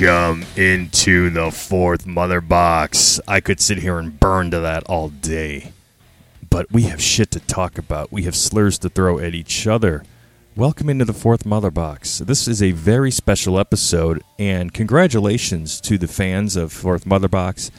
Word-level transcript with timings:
Welcome 0.00 0.46
into 0.56 1.28
the 1.28 1.50
fourth 1.50 2.06
mother 2.06 2.40
box. 2.40 3.20
I 3.28 3.40
could 3.40 3.60
sit 3.60 3.78
here 3.78 3.98
and 3.98 4.18
burn 4.18 4.50
to 4.50 4.60
that 4.60 4.84
all 4.84 5.10
day. 5.10 5.72
But 6.48 6.72
we 6.72 6.84
have 6.84 7.02
shit 7.02 7.30
to 7.32 7.40
talk 7.40 7.76
about. 7.76 8.10
We 8.10 8.22
have 8.22 8.34
slurs 8.34 8.78
to 8.78 8.88
throw 8.88 9.18
at 9.18 9.34
each 9.34 9.66
other. 9.66 10.02
Welcome 10.56 10.88
into 10.88 11.04
the 11.04 11.12
fourth 11.12 11.44
mother 11.44 11.70
box. 11.70 12.20
This 12.20 12.48
is 12.48 12.62
a 12.62 12.70
very 12.70 13.10
special 13.10 13.58
episode, 13.58 14.22
and 14.38 14.72
congratulations 14.72 15.82
to 15.82 15.98
the 15.98 16.08
fans 16.08 16.56
of 16.56 16.72
Fourth 16.72 17.04
Mother 17.04 17.28
Box 17.28 17.70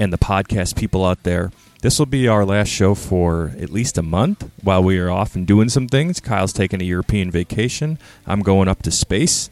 and 0.00 0.12
the 0.12 0.18
podcast 0.18 0.74
people 0.74 1.04
out 1.04 1.22
there. 1.22 1.52
This 1.82 2.00
will 2.00 2.06
be 2.06 2.26
our 2.26 2.44
last 2.44 2.68
show 2.68 2.96
for 2.96 3.52
at 3.56 3.70
least 3.70 3.96
a 3.98 4.02
month 4.02 4.50
while 4.64 4.82
we 4.82 4.98
are 4.98 5.10
off 5.10 5.36
and 5.36 5.46
doing 5.46 5.68
some 5.68 5.86
things. 5.86 6.18
Kyle's 6.18 6.52
taking 6.52 6.82
a 6.82 6.86
European 6.86 7.30
vacation. 7.30 8.00
I'm 8.26 8.40
going 8.40 8.66
up 8.66 8.82
to 8.82 8.90
space. 8.90 9.48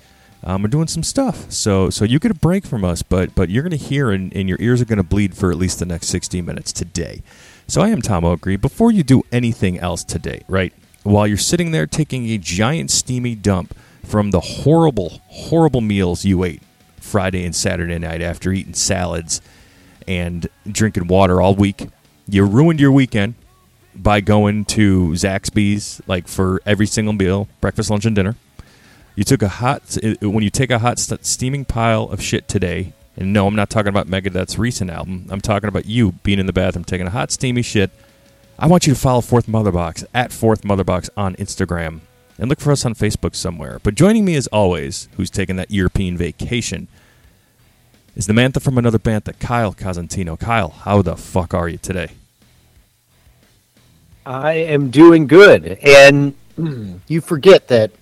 Um, 0.47 0.63
we're 0.63 0.69
doing 0.69 0.87
some 0.87 1.03
stuff. 1.03 1.51
So 1.51 1.91
so 1.91 2.05
you 2.05 2.21
get 2.21 2.31
a 2.31 2.35
break 2.35 2.65
from 2.65 2.85
us, 2.85 3.03
but 3.03 3.35
but 3.35 3.51
you're 3.51 3.65
going 3.65 3.77
to 3.77 3.85
hear 3.85 4.13
and, 4.13 4.33
and 4.35 4.49
your 4.49 4.59
ears 4.61 4.81
are 4.81 4.85
going 4.85 4.99
to 4.99 5.03
bleed 5.03 5.37
for 5.37 5.51
at 5.51 5.59
least 5.59 5.81
the 5.81 5.87
next 5.87 6.07
60 6.07 6.41
minutes 6.41 6.73
today. 6.73 7.23
So 7.67 7.83
I 7.83 7.89
am 7.89 8.01
Tom 8.01 8.23
Oakrey. 8.23 8.59
Before 8.59 8.93
you 8.93 9.03
do 9.03 9.25
anything 9.33 9.77
else 9.81 10.05
today, 10.05 10.45
right? 10.47 10.73
While 11.03 11.27
you're 11.27 11.37
sitting 11.37 11.73
there 11.73 11.87
taking 11.89 12.31
a 12.31 12.39
giant 12.39 12.93
steamy 12.93 13.35
dump 13.35 13.77
from 14.05 14.31
the 14.31 14.39
horrible, 14.39 15.21
horrible 15.27 15.81
meals 15.81 16.25
you 16.25 16.45
ate 16.45 16.63
Friday 16.99 17.45
and 17.45 17.55
Saturday 17.55 17.99
night 17.99 18.23
after 18.23 18.53
eating 18.53 18.75
salads 18.75 19.41
and 20.07 20.49
drinking 20.71 21.09
water 21.09 21.43
all 21.43 21.57
week, 21.57 21.89
you 22.29 22.45
ruined 22.47 22.79
your 22.79 22.93
weekend 22.93 23.35
by 23.97 24.21
going 24.21 24.65
to 24.67 25.09
Zaxby's 25.11 26.01
like 26.07 26.29
for 26.29 26.63
every 26.65 26.87
single 26.87 27.15
meal, 27.15 27.49
breakfast, 27.61 27.91
lunch, 27.91 28.07
and 28.07 28.15
dinner. 28.15 28.37
You 29.17 29.25
took 29.25 29.43
a 29.43 29.49
hot 29.49 29.97
when 30.21 30.45
you 30.45 30.51
take 30.51 30.71
a 30.71 30.79
hot 30.79 30.99
st- 30.99 31.25
steaming 31.25 31.65
pile 31.65 32.05
of 32.05 32.23
shit 32.23 32.49
today. 32.49 32.93
And 33.17 33.33
no, 33.33 33.47
I'm 33.47 33.57
not 33.57 33.71
talking 33.71 33.89
about 33.89 34.09
Megadeth's 34.09 34.59
recent 34.59 34.91
album. 34.91 35.27
I'm 35.31 35.41
talking 35.41 35.69
about 35.69 35.87
you 35.87 36.13
being 36.23 36.39
in 36.39 36.45
the 36.45 36.53
bathroom 36.53 36.85
taking 36.85 37.07
a 37.07 37.11
hot 37.11 37.33
steamy 37.33 37.63
shit. 37.63 37.91
I 38.59 38.67
want 38.67 38.87
you 38.87 38.93
to 38.93 39.01
follow 39.01 39.23
Fourth 39.23 39.47
Motherbox 39.47 40.05
at 40.13 40.33
Fourth 40.33 40.63
Motherbox 40.63 41.09
on 41.17 41.35
Instagram 41.37 42.01
and 42.39 42.51
look 42.51 42.61
for 42.61 42.73
us 42.73 42.85
on 42.85 42.95
Facebook 42.95 43.35
somewhere. 43.35 43.81
But 43.83 43.95
joining 43.95 44.27
me 44.27 44.37
as 44.37 44.49
always, 44.49 45.09
who's 45.17 45.31
taking 45.31 45.57
that 45.57 45.71
European 45.71 46.19
vacation, 46.19 46.89
is 48.15 48.27
the 48.27 48.35
Mantha 48.35 48.61
from 48.61 48.77
another 48.77 48.99
band? 48.99 49.25
bantha, 49.25 49.39
Kyle 49.39 49.73
Cosentino. 49.73 50.39
Kyle, 50.39 50.69
how 50.71 51.01
the 51.01 51.17
fuck 51.17 51.55
are 51.55 51.69
you 51.69 51.79
today? 51.79 52.11
I 54.27 54.55
am 54.55 54.91
doing 54.91 55.27
good. 55.27 55.79
And 55.83 56.35
you 57.09 57.23
forget 57.23 57.69
that 57.69 57.93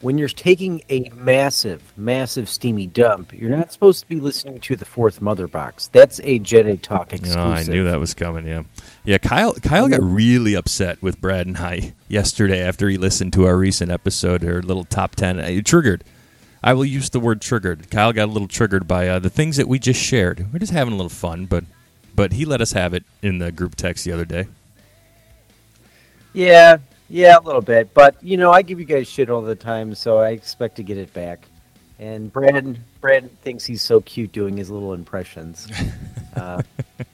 when 0.00 0.16
you're 0.16 0.28
taking 0.28 0.82
a 0.88 1.10
massive, 1.14 1.92
massive 1.96 2.48
steamy 2.48 2.86
dump, 2.86 3.32
you're 3.34 3.50
not 3.50 3.72
supposed 3.72 4.00
to 4.00 4.08
be 4.08 4.16
listening 4.16 4.58
to 4.60 4.76
the 4.76 4.84
fourth 4.84 5.20
mother 5.20 5.46
box. 5.46 5.88
That's 5.88 6.20
a 6.20 6.38
Jedi 6.40 6.80
Talk 6.80 7.12
exclusive. 7.12 7.38
Oh, 7.38 7.50
I 7.50 7.64
knew 7.64 7.84
that 7.84 8.00
was 8.00 8.14
coming. 8.14 8.46
Yeah, 8.46 8.62
yeah. 9.04 9.18
Kyle, 9.18 9.52
Kyle 9.54 9.88
got 9.88 10.02
really 10.02 10.54
upset 10.54 11.02
with 11.02 11.20
Brad 11.20 11.46
and 11.46 11.58
I 11.58 11.94
yesterday 12.08 12.62
after 12.62 12.88
he 12.88 12.96
listened 12.96 13.34
to 13.34 13.44
our 13.44 13.56
recent 13.56 13.90
episode, 13.90 14.44
our 14.44 14.62
little 14.62 14.84
top 14.84 15.16
ten. 15.16 15.38
It 15.38 15.66
triggered. 15.66 16.02
I 16.62 16.74
will 16.74 16.84
use 16.84 17.10
the 17.10 17.20
word 17.20 17.40
triggered. 17.40 17.90
Kyle 17.90 18.12
got 18.12 18.28
a 18.28 18.32
little 18.32 18.48
triggered 18.48 18.86
by 18.86 19.08
uh, 19.08 19.18
the 19.18 19.30
things 19.30 19.56
that 19.56 19.68
we 19.68 19.78
just 19.78 20.00
shared. 20.00 20.52
We're 20.52 20.58
just 20.58 20.72
having 20.72 20.92
a 20.94 20.96
little 20.96 21.10
fun, 21.10 21.46
but 21.46 21.64
but 22.14 22.32
he 22.32 22.46
let 22.46 22.60
us 22.62 22.72
have 22.72 22.94
it 22.94 23.04
in 23.22 23.38
the 23.38 23.52
group 23.52 23.76
text 23.76 24.04
the 24.04 24.12
other 24.12 24.24
day. 24.24 24.48
Yeah, 26.32 26.78
yeah, 27.10 27.36
a 27.36 27.40
little 27.40 27.60
bit. 27.60 27.92
But 27.92 28.22
you 28.22 28.36
know, 28.36 28.52
I 28.52 28.62
give 28.62 28.78
you 28.78 28.86
guys 28.86 29.08
shit 29.08 29.28
all 29.28 29.42
the 29.42 29.54
time, 29.54 29.94
so 29.94 30.18
I 30.18 30.30
expect 30.30 30.76
to 30.76 30.82
get 30.82 30.96
it 30.96 31.12
back. 31.12 31.46
And 31.98 32.32
Brad, 32.32 32.78
Brad 33.02 33.42
thinks 33.42 33.66
he's 33.66 33.82
so 33.82 34.00
cute 34.00 34.32
doing 34.32 34.56
his 34.56 34.70
little 34.70 34.94
impressions, 34.94 35.68
uh, 36.36 36.62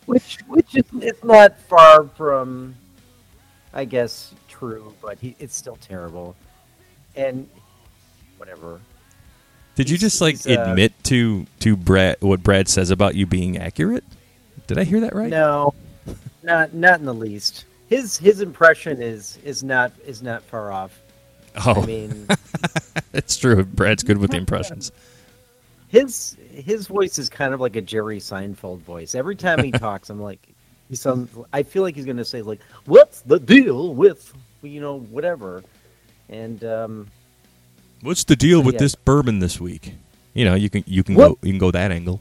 which 0.04 0.38
which 0.46 0.76
is 0.76 0.84
it's 1.00 1.24
not 1.24 1.58
far 1.62 2.04
from, 2.04 2.76
I 3.74 3.84
guess, 3.84 4.32
true, 4.46 4.94
but 5.02 5.18
he, 5.18 5.34
it's 5.40 5.56
still 5.56 5.76
terrible. 5.76 6.36
And 7.16 7.48
whatever. 8.36 8.80
Did 9.74 9.90
you 9.90 9.98
just 9.98 10.20
like 10.20 10.36
uh, 10.46 10.52
admit 10.52 10.92
to 11.04 11.46
to 11.60 11.76
Brad 11.76 12.16
what 12.20 12.42
Brad 12.42 12.68
says 12.68 12.90
about 12.90 13.14
you 13.14 13.26
being 13.26 13.58
accurate? 13.58 14.04
Did 14.66 14.78
I 14.78 14.84
hear 14.84 15.00
that 15.00 15.14
right? 15.14 15.28
No, 15.28 15.74
not 16.42 16.74
not 16.74 16.98
in 16.98 17.06
the 17.06 17.14
least. 17.14 17.65
His 17.88 18.16
his 18.16 18.40
impression 18.40 19.00
is 19.00 19.38
is 19.44 19.62
not 19.62 19.92
is 20.06 20.22
not 20.22 20.42
far 20.42 20.72
off. 20.72 20.98
Oh, 21.64 21.82
I 21.82 21.86
mean, 21.86 22.26
it's 23.12 23.36
true. 23.36 23.64
Brad's 23.64 24.02
good 24.02 24.18
with 24.18 24.30
the 24.32 24.36
impressions. 24.36 24.92
his 25.88 26.36
his 26.52 26.86
voice 26.86 27.18
is 27.18 27.28
kind 27.28 27.54
of 27.54 27.60
like 27.60 27.76
a 27.76 27.80
Jerry 27.80 28.18
Seinfeld 28.18 28.80
voice. 28.80 29.14
Every 29.14 29.36
time 29.36 29.62
he 29.62 29.70
talks, 29.86 30.10
I'm 30.10 30.20
like, 30.20 30.40
he 30.88 30.96
sounds. 30.96 31.30
I 31.52 31.62
feel 31.62 31.82
like 31.82 31.94
he's 31.94 32.04
going 32.04 32.16
to 32.18 32.24
say 32.24 32.42
like, 32.42 32.60
"What's 32.86 33.20
the 33.22 33.38
deal 33.38 33.94
with 33.94 34.32
you 34.62 34.80
know 34.80 34.98
whatever," 35.00 35.62
and 36.28 36.62
um, 36.64 37.06
What's 38.02 38.24
the 38.24 38.36
deal 38.36 38.62
with 38.62 38.74
Yeah. 38.74 38.80
this 38.80 38.94
bourbon 38.94 39.38
this 39.38 39.60
week? 39.60 39.94
You 40.34 40.44
know, 40.44 40.54
you 40.54 40.68
can 40.68 40.84
you 40.86 41.02
can 41.04 41.14
What? 41.14 41.28
go 41.28 41.38
you 41.42 41.52
can 41.52 41.58
go 41.58 41.70
that 41.70 41.90
angle. 41.92 42.20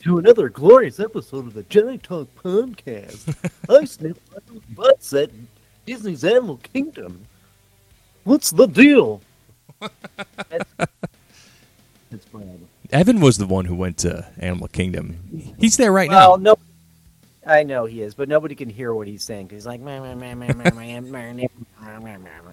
To 0.00 0.18
another 0.18 0.48
glorious 0.48 0.98
episode 1.00 1.46
of 1.46 1.54
the 1.54 1.62
Jedi 1.64 2.00
Talk 2.00 2.28
podcast. 2.42 3.34
I 3.68 3.84
sniffed 3.84 4.20
my 4.32 4.60
butts 4.70 5.12
at 5.12 5.30
Disney's 5.86 6.24
Animal 6.24 6.58
Kingdom. 6.72 7.26
What's 8.24 8.50
the 8.50 8.66
deal? 8.66 9.20
That's, 9.80 10.64
that's 12.10 12.24
Brad. 12.32 12.60
Evan 12.92 13.20
was 13.20 13.38
the 13.38 13.46
one 13.46 13.64
who 13.66 13.74
went 13.74 13.98
to 13.98 14.26
Animal 14.38 14.68
Kingdom. 14.68 15.54
He's 15.58 15.76
there 15.76 15.92
right 15.92 16.08
Well, 16.10 16.38
now. 16.38 16.54
no, 16.54 16.56
I 17.46 17.62
know 17.62 17.84
he 17.86 18.02
is, 18.02 18.14
but 18.14 18.28
nobody 18.28 18.54
can 18.54 18.68
hear 18.68 18.92
what 18.94 19.06
he's 19.06 19.22
saying 19.24 19.46
because 19.46 19.62
he's 19.62 19.66
like, 19.66 19.80
"Meh, 19.80 20.00
meh, 20.00 20.14
meh, 20.14 20.34
meh, 20.34 20.52
meh, 20.52 20.70
meh, 20.70 21.00
meh, 21.00 21.00
meh, 21.02 21.46
meh, 21.80 21.98
meh, 21.98 22.18
meh." 22.18 22.52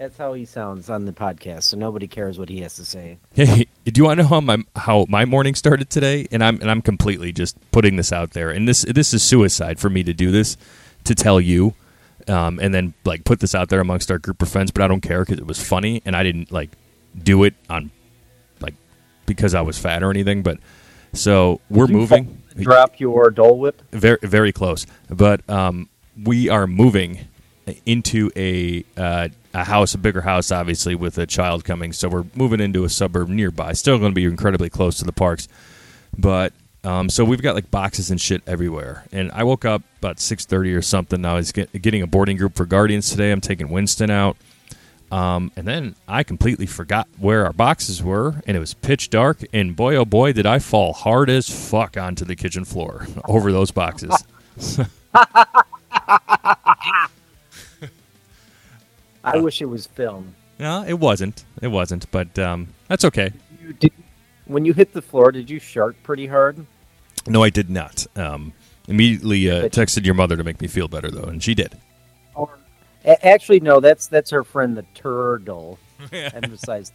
That's 0.00 0.16
how 0.16 0.32
he 0.32 0.46
sounds 0.46 0.88
on 0.88 1.04
the 1.04 1.12
podcast, 1.12 1.64
so 1.64 1.76
nobody 1.76 2.08
cares 2.08 2.38
what 2.38 2.48
he 2.48 2.62
has 2.62 2.74
to 2.76 2.86
say. 2.86 3.18
Hey, 3.34 3.66
do 3.84 3.98
you 3.98 4.04
want 4.04 4.16
to 4.18 4.22
know 4.22 4.28
how 4.30 4.40
my 4.40 4.58
how 4.74 5.04
my 5.10 5.26
morning 5.26 5.54
started 5.54 5.90
today? 5.90 6.26
And 6.32 6.42
I'm 6.42 6.58
and 6.62 6.70
I'm 6.70 6.80
completely 6.80 7.32
just 7.32 7.58
putting 7.70 7.96
this 7.96 8.10
out 8.10 8.30
there. 8.30 8.50
And 8.50 8.66
this 8.66 8.80
this 8.82 9.12
is 9.12 9.22
suicide 9.22 9.78
for 9.78 9.90
me 9.90 10.02
to 10.04 10.14
do 10.14 10.30
this 10.30 10.56
to 11.04 11.14
tell 11.14 11.38
you, 11.38 11.74
um, 12.28 12.58
and 12.60 12.72
then 12.72 12.94
like 13.04 13.24
put 13.24 13.40
this 13.40 13.54
out 13.54 13.68
there 13.68 13.80
amongst 13.80 14.10
our 14.10 14.18
group 14.18 14.40
of 14.40 14.48
friends. 14.48 14.70
But 14.70 14.82
I 14.82 14.88
don't 14.88 15.02
care 15.02 15.20
because 15.20 15.38
it 15.38 15.46
was 15.46 15.62
funny, 15.62 16.00
and 16.06 16.16
I 16.16 16.22
didn't 16.22 16.50
like 16.50 16.70
do 17.22 17.44
it 17.44 17.54
on 17.68 17.90
like 18.60 18.74
because 19.26 19.54
I 19.54 19.60
was 19.60 19.78
fat 19.78 20.02
or 20.02 20.08
anything. 20.08 20.42
But 20.42 20.60
so 21.12 21.60
we're 21.68 21.86
Did 21.86 21.92
you 21.92 21.98
moving. 21.98 22.42
Drop 22.56 22.98
your 22.98 23.30
Dole 23.30 23.58
Whip. 23.58 23.80
very 23.92 24.18
very 24.22 24.52
close 24.52 24.84
but 25.08 25.48
um, 25.48 25.88
we 26.24 26.48
are 26.48 26.66
moving 26.66 27.28
into 27.86 28.30
a 28.34 28.84
uh, 28.96 29.28
a 29.52 29.64
house 29.64 29.94
a 29.94 29.98
bigger 29.98 30.20
house 30.20 30.52
obviously 30.52 30.94
with 30.94 31.18
a 31.18 31.26
child 31.26 31.64
coming. 31.64 31.92
So 31.92 32.08
we're 32.08 32.26
moving 32.34 32.60
into 32.60 32.84
a 32.84 32.88
suburb 32.88 33.28
nearby. 33.28 33.72
Still 33.72 33.98
going 33.98 34.12
to 34.12 34.14
be 34.14 34.24
incredibly 34.24 34.70
close 34.70 34.98
to 34.98 35.04
the 35.04 35.12
parks. 35.12 35.48
But 36.16 36.52
um, 36.82 37.08
so 37.10 37.24
we've 37.24 37.42
got 37.42 37.54
like 37.54 37.70
boxes 37.70 38.10
and 38.10 38.20
shit 38.20 38.42
everywhere. 38.46 39.04
And 39.12 39.30
i 39.32 39.44
woke 39.44 39.64
up 39.64 39.82
about 39.98 40.16
6.30 40.16 40.76
or 40.76 40.82
something. 40.82 41.24
I 41.24 41.34
was 41.34 41.52
get, 41.52 41.70
getting 41.80 42.02
a 42.02 42.06
boarding 42.06 42.36
group 42.36 42.54
for 42.54 42.64
guardians 42.64 43.10
today. 43.10 43.32
I'm 43.32 43.40
taking 43.40 43.70
winston 43.70 44.10
out. 44.10 44.36
Um, 45.10 45.50
and 45.56 45.66
then 45.66 45.96
I 46.06 46.22
completely 46.22 46.66
forgot 46.66 47.08
where 47.18 47.44
our 47.44 47.52
boxes 47.52 48.00
were, 48.00 48.40
and 48.46 48.56
it 48.56 48.60
was 48.60 48.74
pitch 48.74 49.10
dark. 49.10 49.38
And 49.52 49.74
boy, 49.74 49.96
oh 49.96 50.04
boy, 50.04 50.32
did 50.32 50.46
I 50.46 50.60
fall 50.60 50.92
hard 50.92 51.28
as 51.28 51.48
fuck 51.48 51.96
onto 51.96 52.24
the 52.24 52.36
kitchen 52.36 52.64
floor 52.64 53.08
over 53.24 53.50
those 53.50 53.72
boxes. 53.72 54.14
I 59.24 59.38
wish 59.38 59.60
it 59.60 59.66
was 59.66 59.86
film. 59.86 60.34
no, 60.58 60.84
it 60.86 60.98
wasn't. 60.98 61.44
It 61.60 61.68
wasn't, 61.68 62.10
but 62.10 62.38
um, 62.38 62.68
that's 62.88 63.04
okay. 63.04 63.32
You 63.62 63.72
did, 63.74 63.92
when 64.46 64.64
you 64.64 64.72
hit 64.72 64.92
the 64.92 65.02
floor, 65.02 65.32
did 65.32 65.48
you 65.48 65.58
shark 65.58 65.96
pretty 66.02 66.26
hard? 66.26 66.64
No, 67.26 67.42
I 67.42 67.50
did 67.50 67.70
not. 67.70 68.06
Um, 68.16 68.52
immediately 68.88 69.50
uh, 69.50 69.68
texted 69.68 70.04
your 70.04 70.14
mother 70.14 70.36
to 70.36 70.44
make 70.44 70.60
me 70.60 70.68
feel 70.68 70.88
better, 70.88 71.10
though, 71.10 71.24
and 71.28 71.42
she 71.42 71.54
did. 71.54 71.76
Or, 72.34 72.58
actually, 73.04 73.60
no. 73.60 73.80
That's 73.80 74.06
that's 74.06 74.30
her 74.30 74.44
friend, 74.44 74.76
the 74.76 74.84
turtle. 74.94 75.78
Emphasize 76.12 76.92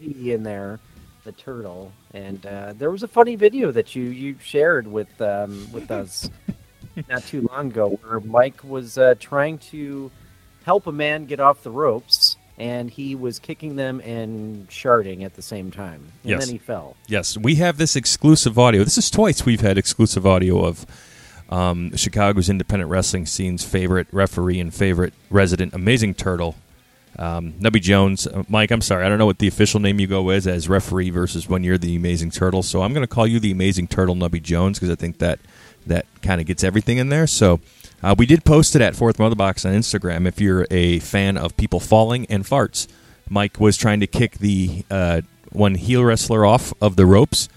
the 0.00 0.06
E 0.06 0.32
in 0.32 0.42
there, 0.42 0.78
the 1.24 1.32
turtle. 1.32 1.92
And 2.12 2.44
uh, 2.44 2.74
there 2.76 2.90
was 2.90 3.02
a 3.02 3.08
funny 3.08 3.34
video 3.34 3.72
that 3.72 3.96
you 3.96 4.04
you 4.04 4.36
shared 4.42 4.86
with 4.86 5.20
um, 5.20 5.68
with 5.72 5.90
us 5.90 6.30
not 7.08 7.24
too 7.24 7.48
long 7.50 7.68
ago, 7.68 7.98
where 8.02 8.20
Mike 8.20 8.62
was 8.62 8.98
uh, 8.98 9.14
trying 9.18 9.58
to 9.58 10.10
help 10.64 10.86
a 10.86 10.92
man 10.92 11.26
get 11.26 11.40
off 11.40 11.62
the 11.62 11.70
ropes, 11.70 12.36
and 12.58 12.90
he 12.90 13.14
was 13.14 13.38
kicking 13.38 13.76
them 13.76 14.00
and 14.00 14.68
sharding 14.68 15.24
at 15.24 15.34
the 15.34 15.42
same 15.42 15.70
time, 15.70 16.12
and 16.22 16.30
Yes. 16.30 16.44
then 16.44 16.52
he 16.52 16.58
fell. 16.58 16.96
Yes, 17.08 17.36
we 17.36 17.56
have 17.56 17.76
this 17.78 17.96
exclusive 17.96 18.58
audio. 18.58 18.84
This 18.84 18.98
is 18.98 19.10
twice 19.10 19.44
we've 19.46 19.60
had 19.60 19.78
exclusive 19.78 20.26
audio 20.26 20.64
of 20.64 20.86
um, 21.50 21.94
Chicago's 21.96 22.48
independent 22.48 22.90
wrestling 22.90 23.26
scene's 23.26 23.64
favorite 23.64 24.06
referee 24.12 24.58
and 24.60 24.72
favorite 24.72 25.12
resident, 25.30 25.74
Amazing 25.74 26.14
Turtle, 26.14 26.54
Um, 27.18 27.52
Nubby 27.60 27.82
Jones, 27.82 28.26
uh, 28.26 28.42
Mike. 28.48 28.70
I'm 28.70 28.80
sorry, 28.80 29.04
I 29.04 29.08
don't 29.10 29.18
know 29.18 29.26
what 29.26 29.38
the 29.38 29.46
official 29.48 29.78
name 29.78 30.00
you 30.00 30.06
go 30.06 30.22
with 30.22 30.46
as 30.46 30.66
referee 30.66 31.10
versus 31.10 31.46
when 31.46 31.62
you're 31.62 31.76
the 31.76 31.94
Amazing 31.94 32.30
Turtle. 32.30 32.62
So 32.62 32.80
I'm 32.80 32.94
going 32.94 33.02
to 33.06 33.14
call 33.14 33.26
you 33.26 33.38
the 33.38 33.50
Amazing 33.50 33.88
Turtle, 33.88 34.14
Nubby 34.14 34.42
Jones, 34.42 34.78
because 34.78 34.88
I 34.90 34.94
think 34.94 35.18
that 35.18 35.38
that 35.86 36.06
kind 36.22 36.40
of 36.40 36.46
gets 36.46 36.64
everything 36.64 36.96
in 36.96 37.10
there. 37.10 37.26
So 37.26 37.60
uh, 38.02 38.14
we 38.16 38.26
did 38.26 38.44
post 38.44 38.74
it 38.76 38.82
at 38.82 38.96
Fourth 38.96 39.18
Mother 39.18 39.34
Box 39.36 39.64
on 39.64 39.72
Instagram. 39.72 40.26
If 40.26 40.40
you're 40.40 40.66
a 40.70 40.98
fan 41.00 41.36
of 41.36 41.56
people 41.56 41.80
falling 41.80 42.26
and 42.26 42.44
farts, 42.44 42.88
Mike 43.28 43.60
was 43.60 43.76
trying 43.76 44.00
to 44.00 44.06
kick 44.06 44.38
the 44.38 44.84
uh, 44.90 45.22
one 45.50 45.74
heel 45.74 46.04
wrestler 46.04 46.44
off 46.44 46.72
of 46.80 46.96
the 46.96 47.06
ropes. 47.06 47.48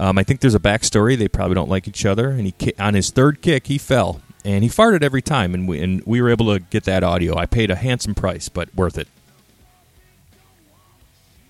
Um, 0.00 0.18
I 0.18 0.24
think 0.24 0.40
there's 0.40 0.54
a 0.54 0.60
backstory. 0.60 1.16
They 1.16 1.28
probably 1.28 1.54
don't 1.54 1.70
like 1.70 1.86
each 1.86 2.04
other, 2.04 2.30
and 2.30 2.46
he 2.46 2.52
ki- 2.52 2.74
on 2.78 2.94
his 2.94 3.10
third 3.10 3.40
kick 3.42 3.68
he 3.68 3.78
fell 3.78 4.20
and 4.44 4.62
he 4.62 4.68
farted 4.68 5.02
every 5.02 5.22
time, 5.22 5.54
and 5.54 5.66
we 5.66 5.80
and 5.80 6.02
we 6.04 6.20
were 6.20 6.28
able 6.28 6.52
to 6.52 6.60
get 6.60 6.84
that 6.84 7.02
audio. 7.02 7.36
I 7.36 7.46
paid 7.46 7.70
a 7.70 7.76
handsome 7.76 8.14
price, 8.14 8.48
but 8.48 8.72
worth 8.74 8.98
it. 8.98 9.08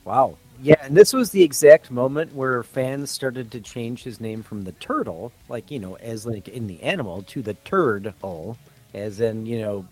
Wow. 0.05 0.37
Yeah, 0.65 0.77
and 0.81 0.97
this 0.97 1.13
was 1.13 1.31
the 1.31 1.43
exact 1.43 1.91
moment 1.91 2.35
where 2.35 2.63
fans 2.63 3.11
started 3.11 3.51
to 3.51 3.61
change 3.61 4.03
his 4.03 4.19
name 4.19 4.43
from 4.43 4.65
the 4.65 4.73
turtle, 4.73 5.31
like 5.51 5.71
you 5.71 5.79
know, 5.79 5.97
as 5.97 6.25
like 6.25 6.49
in 6.49 6.67
the 6.67 6.83
animal, 6.83 7.21
to 7.25 7.43
the 7.43 7.53
turd 7.53 8.15
hole, 8.23 8.57
as 8.95 9.21
in 9.21 9.45
you 9.45 9.61
know, 9.61 9.85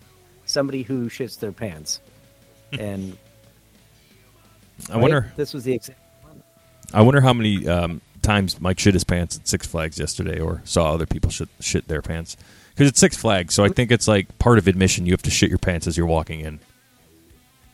somebody 0.45 0.81
who 0.81 1.09
shits 1.09 1.39
their 1.39 1.51
pants. 1.51 2.01
And 2.79 3.15
I 4.89 4.97
wonder. 4.97 5.31
This 5.35 5.53
was 5.53 5.63
the 5.63 5.73
exact. 5.73 5.99
I 6.91 7.03
wonder 7.03 7.21
how 7.21 7.33
many 7.33 7.67
um, 7.67 8.01
times 8.23 8.59
Mike 8.59 8.79
shit 8.79 8.95
his 8.95 9.03
pants 9.03 9.37
at 9.37 9.47
Six 9.47 9.67
Flags 9.67 9.99
yesterday, 9.99 10.39
or 10.39 10.63
saw 10.65 10.91
other 10.91 11.05
people 11.05 11.29
shit, 11.29 11.49
shit 11.59 11.87
their 11.87 12.01
pants 12.01 12.35
because 12.71 12.87
it's 12.87 12.99
Six 12.99 13.15
Flags. 13.15 13.53
So 13.53 13.63
I 13.63 13.69
think 13.69 13.91
it's 13.91 14.07
like 14.07 14.39
part 14.39 14.57
of 14.57 14.67
admission. 14.67 15.05
You 15.05 15.13
have 15.13 15.21
to 15.21 15.29
shit 15.29 15.49
your 15.49 15.59
pants 15.59 15.85
as 15.85 15.97
you're 15.97 16.07
walking 16.07 16.39
in. 16.39 16.59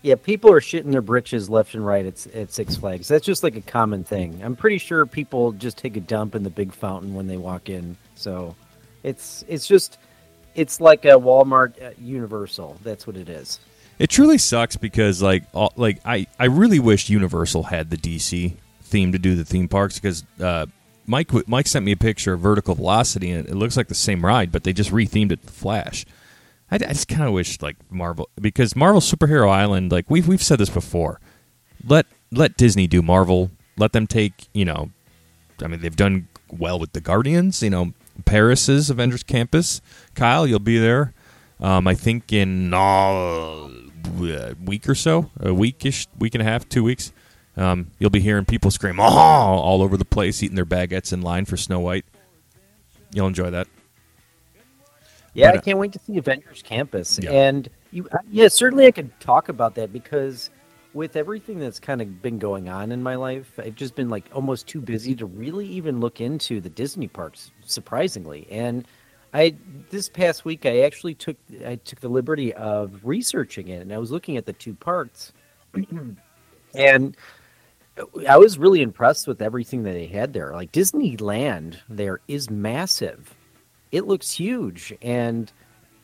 Yeah, 0.01 0.15
people 0.15 0.51
are 0.51 0.61
shitting 0.61 0.91
their 0.91 1.01
britches 1.01 1.49
left 1.49 1.73
and 1.73 1.85
right 1.85 2.05
at, 2.05 2.25
at 2.27 2.53
Six 2.53 2.77
Flags. 2.77 3.07
That's 3.07 3.25
just 3.25 3.43
like 3.43 3.55
a 3.55 3.61
common 3.61 4.03
thing. 4.03 4.41
I'm 4.43 4.55
pretty 4.55 4.77
sure 4.77 5.05
people 5.05 5.51
just 5.51 5.77
take 5.77 5.97
a 5.97 5.99
dump 5.99 6.35
in 6.35 6.43
the 6.43 6.49
big 6.49 6.71
fountain 6.73 7.13
when 7.13 7.27
they 7.27 7.37
walk 7.37 7.69
in. 7.69 7.97
So 8.15 8.55
it's 9.03 9.43
it's 9.47 9.67
just 9.67 9.97
it's 10.55 10.79
like 10.79 11.05
a 11.05 11.19
Walmart 11.19 11.81
uh, 11.83 11.91
Universal. 11.99 12.77
That's 12.83 13.05
what 13.05 13.17
it 13.17 13.27
is. 13.27 13.59
It 13.97 14.09
truly 14.09 14.37
sucks 14.37 14.77
because 14.77 15.21
like 15.21 15.43
all, 15.53 15.73
like 15.75 15.99
I 16.05 16.27
I 16.39 16.45
really 16.45 16.79
wish 16.79 17.09
Universal 17.09 17.63
had 17.63 17.89
the 17.89 17.97
DC 17.97 18.55
theme 18.81 19.11
to 19.11 19.19
do 19.19 19.35
the 19.35 19.45
theme 19.45 19.67
parks 19.67 19.99
because 19.99 20.23
uh, 20.41 20.65
Mike 21.05 21.29
Mike 21.47 21.67
sent 21.67 21.83
me 21.83 21.91
a 21.91 21.97
picture 21.97 22.33
of 22.33 22.39
Vertical 22.39 22.75
Velocity 22.75 23.31
and 23.31 23.47
it 23.47 23.55
looks 23.55 23.75
like 23.75 23.87
the 23.87 23.95
same 23.95 24.25
ride, 24.25 24.51
but 24.51 24.63
they 24.63 24.71
just 24.71 24.91
rethemed 24.91 25.33
it 25.33 25.45
to 25.45 25.51
Flash. 25.51 26.05
I, 26.71 26.75
I 26.75 26.77
just 26.79 27.07
kind 27.07 27.23
of 27.23 27.33
wish 27.33 27.61
like 27.61 27.77
Marvel 27.91 28.29
because 28.39 28.75
Marvel 28.75 29.01
Superhero 29.01 29.49
Island, 29.49 29.91
like 29.91 30.09
we've 30.09 30.27
we've 30.27 30.43
said 30.43 30.59
this 30.59 30.69
before. 30.69 31.19
Let 31.85 32.05
let 32.31 32.57
Disney 32.57 32.87
do 32.87 33.01
Marvel. 33.01 33.51
Let 33.77 33.93
them 33.93 34.07
take 34.07 34.47
you 34.53 34.65
know, 34.65 34.91
I 35.63 35.67
mean 35.67 35.81
they've 35.81 35.95
done 35.95 36.27
well 36.51 36.79
with 36.79 36.93
the 36.93 37.01
Guardians. 37.01 37.63
You 37.63 37.69
know, 37.69 37.93
Paris's 38.25 38.89
Avengers 38.89 39.23
Campus. 39.23 39.81
Kyle, 40.15 40.45
you'll 40.45 40.59
be 40.59 40.77
there. 40.77 41.13
Um, 41.59 41.87
I 41.87 41.95
think 41.95 42.31
in 42.31 42.73
uh, 42.73 42.77
a 42.77 44.53
week 44.63 44.87
or 44.87 44.95
so, 44.95 45.29
a 45.39 45.47
weekish, 45.47 46.07
week 46.17 46.35
and 46.35 46.41
a 46.41 46.45
half, 46.45 46.67
two 46.69 46.83
weeks. 46.83 47.11
Um, 47.57 47.87
you'll 47.99 48.09
be 48.09 48.21
hearing 48.21 48.45
people 48.45 48.71
scream 48.71 48.99
"oh!" 48.99 49.03
all 49.03 49.81
over 49.81 49.97
the 49.97 50.05
place, 50.05 50.41
eating 50.41 50.55
their 50.55 50.65
baguettes 50.65 51.11
in 51.11 51.21
line 51.21 51.43
for 51.45 51.57
Snow 51.57 51.81
White. 51.81 52.05
You'll 53.11 53.27
enjoy 53.27 53.49
that. 53.49 53.67
Yeah, 55.39 55.51
but, 55.51 55.59
I 55.59 55.61
can't 55.61 55.77
wait 55.77 55.93
to 55.93 55.99
see 55.99 56.17
Avengers 56.17 56.61
Campus. 56.61 57.19
Yeah. 57.21 57.31
And 57.31 57.69
you, 57.91 58.07
uh, 58.11 58.17
yeah, 58.29 58.47
certainly 58.47 58.87
I 58.87 58.91
could 58.91 59.17
talk 59.19 59.49
about 59.49 59.75
that 59.75 59.93
because 59.93 60.49
with 60.93 61.15
everything 61.15 61.59
that's 61.59 61.79
kind 61.79 62.01
of 62.01 62.21
been 62.21 62.39
going 62.39 62.69
on 62.69 62.91
in 62.91 63.03
my 63.03 63.15
life, 63.15 63.59
I've 63.59 63.75
just 63.75 63.95
been 63.95 64.09
like 64.09 64.25
almost 64.33 64.67
too 64.67 64.81
busy 64.81 65.15
to 65.15 65.25
really 65.25 65.67
even 65.67 65.99
look 65.99 66.21
into 66.21 66.59
the 66.61 66.69
Disney 66.69 67.07
parks. 67.07 67.51
Surprisingly, 67.65 68.47
and 68.49 68.87
I 69.33 69.55
this 69.89 70.09
past 70.09 70.45
week 70.45 70.65
I 70.65 70.81
actually 70.81 71.15
took 71.15 71.37
I 71.65 71.75
took 71.75 71.99
the 71.99 72.09
liberty 72.09 72.53
of 72.53 72.99
researching 73.03 73.67
it, 73.69 73.81
and 73.81 73.93
I 73.93 73.97
was 73.97 74.11
looking 74.11 74.37
at 74.37 74.45
the 74.45 74.53
two 74.53 74.73
parks, 74.73 75.33
and 76.73 77.17
I 78.27 78.37
was 78.37 78.57
really 78.57 78.81
impressed 78.81 79.27
with 79.27 79.41
everything 79.41 79.83
that 79.83 79.93
they 79.93 80.07
had 80.07 80.33
there. 80.33 80.53
Like 80.53 80.71
Disneyland 80.71 81.77
there 81.87 82.21
is 82.27 82.49
massive. 82.49 83.35
It 83.91 84.05
looks 84.05 84.31
huge 84.31 84.93
and 85.01 85.51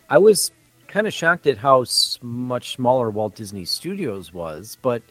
I 0.09 0.17
was 0.17 0.51
kind 0.87 1.07
of 1.07 1.13
shocked 1.13 1.47
at 1.47 1.57
how 1.57 1.85
much 2.21 2.75
smaller 2.75 3.09
Walt 3.09 3.35
Disney 3.35 3.65
Studios 3.65 4.33
was, 4.33 4.77
but 4.81 5.01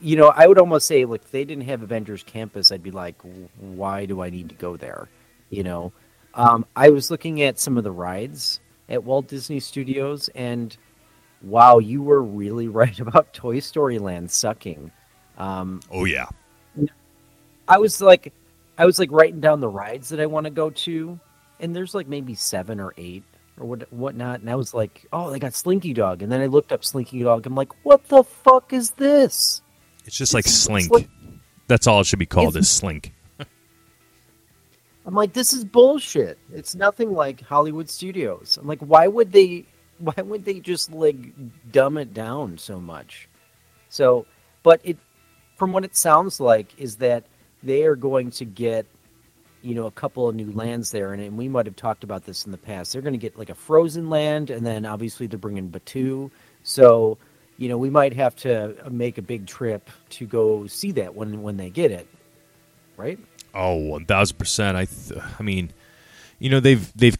you 0.00 0.16
know, 0.16 0.32
I 0.34 0.46
would 0.46 0.58
almost 0.58 0.88
say 0.88 1.04
like 1.04 1.22
if 1.22 1.30
they 1.30 1.44
didn't 1.44 1.64
have 1.64 1.82
Avengers 1.82 2.24
Campus, 2.24 2.72
I'd 2.72 2.82
be 2.82 2.90
like 2.90 3.16
why 3.58 4.06
do 4.06 4.22
I 4.22 4.30
need 4.30 4.48
to 4.48 4.54
go 4.54 4.76
there? 4.76 5.08
You 5.50 5.62
know. 5.62 5.92
Um, 6.34 6.66
I 6.76 6.90
was 6.90 7.10
looking 7.10 7.42
at 7.42 7.58
some 7.58 7.78
of 7.78 7.84
the 7.84 7.90
rides 7.90 8.60
at 8.88 9.02
Walt 9.02 9.28
Disney 9.28 9.60
Studios 9.60 10.28
and 10.34 10.76
wow, 11.42 11.78
you 11.78 12.02
were 12.02 12.22
really 12.22 12.68
right 12.80 12.98
about 13.00 13.32
Toy 13.32 13.60
Story 13.60 13.98
Land 13.98 14.30
sucking. 14.30 14.90
Um, 15.36 15.80
oh 15.90 16.04
yeah. 16.04 16.26
I 17.68 17.78
was 17.78 18.00
like, 18.00 18.32
I 18.76 18.86
was 18.86 18.98
like 18.98 19.10
writing 19.12 19.40
down 19.40 19.60
the 19.60 19.68
rides 19.68 20.08
that 20.08 20.20
I 20.20 20.26
want 20.26 20.44
to 20.44 20.50
go 20.50 20.70
to, 20.70 21.18
and 21.60 21.74
there's 21.74 21.94
like 21.94 22.06
maybe 22.06 22.34
seven 22.34 22.80
or 22.80 22.94
eight 22.96 23.24
or 23.58 23.66
what 23.66 23.92
whatnot, 23.92 24.40
and 24.40 24.50
I 24.50 24.54
was 24.54 24.74
like, 24.74 25.06
oh, 25.12 25.30
they 25.30 25.38
got 25.38 25.54
Slinky 25.54 25.92
Dog, 25.92 26.22
and 26.22 26.30
then 26.30 26.40
I 26.40 26.46
looked 26.46 26.72
up 26.72 26.84
Slinky 26.84 27.22
Dog. 27.22 27.46
I'm 27.46 27.54
like, 27.54 27.72
what 27.84 28.04
the 28.08 28.22
fuck 28.22 28.72
is 28.72 28.92
this? 28.92 29.62
It's 30.04 30.16
just 30.16 30.34
like 30.34 30.46
Slink. 30.46 30.90
Like, 30.90 31.08
That's 31.66 31.86
all 31.86 32.00
it 32.00 32.06
should 32.06 32.18
be 32.18 32.26
called 32.26 32.56
is 32.56 32.68
Slink. 32.68 33.12
I'm 35.06 35.14
like, 35.14 35.32
this 35.32 35.52
is 35.52 35.64
bullshit. 35.64 36.38
It's 36.52 36.74
nothing 36.74 37.12
like 37.12 37.40
Hollywood 37.40 37.88
Studios. 37.88 38.58
I'm 38.60 38.66
like, 38.66 38.80
why 38.80 39.06
would 39.06 39.32
they? 39.32 39.64
Why 39.98 40.22
would 40.22 40.44
they 40.44 40.60
just 40.60 40.92
like 40.92 41.16
dumb 41.72 41.98
it 41.98 42.14
down 42.14 42.56
so 42.58 42.80
much? 42.80 43.28
So, 43.88 44.26
but 44.62 44.80
it 44.84 44.98
from 45.58 45.72
what 45.72 45.84
it 45.84 45.96
sounds 45.96 46.38
like, 46.40 46.78
is 46.78 46.96
that 46.96 47.24
they 47.62 47.82
are 47.82 47.96
going 47.96 48.30
to 48.30 48.44
get, 48.44 48.86
you 49.62 49.74
know, 49.74 49.86
a 49.86 49.90
couple 49.90 50.28
of 50.28 50.34
new 50.34 50.52
lands 50.52 50.90
there, 50.90 51.12
and, 51.12 51.22
and 51.22 51.36
we 51.36 51.48
might 51.48 51.66
have 51.66 51.76
talked 51.76 52.04
about 52.04 52.24
this 52.24 52.46
in 52.46 52.52
the 52.52 52.58
past. 52.58 52.92
They're 52.92 53.02
going 53.02 53.14
to 53.14 53.18
get 53.18 53.36
like 53.36 53.50
a 53.50 53.54
frozen 53.54 54.08
land, 54.08 54.50
and 54.50 54.64
then 54.64 54.86
obviously 54.86 55.26
they're 55.26 55.38
bringing 55.38 55.68
Batuu. 55.68 56.30
So, 56.62 57.18
you 57.56 57.68
know, 57.68 57.76
we 57.76 57.90
might 57.90 58.14
have 58.14 58.36
to 58.36 58.86
uh, 58.86 58.90
make 58.90 59.18
a 59.18 59.22
big 59.22 59.46
trip 59.46 59.90
to 60.10 60.26
go 60.26 60.66
see 60.68 60.92
that 60.92 61.14
when 61.14 61.42
when 61.42 61.56
they 61.56 61.70
get 61.70 61.90
it, 61.90 62.06
right? 62.96 63.18
Oh, 63.52 63.74
one 63.76 64.04
thousand 64.04 64.36
percent. 64.36 64.76
I, 64.76 64.84
th- 64.84 65.20
I 65.38 65.42
mean, 65.42 65.72
you 66.38 66.50
know, 66.50 66.60
they've 66.60 66.92
they've 66.94 67.18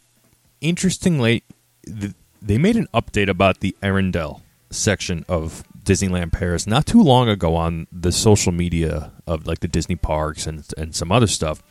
interestingly, 0.61 1.43
they 1.85 2.57
made 2.57 2.77
an 2.77 2.87
update 2.93 3.27
about 3.27 3.59
the 3.59 3.75
Arendelle 3.81 4.41
section 4.69 5.25
of 5.27 5.63
Disneyland 5.83 6.31
Paris 6.31 6.67
not 6.67 6.85
too 6.85 7.01
long 7.01 7.27
ago 7.27 7.55
on 7.55 7.87
the 7.91 8.11
social 8.11 8.51
media 8.51 9.11
of 9.25 9.47
like 9.47 9.59
the 9.59 9.67
Disney 9.67 9.95
parks 9.95 10.45
and 10.45 10.63
and 10.77 10.95
some 10.95 11.11
other 11.11 11.27
stuff. 11.27 11.63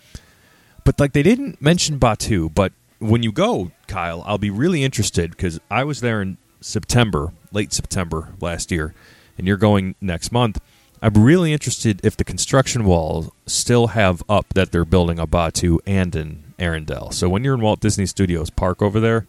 But 0.89 0.99
like 0.99 1.13
they 1.13 1.23
didn't 1.23 1.61
mention 1.61 1.99
Batuu, 1.99 2.55
but 2.55 2.73
when 2.99 3.23
you 3.23 3.31
go, 3.31 3.73
Kyle, 3.89 4.23
I'll 4.25 4.39
be 4.39 4.49
really 4.49 4.83
interested 4.83 5.33
because 5.33 5.61
I 5.71 5.85
was 5.85 6.01
there 6.01 6.23
in 6.23 6.39
September, 6.63 7.35
late 7.53 7.75
September 7.75 8.33
last 8.41 8.73
year, 8.73 8.95
and 9.37 9.47
you're 9.47 9.59
going 9.59 9.97
next 10.01 10.33
month. 10.33 10.59
I'm 11.03 11.13
really 11.13 11.53
interested 11.53 12.01
if 12.03 12.17
the 12.17 12.25
construction 12.25 12.87
walls 12.87 13.31
still 13.45 13.89
have 13.89 14.23
up 14.31 14.47
that 14.55 14.73
they're 14.73 14.87
building 14.87 15.19
a 15.19 15.27
Batuu 15.27 15.79
and 15.87 16.17
in 16.17 16.55
Arendelle. 16.59 17.13
So 17.13 17.29
when 17.29 17.45
you're 17.45 17.55
in 17.55 17.61
Walt 17.61 17.81
Disney 17.81 18.07
Studios 18.07 18.49
Park 18.49 18.81
over 18.81 18.99
there, 18.99 19.27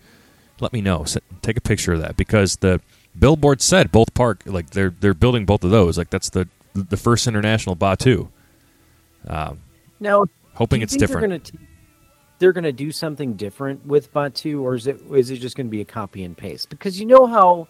let 0.61 0.71
me 0.71 0.79
know. 0.79 1.05
Take 1.41 1.57
a 1.57 1.61
picture 1.61 1.91
of 1.91 1.99
that 1.99 2.15
because 2.15 2.55
the 2.55 2.79
Billboard 3.19 3.61
said 3.61 3.91
both 3.91 4.13
park 4.13 4.43
like 4.45 4.69
they're 4.69 4.95
they're 4.97 5.13
building 5.13 5.45
both 5.45 5.65
of 5.65 5.71
those. 5.71 5.97
Like 5.97 6.09
that's 6.09 6.29
the 6.29 6.47
the 6.73 6.95
first 6.95 7.27
international 7.27 7.75
Batuu. 7.75 8.29
Um, 9.27 9.59
hoping 10.59 10.83
it's 10.83 10.95
different. 10.95 11.21
They're 11.21 11.29
gonna, 11.29 11.39
t- 11.39 11.57
they're 12.37 12.53
gonna 12.53 12.71
do 12.71 12.91
something 12.91 13.33
different 13.33 13.83
with 13.87 14.13
Batuu, 14.13 14.61
or 14.61 14.75
is 14.75 14.85
it 14.85 15.01
is 15.11 15.31
it 15.31 15.37
just 15.37 15.55
gonna 15.57 15.69
be 15.69 15.81
a 15.81 15.85
copy 15.85 16.23
and 16.23 16.37
paste? 16.37 16.69
Because 16.69 16.99
you 16.99 17.07
know 17.07 17.25
how, 17.25 17.67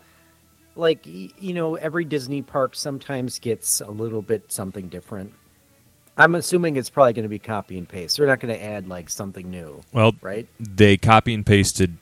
like 0.75 1.05
you 1.05 1.53
know, 1.53 1.75
every 1.75 2.03
Disney 2.03 2.41
park 2.41 2.75
sometimes 2.75 3.39
gets 3.39 3.79
a 3.79 3.89
little 3.89 4.21
bit 4.21 4.51
something 4.51 4.89
different. 4.89 5.31
I'm 6.17 6.35
assuming 6.35 6.75
it's 6.75 6.89
probably 6.89 7.13
going 7.13 7.23
to 7.23 7.29
be 7.29 7.39
copy 7.39 7.77
and 7.77 7.87
paste. 7.87 8.17
They're 8.17 8.27
not 8.27 8.41
going 8.41 8.53
to 8.53 8.61
add 8.61 8.89
like 8.89 9.09
something 9.09 9.49
new. 9.49 9.81
Well, 9.93 10.13
right? 10.21 10.49
They 10.59 10.97
copy 10.97 11.33
and 11.33 11.45
pasted 11.45 11.95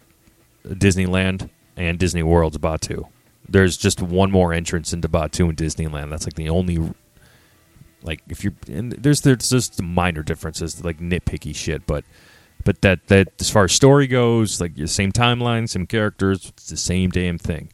Disneyland 0.65 1.51
and 1.75 1.99
Disney 1.99 2.23
World's 2.23 2.57
Batuu. 2.57 3.03
there's 3.47 3.77
just 3.77 4.01
one 4.01 4.31
more 4.31 4.53
entrance 4.53 4.91
into 4.91 5.07
Batuu 5.07 5.49
and 5.49 5.55
Disneyland. 5.57 6.09
That's 6.09 6.25
like 6.25 6.33
the 6.33 6.49
only 6.49 6.79
like 8.03 8.21
if 8.29 8.43
you're 8.43 8.53
and 8.67 8.91
there's 8.93 9.21
there's 9.21 9.49
just 9.49 9.81
minor 9.81 10.23
differences 10.23 10.83
like 10.83 10.99
nitpicky 10.99 11.55
shit, 11.55 11.85
but 11.85 12.05
but 12.63 12.81
that 12.81 13.07
that 13.07 13.29
as 13.39 13.49
far 13.49 13.65
as 13.65 13.71
story 13.71 14.07
goes, 14.07 14.59
like 14.61 14.75
the 14.75 14.87
same 14.87 15.11
timeline, 15.11 15.67
same 15.69 15.87
characters, 15.87 16.47
it's 16.49 16.69
the 16.69 16.77
same 16.77 17.09
damn 17.09 17.37
thing. 17.37 17.69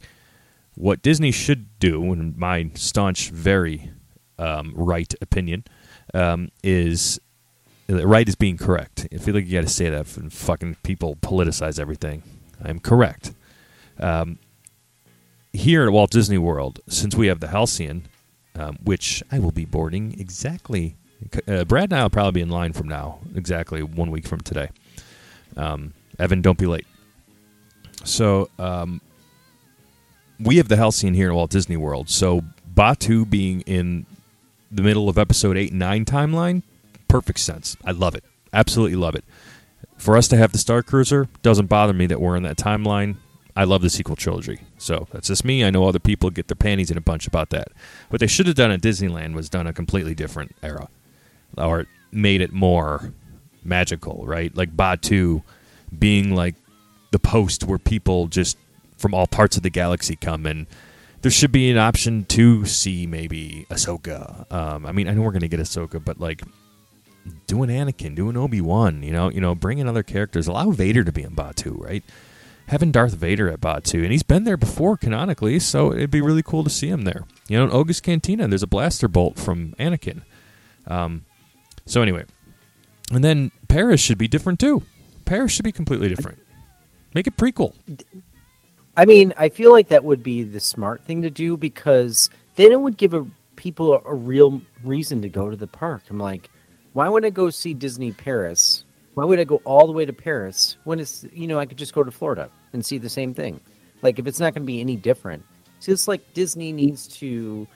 what 0.74 1.02
Disney 1.02 1.30
should 1.30 1.78
do, 1.78 2.12
in 2.12 2.34
my 2.36 2.70
staunch, 2.74 3.30
very 3.30 3.90
um, 4.38 4.72
right 4.76 5.12
opinion, 5.20 5.64
um, 6.12 6.50
is 6.62 7.20
right 7.88 8.28
is 8.28 8.34
being 8.34 8.56
correct. 8.56 9.06
I 9.12 9.18
feel 9.18 9.34
like 9.34 9.46
you 9.46 9.52
got 9.52 9.66
to 9.66 9.72
say 9.72 9.88
that 9.90 10.06
fucking 10.06 10.76
people 10.82 11.16
politicize 11.16 11.78
everything. 11.78 12.22
I'm 12.62 12.80
correct. 12.80 13.32
Um, 13.98 14.38
here 15.52 15.84
at 15.84 15.92
Walt 15.92 16.10
Disney 16.10 16.38
World, 16.38 16.80
since 16.88 17.14
we 17.14 17.28
have 17.28 17.40
the 17.40 17.48
Halcyon, 17.48 18.06
um, 18.56 18.78
which 18.82 19.22
I 19.30 19.38
will 19.38 19.52
be 19.52 19.64
boarding 19.64 20.18
exactly. 20.18 20.96
Uh, 21.48 21.64
Brad 21.64 21.84
and 21.84 21.94
I 21.94 22.02
will 22.02 22.10
probably 22.10 22.32
be 22.32 22.40
in 22.40 22.50
line 22.50 22.72
from 22.72 22.88
now, 22.88 23.18
exactly 23.34 23.82
one 23.82 24.10
week 24.10 24.26
from 24.26 24.40
today. 24.40 24.70
Um, 25.56 25.94
Evan, 26.18 26.42
don't 26.42 26.58
be 26.58 26.66
late. 26.66 26.86
So 28.04 28.50
um, 28.58 29.00
we 30.38 30.56
have 30.58 30.68
the 30.68 30.76
Halcyon 30.76 31.14
here 31.14 31.30
at 31.30 31.34
Walt 31.34 31.50
Disney 31.50 31.76
World. 31.76 32.08
So 32.08 32.42
Batuu 32.74 33.28
being 33.28 33.62
in 33.62 34.06
the 34.70 34.82
middle 34.82 35.08
of 35.08 35.18
episode 35.18 35.56
eight 35.56 35.70
and 35.70 35.78
nine 35.78 36.04
timeline, 36.04 36.62
perfect 37.08 37.40
sense. 37.40 37.76
I 37.84 37.92
love 37.92 38.14
it. 38.14 38.24
Absolutely 38.52 38.96
love 38.96 39.14
it. 39.14 39.24
For 39.96 40.16
us 40.16 40.28
to 40.28 40.36
have 40.36 40.52
the 40.52 40.58
Star 40.58 40.82
Cruiser 40.82 41.28
doesn't 41.42 41.66
bother 41.66 41.92
me 41.92 42.06
that 42.06 42.20
we're 42.20 42.36
in 42.36 42.42
that 42.42 42.56
timeline. 42.56 43.16
I 43.56 43.64
love 43.64 43.82
the 43.82 43.90
sequel 43.90 44.16
trilogy. 44.16 44.60
So 44.78 45.06
that's 45.12 45.28
just 45.28 45.44
me. 45.44 45.64
I 45.64 45.70
know 45.70 45.86
other 45.86 45.98
people 45.98 46.30
get 46.30 46.48
their 46.48 46.56
panties 46.56 46.90
in 46.90 46.96
a 46.96 47.02
bunch 47.02 47.26
about 47.26 47.50
that. 47.50 47.68
What 48.08 48.20
they 48.20 48.26
should 48.26 48.46
have 48.46 48.56
done 48.56 48.70
at 48.70 48.80
Disneyland 48.80 49.34
was 49.34 49.48
done 49.48 49.66
a 49.66 49.72
completely 49.72 50.14
different 50.14 50.54
era, 50.62 50.88
or 51.56 51.86
made 52.10 52.40
it 52.40 52.52
more 52.52 53.12
magical, 53.64 54.24
right? 54.26 54.54
Like 54.56 54.76
Batuu 54.76 55.42
being 55.96 56.34
like 56.34 56.54
the 57.12 57.18
post 57.18 57.64
where 57.64 57.78
people 57.78 58.26
just 58.26 58.58
from 58.96 59.14
all 59.14 59.26
parts 59.26 59.56
of 59.56 59.62
the 59.62 59.70
galaxy 59.70 60.16
come 60.16 60.46
and 60.46 60.66
there 61.22 61.30
should 61.30 61.52
be 61.52 61.70
an 61.70 61.78
option 61.78 62.24
to 62.26 62.66
see 62.66 63.06
maybe 63.06 63.66
Ahsoka. 63.70 64.50
Um, 64.52 64.84
I 64.84 64.92
mean, 64.92 65.08
I 65.08 65.14
know 65.14 65.22
we're 65.22 65.32
gonna 65.32 65.48
get 65.48 65.58
Ahsoka, 65.58 66.04
but 66.04 66.20
like 66.20 66.42
doing 67.46 67.70
Anakin, 67.70 68.14
doing 68.14 68.36
Obi 68.36 68.60
Wan, 68.60 69.02
you 69.02 69.10
know, 69.10 69.30
you 69.30 69.40
know, 69.40 69.54
bring 69.54 69.78
in 69.78 69.88
other 69.88 70.02
characters. 70.02 70.46
Allow 70.46 70.72
Vader 70.72 71.02
to 71.02 71.12
be 71.12 71.22
in 71.22 71.34
Batuu, 71.34 71.80
right? 71.80 72.04
Having 72.66 72.92
Darth 72.92 73.14
Vader 73.14 73.50
at 73.50 73.60
Batuu, 73.60 74.02
and 74.02 74.10
he's 74.10 74.22
been 74.22 74.44
there 74.44 74.56
before 74.56 74.96
canonically, 74.96 75.58
so 75.58 75.92
it'd 75.92 76.10
be 76.10 76.22
really 76.22 76.42
cool 76.42 76.64
to 76.64 76.70
see 76.70 76.88
him 76.88 77.02
there. 77.02 77.24
You 77.46 77.58
know, 77.58 77.64
in 77.64 77.70
Oga's 77.70 78.00
Cantina, 78.00 78.48
there's 78.48 78.62
a 78.62 78.66
blaster 78.66 79.06
bolt 79.06 79.38
from 79.38 79.74
Anakin. 79.78 80.22
Um, 80.86 81.26
so 81.84 82.00
anyway, 82.00 82.24
and 83.12 83.22
then 83.22 83.50
Paris 83.68 84.00
should 84.00 84.16
be 84.16 84.28
different 84.28 84.60
too. 84.60 84.82
Paris 85.24 85.52
should 85.52 85.64
be 85.64 85.72
completely 85.72 86.08
different. 86.08 86.38
Make 87.14 87.26
it 87.26 87.36
prequel. 87.36 87.74
I 88.96 89.04
mean, 89.04 89.34
I 89.36 89.48
feel 89.48 89.72
like 89.72 89.88
that 89.88 90.04
would 90.04 90.22
be 90.22 90.42
the 90.42 90.60
smart 90.60 91.04
thing 91.04 91.22
to 91.22 91.30
do 91.30 91.56
because 91.56 92.30
then 92.56 92.72
it 92.72 92.80
would 92.80 92.96
give 92.96 93.12
a, 93.12 93.26
people 93.56 93.94
a, 93.94 94.00
a 94.06 94.14
real 94.14 94.62
reason 94.82 95.22
to 95.22 95.28
go 95.28 95.50
to 95.50 95.56
the 95.56 95.66
park. 95.66 96.02
I'm 96.10 96.18
like, 96.18 96.50
why 96.92 97.08
would 97.08 97.24
I 97.24 97.30
go 97.30 97.50
see 97.50 97.74
Disney 97.74 98.12
Paris? 98.12 98.83
Why 99.14 99.24
would 99.24 99.38
I 99.38 99.44
go 99.44 99.56
all 99.64 99.86
the 99.86 99.92
way 99.92 100.04
to 100.04 100.12
Paris 100.12 100.76
when 100.84 101.00
it's 101.00 101.24
you 101.32 101.46
know 101.46 101.58
I 101.58 101.66
could 101.66 101.78
just 101.78 101.94
go 101.94 102.02
to 102.02 102.10
Florida 102.10 102.50
and 102.72 102.84
see 102.84 102.98
the 102.98 103.08
same 103.08 103.34
thing? 103.34 103.60
Like 104.02 104.18
if 104.18 104.26
it's 104.26 104.40
not 104.40 104.54
going 104.54 104.62
to 104.62 104.66
be 104.66 104.80
any 104.80 104.96
different, 104.96 105.44
see, 105.80 105.92
it's 105.92 106.08
like 106.08 106.34
Disney 106.34 106.72
needs 106.72 107.08
to 107.18 107.66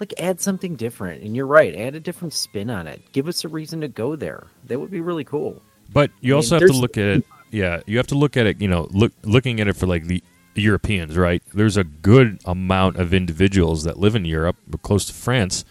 like 0.00 0.14
add 0.18 0.40
something 0.40 0.76
different. 0.76 1.22
And 1.22 1.34
you're 1.36 1.46
right, 1.46 1.74
add 1.74 1.94
a 1.94 2.00
different 2.00 2.32
spin 2.32 2.70
on 2.70 2.86
it. 2.86 3.02
Give 3.12 3.28
us 3.28 3.44
a 3.44 3.48
reason 3.48 3.80
to 3.80 3.88
go 3.88 4.16
there. 4.16 4.46
That 4.66 4.78
would 4.78 4.90
be 4.90 5.00
really 5.00 5.24
cool. 5.24 5.60
But 5.92 6.10
you 6.20 6.34
I 6.34 6.36
also 6.36 6.56
mean, 6.56 6.62
have 6.62 6.70
to 6.70 6.80
look 6.80 6.96
at 6.98 7.06
it. 7.06 7.24
Yeah, 7.50 7.80
you 7.86 7.96
have 7.96 8.06
to 8.08 8.14
look 8.14 8.36
at 8.36 8.46
it. 8.46 8.60
You 8.60 8.68
know, 8.68 8.88
look 8.90 9.12
looking 9.22 9.60
at 9.60 9.68
it 9.68 9.76
for 9.76 9.86
like 9.86 10.06
the 10.06 10.22
Europeans, 10.54 11.16
right? 11.16 11.42
There's 11.54 11.76
a 11.76 11.84
good 11.84 12.40
amount 12.44 12.96
of 12.96 13.14
individuals 13.14 13.84
that 13.84 13.98
live 13.98 14.14
in 14.14 14.24
Europe, 14.24 14.56
close 14.82 15.04
to 15.06 15.12
France, 15.12 15.64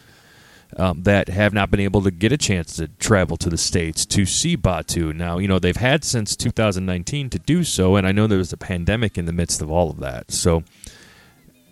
um, 0.76 1.04
that 1.04 1.30
have 1.30 1.54
not 1.54 1.72
been 1.72 1.80
able 1.80 2.02
to 2.02 2.12
get 2.12 2.32
a 2.32 2.38
chance 2.38 2.76
to 2.76 2.88
travel 2.88 3.38
to 3.38 3.50
the 3.50 3.58
states 3.58 4.06
to 4.08 4.26
see 4.26 4.58
Batuu. 4.58 5.16
Now, 5.16 5.38
you 5.38 5.48
know 5.48 5.60
they've 5.60 5.76
had 5.76 6.04
since 6.04 6.36
2019 6.36 7.30
to 7.30 7.40
do 7.40 7.64
so, 7.64 7.96
and 7.96 8.06
I 8.06 8.12
know 8.12 8.28
there 8.28 8.38
was 8.38 8.54
a 8.54 8.58
pandemic 8.58 9.18
in 9.18 9.26
the 9.26 9.34
midst 9.34 9.62
of 9.62 9.72
all 9.72 9.90
of 9.90 10.00
that. 10.00 10.32
So 10.32 10.64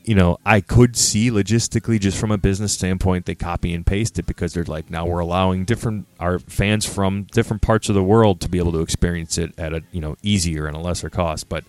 you 0.06 0.14
know, 0.14 0.38
I 0.46 0.62
could 0.62 0.96
see 0.96 1.32
logistically, 1.32 2.00
just 2.00 2.20
from 2.20 2.32
a 2.32 2.38
business 2.38 2.74
standpoint, 2.74 3.26
they 3.26 3.34
copy 3.34 3.74
and 3.74 3.84
paste 3.84 4.20
it 4.20 4.28
because 4.28 4.54
they're 4.54 4.64
like, 4.64 4.92
now 4.92 5.08
we're 5.08 5.20
allowing 5.20 5.66
different 5.66 6.06
our 6.20 6.38
fans 6.38 6.86
from 6.86 7.24
different 7.24 7.64
parts 7.64 7.90
of 7.90 7.96
the 7.96 8.04
world 8.04 8.40
to 8.42 8.50
be 8.50 8.60
able 8.60 8.72
to 8.74 8.82
experience 8.82 9.40
it 9.40 9.58
at 9.58 9.74
a 9.74 9.84
you 9.92 10.00
know 10.00 10.16
easier 10.22 10.68
and 10.68 10.78
a 10.78 10.80
lesser 10.80 11.10
cost. 11.10 11.50
But 11.50 11.64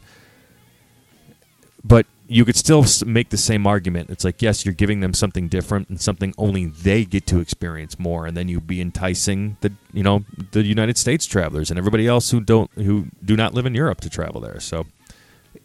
but 1.82 2.06
you 2.28 2.44
could 2.44 2.56
still 2.56 2.84
make 3.04 3.30
the 3.30 3.36
same 3.36 3.66
argument. 3.66 4.10
It's 4.10 4.24
like, 4.24 4.42
yes, 4.42 4.64
you're 4.64 4.74
giving 4.74 5.00
them 5.00 5.14
something 5.14 5.48
different 5.48 5.88
and 5.88 6.00
something 6.00 6.34
only 6.36 6.66
they 6.66 7.04
get 7.04 7.26
to 7.28 7.38
experience 7.38 7.98
more, 7.98 8.26
and 8.26 8.36
then 8.36 8.48
you'd 8.48 8.66
be 8.66 8.80
enticing 8.80 9.56
the 9.60 9.72
you 9.92 10.02
know 10.02 10.24
the 10.52 10.62
United 10.62 10.96
States 10.98 11.26
travelers 11.26 11.70
and 11.70 11.78
everybody 11.78 12.06
else 12.06 12.30
who 12.30 12.40
don't 12.40 12.70
who 12.72 13.06
do 13.24 13.36
not 13.36 13.54
live 13.54 13.66
in 13.66 13.74
Europe 13.74 14.00
to 14.02 14.10
travel 14.10 14.40
there. 14.40 14.60
So 14.60 14.86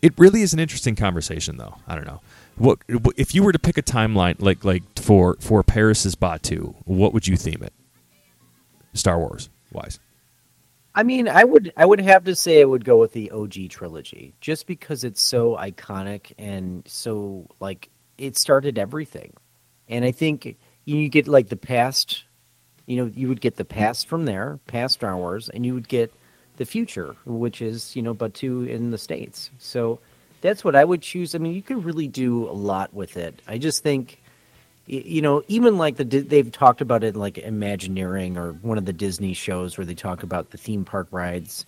it 0.02 0.14
really 0.18 0.42
is 0.42 0.54
an 0.54 0.60
interesting 0.60 0.96
conversation, 0.96 1.58
though. 1.58 1.76
I 1.88 1.96
don't 1.96 2.06
know. 2.06 2.22
What 2.58 2.80
if 3.18 3.34
you 3.34 3.44
were 3.44 3.52
to 3.52 3.60
pick 3.60 3.78
a 3.78 3.84
timeline 3.84 4.36
like 4.40 4.64
like 4.64 4.84
for 5.00 5.38
for 5.40 5.64
Paris's 5.64 6.16
Batuu, 6.16 6.76
What 6.86 7.14
would 7.14 7.28
you 7.28 7.38
theme 7.38 7.64
it? 7.64 7.74
Star 8.94 9.18
Wars 9.18 9.50
wise. 9.72 10.00
I 10.94 11.04
mean, 11.04 11.28
I 11.28 11.44
would 11.44 11.72
I 11.78 11.86
would 11.86 12.02
have 12.02 12.26
to 12.26 12.36
say 12.36 12.62
I 12.62 12.66
would 12.66 12.84
go 12.84 12.98
with 12.98 13.14
the 13.14 13.32
OG 13.32 13.70
trilogy 13.70 14.34
just 14.42 14.68
because 14.68 15.04
it's 15.04 15.22
so 15.22 15.56
iconic 15.56 16.34
and 16.38 16.84
so 16.88 17.48
like 17.60 17.90
it 18.18 18.38
started 18.38 18.78
everything. 18.78 19.34
And 19.88 20.04
I 20.06 20.12
think 20.12 20.58
you 20.86 21.10
get 21.10 21.28
like 21.28 21.50
the 21.50 21.58
past, 21.58 22.24
you 22.86 22.98
know, 22.98 23.12
you 23.14 23.28
would 23.30 23.42
get 23.42 23.56
the 23.56 23.66
past 23.66 24.08
from 24.08 24.26
there, 24.26 24.60
past 24.68 24.96
Star 24.96 25.16
Wars, 25.18 25.50
and 25.50 25.66
you 25.66 25.74
would 25.74 25.88
get 25.88 26.14
the 26.58 26.66
future, 26.66 27.16
which 27.26 27.62
is, 27.62 27.96
you 27.96 28.02
know, 28.02 28.14
Batuu 28.14 28.68
in 28.68 28.92
the 28.92 28.98
States. 28.98 29.50
So 29.58 30.00
that's 30.42 30.64
what 30.64 30.76
I 30.76 30.84
would 30.84 31.02
choose. 31.02 31.34
I 31.34 31.38
mean, 31.40 31.54
you 31.54 31.62
could 31.62 31.84
really 31.84 32.08
do 32.08 32.50
a 32.50 32.54
lot 32.54 32.94
with 32.94 33.18
it. 33.18 33.42
I 33.48 33.58
just 33.58 33.84
think, 33.84 34.21
you 34.92 35.22
know, 35.22 35.42
even 35.48 35.78
like 35.78 35.96
the 35.96 36.04
they've 36.04 36.52
talked 36.52 36.82
about 36.82 37.02
it 37.04 37.16
like 37.16 37.38
Imagineering 37.38 38.38
or 38.38 38.52
one 38.52 38.78
of 38.78 38.84
the 38.84 38.92
Disney 38.92 39.34
shows 39.34 39.78
where 39.78 39.86
they 39.86 39.96
talk 39.96 40.22
about 40.22 40.50
the 40.50 40.58
theme 40.58 40.84
park 40.84 41.08
rides. 41.12 41.66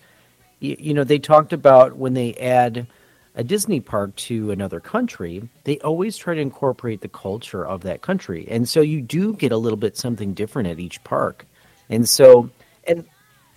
You, 0.60 0.76
you 0.78 0.94
know, 0.94 1.04
they 1.04 1.18
talked 1.18 1.54
about 1.54 1.96
when 1.96 2.12
they 2.12 2.34
add 2.34 2.86
a 3.34 3.42
Disney 3.42 3.80
park 3.80 4.14
to 4.16 4.50
another 4.50 4.78
country, 4.78 5.48
they 5.64 5.78
always 5.78 6.18
try 6.18 6.34
to 6.34 6.40
incorporate 6.40 7.00
the 7.00 7.08
culture 7.08 7.66
of 7.66 7.80
that 7.80 8.02
country, 8.02 8.46
and 8.50 8.68
so 8.68 8.82
you 8.82 9.00
do 9.00 9.32
get 9.32 9.52
a 9.52 9.56
little 9.56 9.78
bit 9.78 9.96
something 9.96 10.34
different 10.34 10.68
at 10.68 10.78
each 10.78 11.02
park. 11.02 11.46
And 11.88 12.06
so, 12.06 12.50
and 12.86 13.06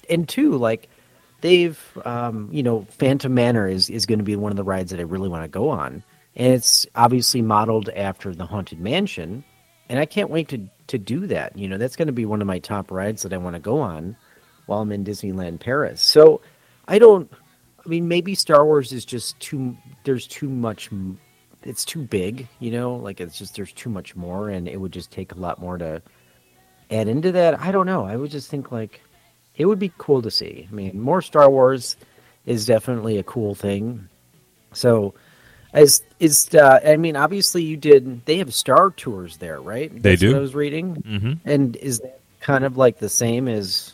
and 0.10 0.30
two, 0.30 0.54
like 0.54 0.88
they've 1.42 1.78
um, 2.06 2.48
you 2.54 2.64
know 2.64 2.88
Phantom 2.90 3.34
Manor 3.34 3.68
is 3.68 3.90
is 3.90 4.06
going 4.06 4.20
to 4.20 4.26
be 4.26 4.38
one 4.38 4.54
of 4.54 4.56
the 4.56 4.64
rides 4.64 4.92
that 4.92 5.02
I 5.02 5.04
really 5.04 5.28
want 5.28 5.44
to 5.44 5.50
go 5.50 5.68
on, 5.68 6.04
and 6.38 6.54
it's 6.54 6.88
obviously 6.96 7.42
modeled 7.42 7.90
after 7.90 8.34
the 8.34 8.46
Haunted 8.46 8.80
Mansion, 8.80 9.44
and 9.90 10.00
I 10.00 10.06
can't 10.06 10.30
wait 10.30 10.50
to 10.50 10.68
to 10.88 10.98
do 10.98 11.28
that. 11.28 11.58
You 11.58 11.68
know, 11.68 11.78
that's 11.78 11.96
going 11.96 12.08
to 12.08 12.14
be 12.14 12.26
one 12.26 12.42
of 12.42 12.48
my 12.48 12.60
top 12.60 12.92
rides 12.92 13.24
that 13.24 13.34
I 13.34 13.38
want 13.38 13.56
to 13.56 13.60
go 13.60 13.80
on 13.80 14.16
while 14.66 14.82
I'm 14.82 14.92
in 14.92 15.04
Disneyland 15.04 15.60
Paris. 15.60 16.02
So 16.02 16.42
I 16.88 17.00
don't. 17.00 17.32
I 17.86 17.90
mean, 17.90 18.08
maybe 18.08 18.36
Star 18.36 18.66
Wars 18.66 18.92
is 18.92 19.06
just 19.06 19.40
too. 19.40 19.78
There's 20.04 20.28
too 20.28 20.50
much. 20.50 20.90
It's 21.64 21.86
too 21.86 22.04
big, 22.04 22.48
you 22.60 22.72
know. 22.72 22.96
Like 22.96 23.20
it's 23.22 23.38
just 23.38 23.56
there's 23.56 23.74
too 23.74 23.90
much 23.90 24.16
more, 24.16 24.50
and 24.50 24.68
it 24.68 24.80
would 24.80 24.92
just 24.92 25.12
take 25.12 25.34
a 25.34 25.40
lot 25.40 25.60
more 25.60 25.78
to 25.78 26.02
add 26.92 27.08
into 27.08 27.32
that. 27.34 27.60
I 27.60 27.72
don't 27.72 27.86
know. 27.86 28.06
I 28.06 28.16
would 28.16 28.32
just 28.32 28.50
think 28.50 28.72
like 28.72 29.02
it 29.56 29.66
would 29.66 29.80
be 29.80 29.92
cool 29.98 30.22
to 30.22 30.32
see. 30.32 30.68
I 30.70 30.74
mean, 30.74 31.00
more 31.00 31.22
Star 31.22 31.50
Wars 31.50 31.98
is 32.46 32.66
definitely 32.66 33.18
a 33.18 33.24
cool 33.24 33.56
thing. 33.56 34.08
So, 34.74 35.14
as 35.78 36.02
is, 36.20 36.54
uh, 36.56 36.80
I 36.86 36.98
mean, 36.98 37.16
obviously 37.16 37.64
you 37.64 37.78
did. 37.78 38.26
They 38.26 38.38
have 38.38 38.54
Star 38.54 38.92
Tours 38.92 39.38
there, 39.38 39.62
right? 39.62 39.92
That's 39.92 40.04
they 40.04 40.16
do. 40.16 40.36
I 40.36 40.40
was 40.40 40.56
reading, 40.56 40.96
mm-hmm. 40.96 41.34
and 41.46 41.76
is 41.78 42.00
that 42.00 42.20
kind 42.42 42.64
of 42.64 42.78
like 42.78 42.98
the 42.98 43.10
same 43.10 43.48
as 43.48 43.94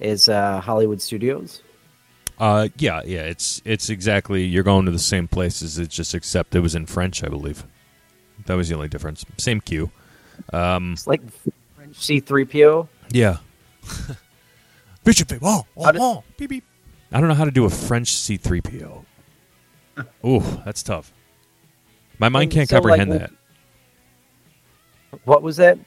as 0.00 0.28
uh, 0.28 0.60
Hollywood 0.60 1.00
Studios? 1.00 1.62
Uh, 2.38 2.68
yeah, 2.76 3.02
yeah. 3.04 3.22
It's 3.22 3.62
it's 3.64 3.88
exactly 3.90 4.44
you're 4.44 4.62
going 4.62 4.84
to 4.84 4.92
the 4.92 4.98
same 4.98 5.28
places. 5.28 5.78
It's 5.78 5.94
just 5.94 6.14
except 6.14 6.54
it 6.54 6.60
was 6.60 6.74
in 6.74 6.86
French, 6.86 7.24
I 7.24 7.28
believe. 7.28 7.64
That 8.46 8.54
was 8.54 8.68
the 8.68 8.74
only 8.74 8.88
difference. 8.88 9.24
Same 9.38 9.60
queue. 9.60 9.90
Um, 10.52 10.92
it's 10.92 11.06
like 11.06 11.22
French 11.74 11.96
C 11.96 12.20
three 12.20 12.44
PO. 12.44 12.88
Yeah. 13.10 13.38
Bishop, 15.04 15.32
oh, 15.40 15.64
oh, 15.74 15.92
oh, 15.96 16.24
beep, 16.36 16.50
beep. 16.50 16.64
I 17.10 17.18
don't 17.18 17.28
know 17.30 17.34
how 17.34 17.46
to 17.46 17.50
do 17.50 17.64
a 17.64 17.70
French 17.70 18.12
C3PO. 18.12 19.06
Ooh, 20.26 20.40
that's 20.64 20.82
tough. 20.82 21.12
My 22.18 22.28
mind 22.28 22.50
can't 22.50 22.68
so 22.68 22.76
comprehend 22.76 23.10
like, 23.10 23.20
that. 23.20 23.30
What 25.24 25.42
was 25.42 25.56
that? 25.56 25.78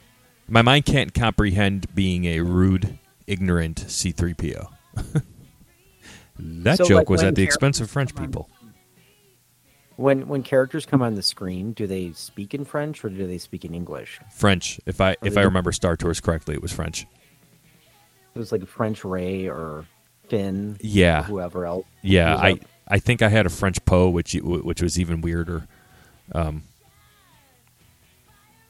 My 0.48 0.62
mind 0.62 0.86
can't 0.86 1.14
comprehend 1.14 1.94
being 1.94 2.26
a 2.26 2.40
rude, 2.42 2.98
ignorant 3.28 3.86
C3PO. 3.86 4.68
that 6.40 6.78
so 6.78 6.86
joke 6.86 6.98
like 6.98 7.10
was 7.10 7.24
at 7.24 7.36
the 7.36 7.44
expense 7.44 7.80
of 7.80 7.90
French 7.90 8.16
people. 8.16 8.50
when 9.98 10.28
when 10.28 10.42
characters 10.44 10.86
come 10.86 11.02
on 11.02 11.16
the 11.16 11.22
screen, 11.22 11.74
do 11.74 11.86
they 11.88 12.12
speak 12.14 12.54
in 12.54 12.66
French 12.66 13.04
or 13.06 13.10
do 13.10 13.28
they 13.28 13.38
speak 13.38 13.64
in 13.66 13.74
English? 13.74 14.20
French. 14.34 14.80
If 14.86 15.00
I 15.02 15.16
if 15.24 15.38
I 15.38 15.42
remember 15.42 15.72
Star 15.72 15.96
Tours 15.96 16.20
correctly, 16.20 16.56
it 16.56 16.62
was 16.62 16.72
French. 16.72 17.06
It 18.34 18.40
was 18.40 18.52
like 18.52 18.66
French 18.66 19.04
Ray 19.06 19.48
or 19.48 19.86
Finn, 20.30 20.78
Yeah. 20.80 21.22
or 21.22 21.24
whoever 21.24 21.66
else. 21.66 21.86
Yeah, 22.02 22.36
I. 22.36 22.60
I 22.92 23.00
think 23.00 23.22
I 23.22 23.30
had 23.30 23.46
a 23.46 23.50
French 23.50 23.84
Poe, 23.86 24.10
which 24.10 24.34
which 24.34 24.82
was 24.82 25.00
even 25.00 25.22
weirder. 25.22 25.66
Um, 26.34 26.64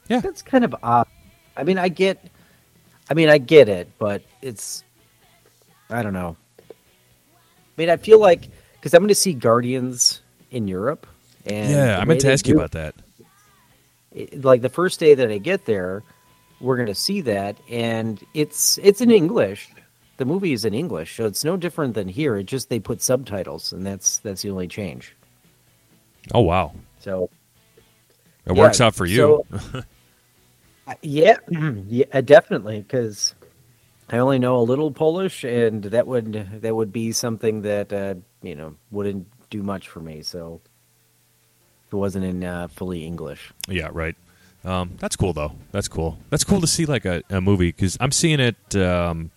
yeah, 0.08 0.20
That's 0.20 0.42
kind 0.42 0.64
of 0.64 0.74
odd. 0.82 1.06
I 1.56 1.64
mean, 1.64 1.76
I 1.78 1.88
get, 1.88 2.24
I 3.10 3.14
mean, 3.14 3.28
I 3.28 3.38
get 3.38 3.68
it, 3.68 3.88
but 3.98 4.22
it's, 4.40 4.84
I 5.90 6.02
don't 6.02 6.12
know. 6.12 6.36
I 6.70 6.72
mean, 7.76 7.90
I 7.90 7.96
feel 7.96 8.18
like 8.20 8.48
because 8.74 8.94
I'm 8.94 9.00
going 9.00 9.08
to 9.08 9.14
see 9.14 9.32
Guardians 9.34 10.22
in 10.50 10.68
Europe, 10.68 11.06
and 11.44 11.70
yeah. 11.70 11.98
I 11.98 12.04
meant 12.04 12.20
to 12.20 12.32
ask 12.32 12.46
you 12.46 12.54
about 12.54 12.72
that. 12.72 12.94
it- 14.12 14.44
like 14.44 14.62
the 14.62 14.68
first 14.68 15.00
day 15.00 15.14
that 15.14 15.30
I 15.30 15.38
get 15.38 15.64
there, 15.66 16.02
we're 16.60 16.76
going 16.76 16.88
to 16.88 16.94
see 16.94 17.20
that, 17.22 17.56
and 17.68 18.20
it's 18.34 18.78
it's 18.82 19.00
in 19.00 19.10
English. 19.10 19.68
The 20.18 20.24
movie 20.24 20.52
is 20.52 20.64
in 20.64 20.74
English, 20.74 21.16
so 21.16 21.26
it's 21.26 21.44
no 21.44 21.56
different 21.56 21.94
than 21.94 22.08
here. 22.08 22.36
It 22.36 22.44
just 22.44 22.68
they 22.68 22.78
put 22.78 23.00
subtitles, 23.02 23.72
and 23.72 23.84
that's 23.84 24.18
that's 24.18 24.42
the 24.42 24.50
only 24.50 24.68
change. 24.68 25.16
Oh 26.32 26.40
wow, 26.42 26.72
So 27.00 27.28
it 28.46 28.52
Yeah, 28.54 28.62
works 28.62 28.80
out 28.80 28.94
for 28.94 29.06
you. 29.06 29.44
so- 29.50 29.82
Uh, 30.84 30.94
yeah, 31.00 31.36
yeah, 31.88 32.20
definitely. 32.22 32.80
Because 32.80 33.36
I 34.10 34.18
only 34.18 34.40
know 34.40 34.56
a 34.58 34.62
little 34.66 34.90
Polish, 34.90 35.44
and 35.44 35.84
that 35.84 36.08
would 36.08 36.32
that 36.60 36.74
would 36.74 36.92
be 36.92 37.12
something 37.12 37.62
that 37.62 37.92
uh, 37.92 38.14
you 38.42 38.56
know 38.56 38.74
wouldn't 38.90 39.28
do 39.48 39.62
much 39.62 39.88
for 39.88 40.00
me. 40.00 40.22
So 40.22 40.60
if 41.86 41.92
it 41.92 41.96
wasn't 41.96 42.24
in 42.24 42.42
uh, 42.42 42.66
fully 42.66 43.04
English. 43.06 43.52
yeah, 43.68 43.90
right. 43.92 44.16
Um, 44.64 44.96
that's 44.98 45.14
cool 45.14 45.32
though. 45.32 45.52
That's 45.70 45.86
cool. 45.86 46.18
That's 46.30 46.42
cool 46.42 46.60
to 46.60 46.66
see 46.66 46.84
like 46.84 47.04
a, 47.04 47.22
a 47.30 47.40
movie 47.40 47.70
because 47.70 47.96
I'm 48.00 48.10
seeing 48.12 48.40
it 48.40 48.74
um, 48.74 49.30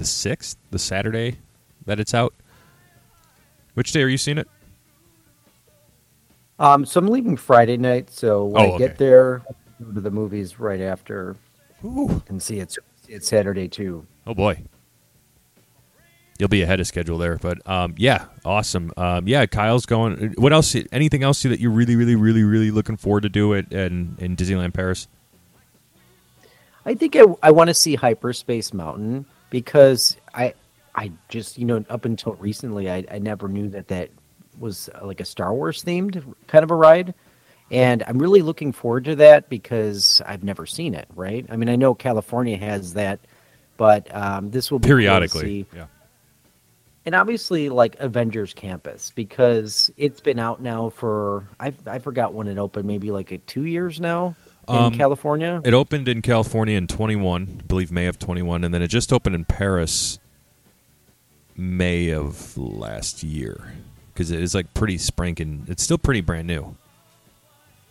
the 0.00 0.06
sixth, 0.06 0.56
the 0.70 0.78
Saturday 0.78 1.36
that 1.84 2.00
it's 2.00 2.14
out. 2.14 2.32
Which 3.74 3.92
day 3.92 4.02
are 4.02 4.08
you 4.08 4.16
seeing 4.16 4.38
it? 4.38 4.48
Um, 6.58 6.86
so 6.86 6.98
I'm 7.00 7.08
leaving 7.08 7.36
Friday 7.36 7.76
night. 7.76 8.10
So 8.10 8.46
when 8.46 8.62
Oh, 8.62 8.64
I 8.64 8.74
okay. 8.74 8.78
get 8.88 8.96
there, 8.98 9.42
go 9.84 9.92
to 9.92 10.00
the 10.00 10.10
movies 10.10 10.58
right 10.58 10.80
after 10.80 11.36
Ooh. 11.84 12.22
and 12.28 12.42
see 12.42 12.60
it. 12.60 12.76
It's 13.08 13.28
Saturday 13.28 13.68
too. 13.68 14.06
Oh 14.26 14.32
boy. 14.34 14.62
You'll 16.38 16.48
be 16.48 16.62
ahead 16.62 16.80
of 16.80 16.86
schedule 16.86 17.18
there, 17.18 17.36
but 17.36 17.58
um, 17.68 17.92
yeah, 17.98 18.24
awesome. 18.46 18.92
Um, 18.96 19.28
yeah, 19.28 19.44
Kyle's 19.44 19.84
going. 19.84 20.32
What 20.38 20.54
else? 20.54 20.74
Anything 20.90 21.22
else 21.22 21.42
that 21.42 21.60
you're 21.60 21.70
really, 21.70 21.96
really, 21.96 22.16
really, 22.16 22.44
really 22.44 22.70
looking 22.70 22.96
forward 22.96 23.24
to 23.24 23.28
do 23.28 23.52
at 23.54 23.70
in, 23.70 24.16
in 24.18 24.36
Disneyland 24.36 24.72
Paris? 24.72 25.06
I 26.86 26.94
think 26.94 27.14
I, 27.14 27.24
I 27.42 27.50
want 27.50 27.68
to 27.68 27.74
see 27.74 27.94
Hyperspace 27.94 28.72
Mountain 28.72 29.26
because 29.50 30.16
I 30.34 30.54
I 30.94 31.12
just 31.28 31.58
you 31.58 31.64
know 31.64 31.84
up 31.90 32.04
until 32.04 32.34
recently 32.34 32.90
I, 32.90 33.04
I 33.10 33.18
never 33.18 33.48
knew 33.48 33.68
that 33.70 33.88
that 33.88 34.10
was 34.58 34.88
uh, 34.94 35.06
like 35.06 35.20
a 35.20 35.24
Star 35.24 35.52
Wars 35.54 35.82
themed 35.84 36.22
kind 36.46 36.62
of 36.62 36.70
a 36.70 36.74
ride, 36.74 37.14
and 37.70 38.02
I'm 38.06 38.18
really 38.18 38.42
looking 38.42 38.72
forward 38.72 39.04
to 39.06 39.16
that 39.16 39.48
because 39.48 40.22
I've 40.26 40.44
never 40.44 40.66
seen 40.66 40.94
it. 40.94 41.08
Right? 41.14 41.46
I 41.50 41.56
mean, 41.56 41.68
I 41.68 41.76
know 41.76 41.94
California 41.94 42.56
has 42.56 42.94
that, 42.94 43.20
but 43.76 44.14
um, 44.14 44.50
this 44.50 44.70
will 44.70 44.80
cool 44.80 44.88
Periodically, 44.88 45.62
see. 45.62 45.66
yeah. 45.74 45.86
and 47.06 47.14
obviously 47.14 47.68
like 47.68 47.96
Avengers 48.00 48.54
Campus 48.54 49.12
because 49.14 49.90
it's 49.96 50.20
been 50.20 50.38
out 50.38 50.62
now 50.62 50.90
for 50.90 51.48
I 51.58 51.72
I 51.86 51.98
forgot 51.98 52.34
when 52.34 52.46
it 52.48 52.58
opened, 52.58 52.86
maybe 52.86 53.10
like 53.10 53.30
a 53.32 53.38
two 53.38 53.64
years 53.64 54.00
now 54.00 54.36
in 54.70 54.76
Um, 54.76 54.94
California. 54.94 55.60
It 55.64 55.74
opened 55.74 56.08
in 56.08 56.22
California 56.22 56.76
in 56.76 56.86
21, 56.86 57.58
I 57.60 57.62
believe 57.66 57.90
May 57.92 58.06
of 58.06 58.18
21, 58.18 58.64
and 58.64 58.72
then 58.72 58.82
it 58.82 58.88
just 58.88 59.12
opened 59.12 59.34
in 59.34 59.44
Paris 59.44 60.18
May 61.56 62.10
of 62.10 62.56
last 62.56 63.22
year 63.22 63.74
because 64.12 64.30
it 64.30 64.40
is 64.40 64.54
like 64.54 64.72
pretty 64.74 64.96
sprinking. 64.98 65.64
It's 65.68 65.82
still 65.82 65.98
pretty 65.98 66.20
brand 66.20 66.46
new. 66.46 66.76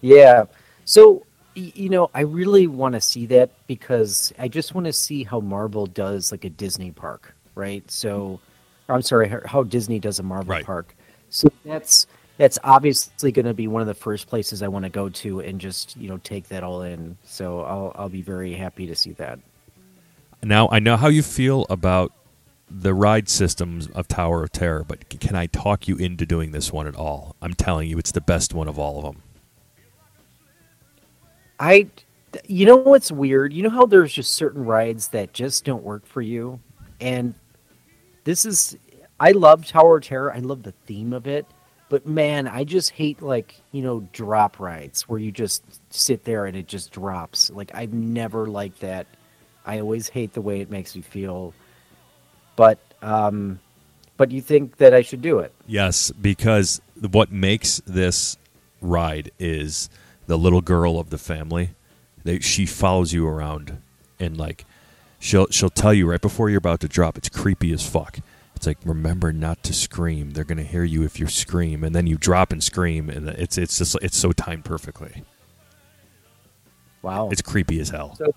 Yeah. 0.01 0.45
So, 0.85 1.25
you 1.55 1.89
know, 1.89 2.09
I 2.13 2.21
really 2.21 2.67
want 2.67 2.93
to 2.93 3.01
see 3.01 3.25
that 3.27 3.51
because 3.67 4.33
I 4.39 4.47
just 4.47 4.73
want 4.73 4.85
to 4.87 4.93
see 4.93 5.23
how 5.23 5.39
Marvel 5.39 5.85
does 5.85 6.31
like 6.31 6.45
a 6.45 6.49
Disney 6.49 6.91
park, 6.91 7.35
right? 7.55 7.89
So, 7.91 8.39
I'm 8.87 9.01
sorry, 9.01 9.27
how- 9.27 9.41
how 9.45 9.63
Disney 9.63 9.99
does 9.99 10.19
a 10.19 10.23
Marvel 10.23 10.51
Right. 10.51 10.65
park. 10.65 10.95
So 11.29 11.49
that's 11.63 12.07
that's 12.39 12.57
obviously 12.63 13.33
going 13.33 13.45
to 13.45 13.53
be 13.53 13.67
one 13.67 13.81
of 13.81 13.87
the 13.87 13.93
first 13.93 14.27
places 14.27 14.63
I 14.63 14.69
want 14.69 14.83
to 14.83 14.89
go 14.89 15.09
to 15.09 15.41
and 15.41 15.59
just 15.59 15.97
you 15.97 16.07
know 16.07 16.17
take 16.23 16.47
that 16.47 16.63
all 16.63 16.81
in. 16.81 17.17
So 17.25 17.61
I'll 17.61 17.91
I'll 17.95 18.09
be 18.09 18.21
very 18.21 18.53
happy 18.53 18.87
to 18.87 18.95
see 18.95 19.11
that. 19.13 19.39
Now 20.41 20.69
I 20.69 20.79
know 20.79 20.95
how 20.95 21.09
you 21.09 21.21
feel 21.21 21.67
about 21.69 22.13
the 22.71 22.93
ride 22.93 23.27
systems 23.27 23.87
of 23.87 24.07
Tower 24.07 24.41
of 24.41 24.53
Terror, 24.53 24.85
but 24.87 25.09
can 25.19 25.35
I 25.35 25.47
talk 25.47 25.87
you 25.87 25.97
into 25.97 26.25
doing 26.25 26.51
this 26.51 26.71
one 26.71 26.87
at 26.87 26.95
all? 26.95 27.35
I'm 27.41 27.53
telling 27.53 27.89
you, 27.89 27.97
it's 27.97 28.13
the 28.13 28.21
best 28.21 28.53
one 28.53 28.69
of 28.69 28.79
all 28.79 28.99
of 28.99 29.03
them. 29.03 29.21
I, 31.59 31.87
you 32.47 32.65
know 32.65 32.77
what's 32.77 33.11
weird? 33.11 33.51
You 33.51 33.63
know 33.63 33.69
how 33.69 33.85
there's 33.85 34.13
just 34.13 34.35
certain 34.35 34.63
rides 34.63 35.09
that 35.09 35.33
just 35.33 35.65
don't 35.65 35.83
work 35.83 36.05
for 36.05 36.21
you, 36.21 36.61
and 37.01 37.33
this 38.23 38.45
is. 38.45 38.77
I 39.19 39.31
love 39.31 39.67
Tower 39.67 39.97
of 39.97 40.03
Terror. 40.03 40.33
I 40.33 40.39
love 40.39 40.63
the 40.63 40.71
theme 40.85 41.11
of 41.11 41.27
it, 41.27 41.45
but 41.89 42.05
man, 42.05 42.47
I 42.47 42.63
just 42.63 42.91
hate 42.91 43.21
like 43.21 43.59
you 43.71 43.81
know 43.81 44.07
drop 44.13 44.59
rides 44.59 45.09
where 45.09 45.19
you 45.19 45.31
just 45.31 45.63
sit 45.91 46.23
there 46.23 46.45
and 46.45 46.55
it 46.55 46.67
just 46.67 46.91
drops. 46.91 47.49
Like 47.49 47.71
I've 47.73 47.93
never 47.93 48.47
liked 48.47 48.81
that. 48.81 49.07
I 49.65 49.79
always 49.79 50.09
hate 50.09 50.33
the 50.33 50.41
way 50.41 50.61
it 50.61 50.69
makes 50.69 50.95
me 50.95 51.01
feel. 51.01 51.53
But 52.55 52.79
um, 53.01 53.59
but 54.17 54.31
you 54.31 54.41
think 54.41 54.77
that 54.77 54.93
I 54.93 55.01
should 55.01 55.21
do 55.21 55.39
it? 55.39 55.53
Yes, 55.65 56.11
because 56.11 56.81
what 57.11 57.31
makes 57.31 57.81
this 57.87 58.37
ride 58.81 59.31
is 59.39 59.89
the 60.27 60.37
little 60.37 60.61
girl 60.61 60.99
of 60.99 61.09
the 61.09 61.17
family. 61.17 61.71
They, 62.23 62.39
she 62.39 62.65
follows 62.65 63.13
you 63.13 63.27
around, 63.27 63.81
and 64.19 64.37
like 64.37 64.65
she'll 65.19 65.47
she'll 65.47 65.69
tell 65.69 65.93
you 65.93 66.09
right 66.09 66.21
before 66.21 66.49
you're 66.49 66.59
about 66.59 66.81
to 66.81 66.87
drop. 66.87 67.17
It's 67.17 67.29
creepy 67.29 67.71
as 67.73 67.87
fuck. 67.87 68.19
It's 68.59 68.67
like 68.67 68.79
remember 68.83 69.31
not 69.31 69.63
to 69.63 69.73
scream. 69.73 70.31
They're 70.31 70.43
gonna 70.43 70.63
hear 70.63 70.83
you 70.83 71.03
if 71.03 71.17
you 71.17 71.27
scream, 71.27 71.81
and 71.81 71.95
then 71.95 72.07
you 72.07 72.17
drop 72.17 72.51
and 72.51 72.61
scream, 72.61 73.09
and 73.09 73.29
it's 73.29 73.57
it's 73.57 73.77
just 73.77 73.95
it's 74.01 74.17
so 74.17 74.33
timed 74.33 74.65
perfectly. 74.65 75.23
Wow. 77.01 77.29
It's 77.31 77.41
creepy 77.41 77.79
as 77.79 77.87
hell. 77.87 78.17
So, 78.17 78.33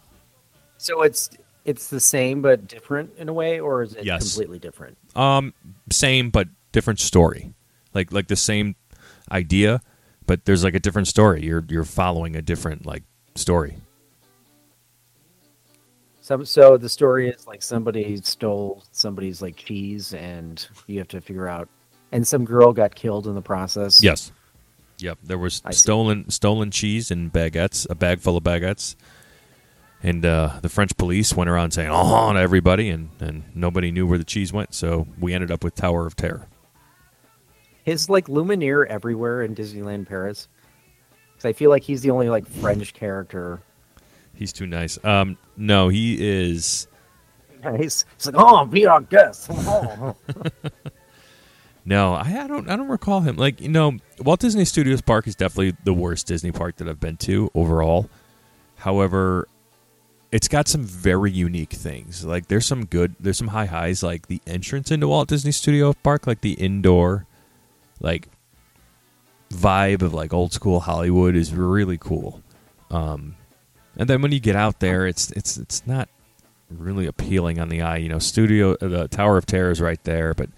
so 0.78 1.02
it's 1.02 1.28
it's 1.64 1.88
the 1.88 1.98
same 1.98 2.40
but 2.40 2.68
different 2.68 3.10
in 3.18 3.28
a 3.28 3.32
way, 3.32 3.58
or 3.58 3.82
is 3.82 3.96
it 3.96 4.04
Yes. 4.04 4.22
completely 4.32 4.60
different? 4.60 4.96
Um, 5.16 5.54
same 5.90 6.30
but 6.30 6.46
different 6.70 7.00
story. 7.00 7.52
Like 7.92 8.12
like 8.12 8.28
the 8.28 8.36
same 8.36 8.76
idea, 9.32 9.80
but 10.26 10.44
there's 10.44 10.62
like 10.62 10.76
a 10.76 10.80
different 10.80 11.08
story. 11.08 11.42
You're 11.42 11.64
you're 11.68 11.82
following 11.82 12.36
a 12.36 12.42
different 12.42 12.86
like 12.86 13.02
story. 13.34 13.78
Some 16.22 16.44
so 16.44 16.76
the 16.76 16.88
story 16.88 17.28
is 17.28 17.48
like 17.48 17.62
somebody 17.62 18.16
stole 18.18 18.84
somebody's 18.92 19.42
like 19.42 19.56
cheese, 19.56 20.14
and 20.14 20.64
you 20.86 20.98
have 20.98 21.08
to 21.08 21.20
figure 21.20 21.48
out. 21.48 21.68
And 22.12 22.26
some 22.26 22.44
girl 22.44 22.72
got 22.72 22.94
killed 22.94 23.26
in 23.26 23.34
the 23.34 23.42
process. 23.42 24.00
Yes. 24.00 24.30
Yep. 24.98 25.18
There 25.24 25.36
was 25.36 25.60
I 25.64 25.72
see. 25.72 25.78
stolen 25.78 26.30
stolen 26.30 26.70
cheese 26.70 27.10
and 27.10 27.32
baguettes, 27.32 27.90
a 27.90 27.96
bag 27.96 28.20
full 28.20 28.36
of 28.36 28.44
baguettes, 28.44 28.94
and 30.00 30.24
uh, 30.24 30.60
the 30.62 30.68
French 30.68 30.96
police 30.96 31.34
went 31.34 31.50
around 31.50 31.72
saying 31.72 31.90
"oh" 31.90 32.32
to 32.32 32.38
everybody, 32.38 32.88
and, 32.88 33.10
and 33.18 33.42
nobody 33.52 33.90
knew 33.90 34.06
where 34.06 34.18
the 34.18 34.24
cheese 34.24 34.52
went. 34.52 34.74
So 34.74 35.08
we 35.18 35.34
ended 35.34 35.50
up 35.50 35.64
with 35.64 35.74
Tower 35.74 36.06
of 36.06 36.14
Terror. 36.14 36.46
Is 37.84 38.08
like 38.08 38.28
Lumière 38.28 38.86
everywhere 38.86 39.42
in 39.42 39.56
Disneyland 39.56 40.06
Paris? 40.06 40.46
Because 41.32 41.46
I 41.46 41.52
feel 41.52 41.70
like 41.70 41.82
he's 41.82 42.02
the 42.02 42.10
only 42.10 42.28
like 42.28 42.46
French 42.46 42.94
character. 42.94 43.60
He's 44.42 44.52
too 44.52 44.66
nice. 44.66 44.98
Um, 45.04 45.38
no, 45.56 45.88
he 45.88 46.16
is. 46.18 46.88
He's, 47.78 48.04
he's 48.16 48.26
like, 48.26 48.34
oh, 48.36 48.64
be 48.64 48.86
our 48.86 49.00
guest. 49.00 49.48
No, 51.84 52.14
I, 52.14 52.44
I 52.44 52.46
don't. 52.46 52.70
I 52.70 52.76
don't 52.76 52.88
recall 52.88 53.22
him. 53.22 53.36
Like 53.36 53.60
you 53.60 53.68
know, 53.68 53.98
Walt 54.20 54.38
Disney 54.38 54.64
Studios 54.64 55.00
Park 55.00 55.26
is 55.26 55.34
definitely 55.34 55.76
the 55.82 55.92
worst 55.92 56.28
Disney 56.28 56.52
park 56.52 56.76
that 56.76 56.88
I've 56.88 57.00
been 57.00 57.16
to 57.16 57.50
overall. 57.56 58.08
However, 58.76 59.48
it's 60.30 60.46
got 60.46 60.68
some 60.68 60.84
very 60.84 61.32
unique 61.32 61.72
things. 61.72 62.24
Like 62.24 62.46
there's 62.46 62.66
some 62.66 62.84
good. 62.84 63.16
There's 63.18 63.36
some 63.36 63.48
high 63.48 63.66
highs. 63.66 64.00
Like 64.00 64.28
the 64.28 64.40
entrance 64.46 64.92
into 64.92 65.08
Walt 65.08 65.28
Disney 65.28 65.50
Studio 65.50 65.92
Park, 65.92 66.28
like 66.28 66.40
the 66.40 66.52
indoor, 66.52 67.26
like 68.00 68.28
vibe 69.50 70.02
of 70.02 70.14
like 70.14 70.32
old 70.32 70.52
school 70.52 70.78
Hollywood 70.78 71.34
is 71.34 71.52
really 71.52 71.98
cool. 71.98 72.42
Um, 72.92 73.34
and 74.02 74.10
then 74.10 74.20
when 74.20 74.32
you 74.32 74.40
get 74.40 74.56
out 74.56 74.80
there, 74.80 75.06
it's 75.06 75.30
it's 75.30 75.56
it's 75.56 75.86
not 75.86 76.08
really 76.68 77.06
appealing 77.06 77.60
on 77.60 77.68
the 77.68 77.82
eye. 77.82 77.98
You 77.98 78.08
know, 78.08 78.18
Studio 78.18 78.72
uh, 78.72 78.88
the 78.88 79.06
Tower 79.06 79.38
of 79.38 79.46
Terror 79.46 79.70
is 79.70 79.80
right 79.80 80.02
there, 80.02 80.34
but 80.34 80.50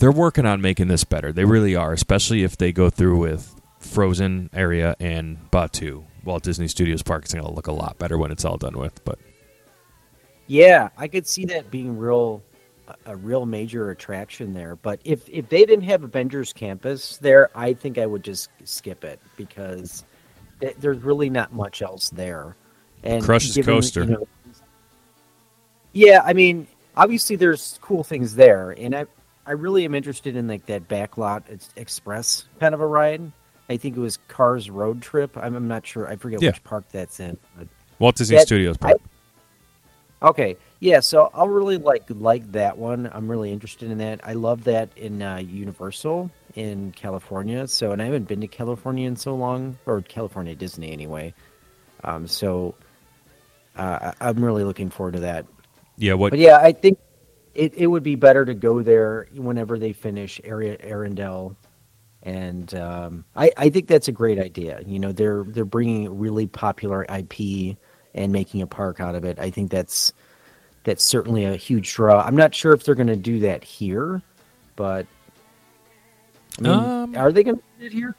they're 0.00 0.10
working 0.10 0.44
on 0.44 0.60
making 0.60 0.88
this 0.88 1.04
better. 1.04 1.32
They 1.32 1.44
really 1.44 1.76
are, 1.76 1.92
especially 1.92 2.42
if 2.42 2.56
they 2.56 2.72
go 2.72 2.90
through 2.90 3.18
with 3.18 3.54
Frozen 3.78 4.50
area 4.52 4.96
and 4.98 5.38
Batuu. 5.52 6.02
Walt 6.24 6.42
Disney 6.42 6.66
Studios 6.66 7.04
Park 7.04 7.26
is 7.26 7.32
going 7.32 7.46
to 7.46 7.52
look 7.52 7.68
a 7.68 7.72
lot 7.72 7.96
better 7.98 8.18
when 8.18 8.32
it's 8.32 8.44
all 8.44 8.56
done 8.56 8.76
with. 8.76 9.04
But 9.04 9.20
yeah, 10.48 10.88
I 10.98 11.06
could 11.06 11.28
see 11.28 11.44
that 11.44 11.70
being 11.70 11.96
real 11.96 12.42
a 13.06 13.14
real 13.14 13.46
major 13.46 13.90
attraction 13.90 14.52
there. 14.52 14.74
But 14.74 14.98
if 15.04 15.28
if 15.28 15.48
they 15.48 15.64
didn't 15.64 15.84
have 15.84 16.02
Avengers 16.02 16.52
Campus 16.52 17.18
there, 17.18 17.56
I 17.56 17.72
think 17.72 17.98
I 17.98 18.06
would 18.06 18.24
just 18.24 18.48
skip 18.64 19.04
it 19.04 19.20
because 19.36 20.02
there's 20.80 21.04
really 21.04 21.30
not 21.30 21.52
much 21.52 21.80
else 21.80 22.10
there. 22.10 22.56
And 23.04 23.22
coaster. 23.22 24.04
You 24.04 24.10
know, 24.10 24.28
yeah, 25.92 26.22
I 26.24 26.32
mean, 26.32 26.66
obviously 26.96 27.36
there's 27.36 27.78
cool 27.82 28.02
things 28.02 28.34
there, 28.34 28.70
and 28.70 28.94
I 28.94 29.06
I 29.46 29.52
really 29.52 29.84
am 29.84 29.94
interested 29.94 30.36
in 30.36 30.48
like 30.48 30.66
that 30.66 30.88
backlot 30.88 31.42
express 31.76 32.44
kind 32.60 32.74
of 32.74 32.80
a 32.80 32.86
ride. 32.86 33.30
I 33.68 33.76
think 33.76 33.96
it 33.96 34.00
was 34.00 34.18
Cars 34.28 34.70
Road 34.70 35.02
Trip. 35.02 35.36
I'm, 35.36 35.54
I'm 35.54 35.68
not 35.68 35.86
sure. 35.86 36.08
I 36.08 36.16
forget 36.16 36.42
yeah. 36.42 36.50
which 36.50 36.64
park 36.64 36.84
that's 36.90 37.20
in. 37.20 37.38
Walt 37.98 38.16
Disney 38.16 38.36
that, 38.36 38.46
Studios 38.46 38.76
Park. 38.76 39.00
I, 40.22 40.26
okay, 40.28 40.56
yeah. 40.80 41.00
So 41.00 41.30
I'll 41.34 41.48
really 41.48 41.76
like 41.76 42.04
like 42.08 42.50
that 42.52 42.76
one. 42.78 43.10
I'm 43.12 43.30
really 43.30 43.52
interested 43.52 43.90
in 43.90 43.98
that. 43.98 44.20
I 44.24 44.32
love 44.32 44.64
that 44.64 44.90
in 44.96 45.22
uh, 45.22 45.36
Universal 45.36 46.30
in 46.54 46.92
California. 46.92 47.66
So, 47.68 47.92
and 47.92 48.00
I 48.00 48.06
haven't 48.06 48.28
been 48.28 48.40
to 48.40 48.46
California 48.48 49.06
in 49.06 49.16
so 49.16 49.34
long, 49.34 49.78
or 49.86 50.00
California 50.02 50.54
Disney 50.54 50.90
anyway. 50.92 51.34
Um, 52.02 52.26
so 52.26 52.74
uh, 53.76 54.12
I'm 54.20 54.44
really 54.44 54.64
looking 54.64 54.90
forward 54.90 55.14
to 55.14 55.20
that. 55.20 55.46
Yeah. 55.96 56.14
What? 56.14 56.30
But 56.30 56.38
yeah, 56.38 56.58
I 56.58 56.72
think 56.72 56.98
it, 57.54 57.74
it 57.74 57.86
would 57.86 58.02
be 58.02 58.16
better 58.16 58.44
to 58.44 58.54
go 58.54 58.82
there 58.82 59.28
whenever 59.34 59.78
they 59.78 59.92
finish 59.92 60.40
area 60.44 60.76
Arendelle, 60.78 61.56
and 62.22 62.74
um, 62.74 63.24
I 63.36 63.50
I 63.56 63.70
think 63.70 63.86
that's 63.86 64.08
a 64.08 64.12
great 64.12 64.38
idea. 64.38 64.80
You 64.86 64.98
know, 64.98 65.12
they're 65.12 65.44
they're 65.44 65.64
bringing 65.64 66.18
really 66.18 66.46
popular 66.46 67.04
IP 67.04 67.76
and 68.14 68.32
making 68.32 68.62
a 68.62 68.66
park 68.66 69.00
out 69.00 69.14
of 69.14 69.24
it. 69.24 69.38
I 69.38 69.50
think 69.50 69.70
that's 69.70 70.12
that's 70.84 71.04
certainly 71.04 71.44
a 71.44 71.56
huge 71.56 71.94
draw. 71.94 72.22
I'm 72.22 72.36
not 72.36 72.54
sure 72.54 72.72
if 72.72 72.84
they're 72.84 72.94
going 72.94 73.06
to 73.08 73.16
do 73.16 73.40
that 73.40 73.64
here, 73.64 74.22
but 74.76 75.06
I 76.58 76.62
mean, 76.62 76.72
um, 76.72 77.16
are 77.16 77.32
they 77.32 77.42
going 77.42 77.56
to 77.56 77.62
do 77.78 77.86
it 77.86 77.92
here? 77.92 78.14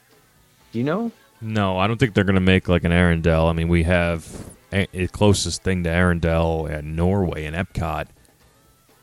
Do 0.72 0.78
you 0.78 0.84
know? 0.84 1.12
No, 1.40 1.78
I 1.78 1.86
don't 1.86 1.98
think 1.98 2.14
they're 2.14 2.24
going 2.24 2.34
to 2.34 2.40
make 2.40 2.68
like 2.68 2.84
an 2.84 2.92
Arendelle. 2.92 3.48
I 3.48 3.52
mean, 3.52 3.68
we 3.68 3.82
have 3.84 4.26
the 4.70 5.08
closest 5.12 5.62
thing 5.62 5.84
to 5.84 5.90
Arendelle 5.90 6.70
and 6.70 6.96
Norway 6.96 7.44
and 7.44 7.56
Epcot 7.56 8.08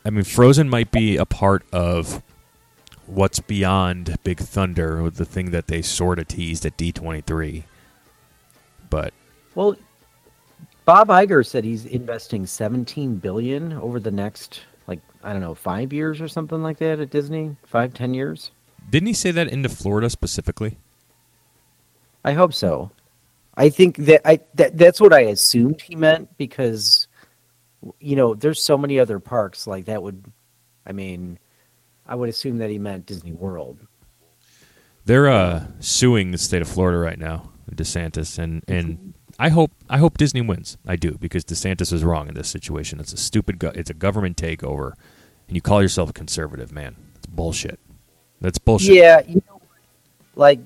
I 0.04 0.10
mean, 0.10 0.24
Frozen 0.24 0.68
might 0.68 0.90
be 0.90 1.16
a 1.16 1.24
part 1.24 1.64
of 1.72 2.22
what's 3.06 3.40
beyond 3.40 4.16
Big 4.22 4.38
Thunder, 4.38 5.08
the 5.08 5.24
thing 5.24 5.50
that 5.50 5.66
they 5.66 5.80
sort 5.80 6.18
of 6.18 6.28
teased 6.28 6.66
at 6.66 6.76
D23. 6.76 7.64
But 8.90 9.14
well, 9.54 9.76
Bob 10.84 11.08
Iger 11.08 11.44
said 11.44 11.64
he's 11.64 11.86
investing 11.86 12.44
17 12.44 13.16
billion 13.16 13.72
over 13.72 13.98
the 13.98 14.10
next 14.10 14.60
like 14.86 15.00
I 15.22 15.32
don't 15.32 15.40
know 15.40 15.54
five 15.54 15.92
years 15.92 16.20
or 16.20 16.28
something 16.28 16.62
like 16.62 16.78
that 16.78 17.00
at 17.00 17.08
Disney. 17.08 17.56
Five 17.64 17.94
ten 17.94 18.12
years. 18.12 18.50
Didn't 18.90 19.06
he 19.06 19.14
say 19.14 19.30
that 19.30 19.48
into 19.48 19.70
Florida 19.70 20.10
specifically? 20.10 20.76
I 22.22 22.32
hope 22.32 22.52
so. 22.52 22.90
I 23.56 23.68
think 23.68 23.96
that 23.98 24.22
I 24.26 24.40
that 24.54 24.76
that's 24.76 25.00
what 25.00 25.12
I 25.12 25.20
assumed 25.20 25.80
he 25.80 25.96
meant 25.96 26.36
because 26.36 27.08
you 27.98 28.16
know, 28.16 28.34
there's 28.34 28.62
so 28.62 28.78
many 28.78 28.98
other 28.98 29.18
parks 29.18 29.66
like 29.66 29.86
that 29.86 30.02
would. 30.02 30.24
I 30.86 30.92
mean, 30.92 31.38
I 32.06 32.14
would 32.14 32.28
assume 32.28 32.58
that 32.58 32.70
he 32.70 32.78
meant 32.78 33.06
Disney 33.06 33.32
World. 33.32 33.78
They're 35.06 35.28
uh, 35.28 35.66
suing 35.80 36.30
the 36.30 36.38
state 36.38 36.62
of 36.62 36.68
Florida 36.68 36.98
right 36.98 37.18
now, 37.18 37.50
DeSantis, 37.70 38.38
and 38.38 38.62
and 38.68 39.14
I 39.38 39.50
hope 39.50 39.72
I 39.88 39.98
hope 39.98 40.18
Disney 40.18 40.40
wins. 40.40 40.78
I 40.86 40.96
do 40.96 41.12
because 41.12 41.44
DeSantis 41.44 41.92
is 41.92 42.04
wrong 42.04 42.28
in 42.28 42.34
this 42.34 42.48
situation. 42.48 43.00
It's 43.00 43.12
a 43.12 43.18
stupid. 43.18 43.58
Go- 43.58 43.72
it's 43.74 43.90
a 43.90 43.94
government 43.94 44.36
takeover, 44.36 44.92
and 45.48 45.56
you 45.56 45.60
call 45.60 45.82
yourself 45.82 46.10
a 46.10 46.14
conservative, 46.14 46.72
man. 46.72 46.96
It's 47.16 47.26
bullshit. 47.26 47.80
That's 48.40 48.58
bullshit. 48.58 48.94
Yeah, 48.94 49.22
you 49.26 49.42
know, 49.48 49.60
like 50.36 50.60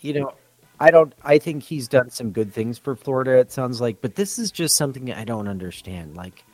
you 0.00 0.14
know, 0.14 0.34
I 0.80 0.90
don't. 0.90 1.12
I 1.24 1.38
think 1.38 1.62
he's 1.62 1.88
done 1.88 2.10
some 2.10 2.30
good 2.30 2.52
things 2.52 2.78
for 2.78 2.94
Florida. 2.94 3.38
It 3.38 3.50
sounds 3.50 3.80
like, 3.80 4.00
but 4.00 4.14
this 4.14 4.38
is 4.38 4.50
just 4.50 4.76
something 4.76 5.12
I 5.12 5.24
don't 5.24 5.48
understand. 5.48 6.16
Like, 6.16 6.44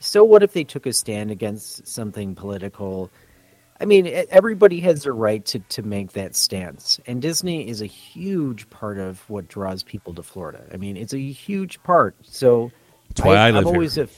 so 0.00 0.24
what 0.24 0.42
if 0.42 0.52
they 0.52 0.64
took 0.64 0.86
a 0.86 0.92
stand 0.92 1.30
against 1.30 1.86
something 1.86 2.34
political? 2.34 3.10
I 3.80 3.84
mean, 3.84 4.08
everybody 4.30 4.80
has 4.80 5.06
a 5.06 5.12
right 5.12 5.44
to, 5.46 5.60
to 5.60 5.82
make 5.82 6.12
that 6.12 6.34
stance. 6.34 6.98
And 7.06 7.22
Disney 7.22 7.68
is 7.68 7.80
a 7.80 7.86
huge 7.86 8.68
part 8.70 8.98
of 8.98 9.20
what 9.30 9.46
draws 9.46 9.84
people 9.84 10.12
to 10.14 10.22
Florida. 10.22 10.64
I 10.72 10.76
mean, 10.76 10.96
it's 10.96 11.12
a 11.12 11.20
huge 11.20 11.80
part. 11.84 12.16
So 12.22 12.72
that's 13.10 13.22
why 13.22 13.36
I, 13.36 13.48
I 13.48 13.50
live 13.52 13.66
I'm 13.66 13.66
always 13.68 13.94
here. 13.94 14.04
A, 14.04 14.08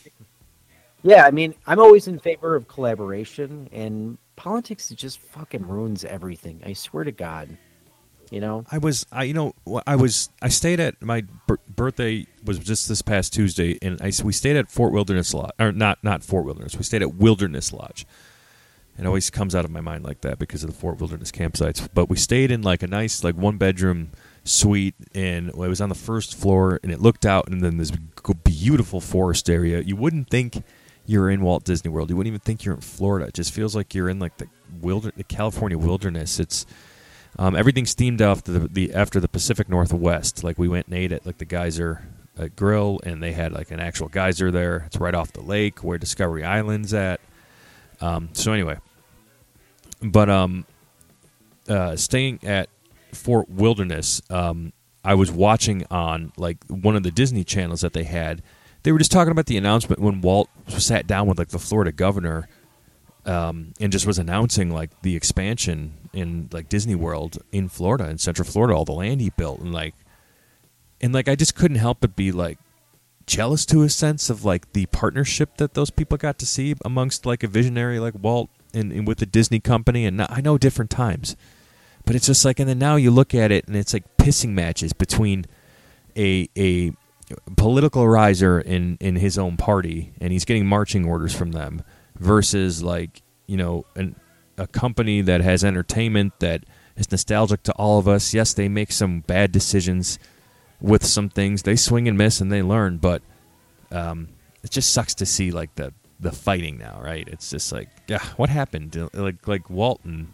yeah, 1.02 1.26
I 1.26 1.30
mean, 1.30 1.54
I'm 1.66 1.78
always 1.78 2.08
in 2.08 2.18
favor 2.18 2.54
of 2.54 2.68
collaboration, 2.68 3.68
and 3.72 4.16
politics 4.36 4.88
just 4.90 5.20
fucking 5.20 5.66
ruins 5.66 6.04
everything. 6.04 6.62
I 6.64 6.72
swear 6.72 7.04
to 7.04 7.12
God. 7.12 7.50
You 8.30 8.40
know, 8.40 8.64
I 8.70 8.78
was, 8.78 9.06
I 9.10 9.24
you 9.24 9.34
know, 9.34 9.54
I 9.86 9.96
was, 9.96 10.30
I 10.40 10.48
stayed 10.48 10.78
at 10.78 11.02
my 11.02 11.24
birthday 11.68 12.26
was 12.44 12.60
just 12.60 12.88
this 12.88 13.02
past 13.02 13.34
Tuesday, 13.34 13.76
and 13.82 14.00
I 14.00 14.12
we 14.22 14.32
stayed 14.32 14.56
at 14.56 14.70
Fort 14.70 14.92
Wilderness 14.92 15.34
Lodge, 15.34 15.50
or 15.58 15.72
not 15.72 16.02
not 16.04 16.22
Fort 16.22 16.44
Wilderness. 16.44 16.76
We 16.76 16.84
stayed 16.84 17.02
at 17.02 17.14
Wilderness 17.14 17.72
Lodge. 17.72 18.06
It 18.96 19.06
always 19.06 19.30
comes 19.30 19.54
out 19.54 19.64
of 19.64 19.70
my 19.70 19.80
mind 19.80 20.04
like 20.04 20.20
that 20.20 20.38
because 20.38 20.62
of 20.62 20.70
the 20.70 20.76
Fort 20.76 21.00
Wilderness 21.00 21.32
campsites. 21.32 21.88
But 21.92 22.08
we 22.08 22.16
stayed 22.16 22.50
in 22.50 22.62
like 22.62 22.82
a 22.82 22.86
nice 22.86 23.24
like 23.24 23.34
one 23.34 23.56
bedroom 23.56 24.10
suite, 24.44 24.94
and 25.12 25.48
it 25.48 25.56
was 25.56 25.80
on 25.80 25.88
the 25.88 25.94
first 25.96 26.36
floor, 26.36 26.78
and 26.84 26.92
it 26.92 27.00
looked 27.00 27.26
out, 27.26 27.48
and 27.48 27.62
then 27.62 27.78
this 27.78 27.90
beautiful 28.44 29.00
forest 29.00 29.50
area. 29.50 29.80
You 29.80 29.96
wouldn't 29.96 30.30
think 30.30 30.62
you're 31.06 31.30
in 31.30 31.40
Walt 31.40 31.64
Disney 31.64 31.90
World. 31.90 32.10
You 32.10 32.16
wouldn't 32.16 32.28
even 32.28 32.40
think 32.40 32.64
you're 32.64 32.74
in 32.74 32.80
Florida. 32.80 33.26
It 33.26 33.34
just 33.34 33.52
feels 33.52 33.74
like 33.74 33.94
you're 33.94 34.08
in 34.08 34.20
like 34.20 34.36
the 34.36 34.48
wilder, 34.80 35.12
the 35.16 35.24
California 35.24 35.78
wilderness. 35.78 36.38
It's 36.38 36.66
um, 37.38 37.56
everything's 37.56 37.94
themed 37.94 38.20
after 38.20 38.52
the, 38.52 38.68
the, 38.68 38.94
after 38.94 39.20
the 39.20 39.28
Pacific 39.28 39.68
Northwest. 39.68 40.44
Like 40.44 40.58
we 40.58 40.68
went 40.68 40.86
and 40.86 40.96
ate 40.96 41.12
at 41.12 41.24
like 41.26 41.38
the 41.38 41.44
geyser 41.44 42.02
uh, 42.38 42.48
grill, 42.54 43.00
and 43.04 43.22
they 43.22 43.32
had 43.32 43.52
like 43.52 43.70
an 43.70 43.80
actual 43.80 44.08
geyser 44.08 44.50
there. 44.50 44.84
It's 44.86 44.98
right 44.98 45.14
off 45.14 45.32
the 45.32 45.42
lake 45.42 45.82
where 45.84 45.98
Discovery 45.98 46.44
Island's 46.44 46.94
at. 46.94 47.20
Um, 48.00 48.30
so 48.32 48.52
anyway, 48.52 48.78
but 50.02 50.30
um, 50.30 50.64
uh, 51.68 51.96
staying 51.96 52.40
at 52.42 52.68
Fort 53.12 53.48
Wilderness, 53.48 54.22
um, 54.30 54.72
I 55.04 55.14
was 55.14 55.30
watching 55.30 55.84
on 55.90 56.32
like 56.36 56.58
one 56.66 56.96
of 56.96 57.02
the 57.02 57.10
Disney 57.10 57.44
channels 57.44 57.80
that 57.82 57.92
they 57.92 58.04
had. 58.04 58.42
They 58.82 58.92
were 58.92 58.98
just 58.98 59.12
talking 59.12 59.30
about 59.30 59.46
the 59.46 59.58
announcement 59.58 60.00
when 60.00 60.22
Walt 60.22 60.48
sat 60.68 61.06
down 61.06 61.26
with 61.26 61.38
like 61.38 61.48
the 61.48 61.58
Florida 61.58 61.92
governor 61.92 62.48
um, 63.26 63.74
and 63.80 63.92
just 63.92 64.06
was 64.06 64.18
announcing 64.18 64.70
like 64.70 64.90
the 65.02 65.16
expansion 65.16 65.94
in 66.12 66.48
like 66.52 66.68
Disney 66.68 66.94
World 66.94 67.38
in 67.52 67.68
Florida 67.68 68.08
in 68.08 68.18
Central 68.18 68.46
Florida, 68.46 68.74
all 68.74 68.84
the 68.84 68.92
land 68.92 69.20
he 69.20 69.30
built, 69.30 69.60
and 69.60 69.72
like, 69.72 69.94
and 71.00 71.12
like 71.12 71.28
I 71.28 71.34
just 71.34 71.54
couldn't 71.54 71.78
help 71.78 71.98
but 72.00 72.16
be 72.16 72.32
like 72.32 72.58
jealous 73.26 73.64
to 73.66 73.82
a 73.82 73.88
sense 73.88 74.30
of 74.30 74.44
like 74.44 74.72
the 74.72 74.86
partnership 74.86 75.56
that 75.58 75.74
those 75.74 75.90
people 75.90 76.18
got 76.18 76.38
to 76.38 76.46
see 76.46 76.74
amongst 76.84 77.26
like 77.26 77.42
a 77.42 77.48
visionary 77.48 78.00
like 78.00 78.14
Walt 78.20 78.50
and, 78.74 78.90
and 78.92 79.06
with 79.06 79.18
the 79.18 79.26
Disney 79.26 79.60
company. 79.60 80.04
And 80.04 80.22
I 80.22 80.40
know 80.40 80.58
different 80.58 80.90
times, 80.90 81.36
but 82.04 82.16
it's 82.16 82.26
just 82.26 82.44
like, 82.44 82.58
and 82.58 82.68
then 82.68 82.78
now 82.78 82.96
you 82.96 83.10
look 83.10 83.34
at 83.34 83.52
it 83.52 83.66
and 83.68 83.76
it's 83.76 83.92
like 83.92 84.16
pissing 84.16 84.50
matches 84.50 84.92
between 84.92 85.46
a 86.16 86.48
a 86.56 86.92
political 87.56 88.08
riser 88.08 88.58
in 88.58 88.96
in 88.98 89.16
his 89.16 89.38
own 89.38 89.56
party, 89.56 90.12
and 90.20 90.32
he's 90.32 90.44
getting 90.44 90.66
marching 90.66 91.04
orders 91.04 91.34
from 91.34 91.52
them 91.52 91.82
versus 92.20 92.82
like 92.82 93.22
you 93.46 93.56
know 93.56 93.84
an, 93.96 94.14
a 94.56 94.68
company 94.68 95.22
that 95.22 95.40
has 95.40 95.64
entertainment 95.64 96.38
that 96.38 96.64
is 96.96 97.10
nostalgic 97.10 97.62
to 97.64 97.72
all 97.72 97.98
of 97.98 98.06
us. 98.06 98.32
Yes, 98.32 98.52
they 98.52 98.68
make 98.68 98.92
some 98.92 99.20
bad 99.20 99.50
decisions 99.50 100.18
with 100.80 101.04
some 101.04 101.28
things. 101.28 101.62
They 101.62 101.76
swing 101.76 102.06
and 102.06 102.16
miss 102.16 102.40
and 102.40 102.52
they 102.52 102.62
learn, 102.62 102.98
but 102.98 103.22
um, 103.90 104.28
it 104.62 104.70
just 104.70 104.92
sucks 104.92 105.14
to 105.16 105.26
see 105.26 105.50
like 105.50 105.74
the 105.74 105.92
the 106.20 106.30
fighting 106.30 106.78
now, 106.78 107.00
right? 107.02 107.26
It's 107.26 107.50
just 107.50 107.72
like, 107.72 107.88
yeah, 108.06 108.22
what 108.36 108.50
happened? 108.50 108.96
Like 109.14 109.48
like 109.48 109.68
Walton. 109.70 110.32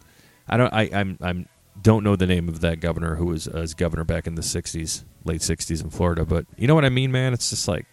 I 0.49 0.57
don't. 0.57 0.73
I 0.73 0.91
I'm 0.93 1.19
I'm 1.21 1.49
don't 1.81 2.03
know 2.03 2.17
the 2.17 2.27
name 2.27 2.49
of 2.49 2.61
that 2.61 2.81
governor 2.81 3.17
who 3.17 3.27
was 3.27 3.47
as 3.47 3.75
governor 3.75 4.05
back 4.05 4.27
in 4.27 4.35
the 4.35 4.43
'60s, 4.43 5.05
late 5.25 5.41
'60s 5.41 5.83
in 5.83 5.91
Florida. 5.91 6.25
But 6.25 6.47
you 6.57 6.67
know 6.67 6.75
what 6.75 6.85
I 6.85 6.89
mean, 6.89 7.13
man? 7.13 7.33
It's 7.33 7.51
just 7.51 7.69
like 7.69 7.87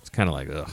it's 0.00 0.10
kind 0.10 0.28
of 0.28 0.34
like 0.34 0.48
ugh. 0.50 0.70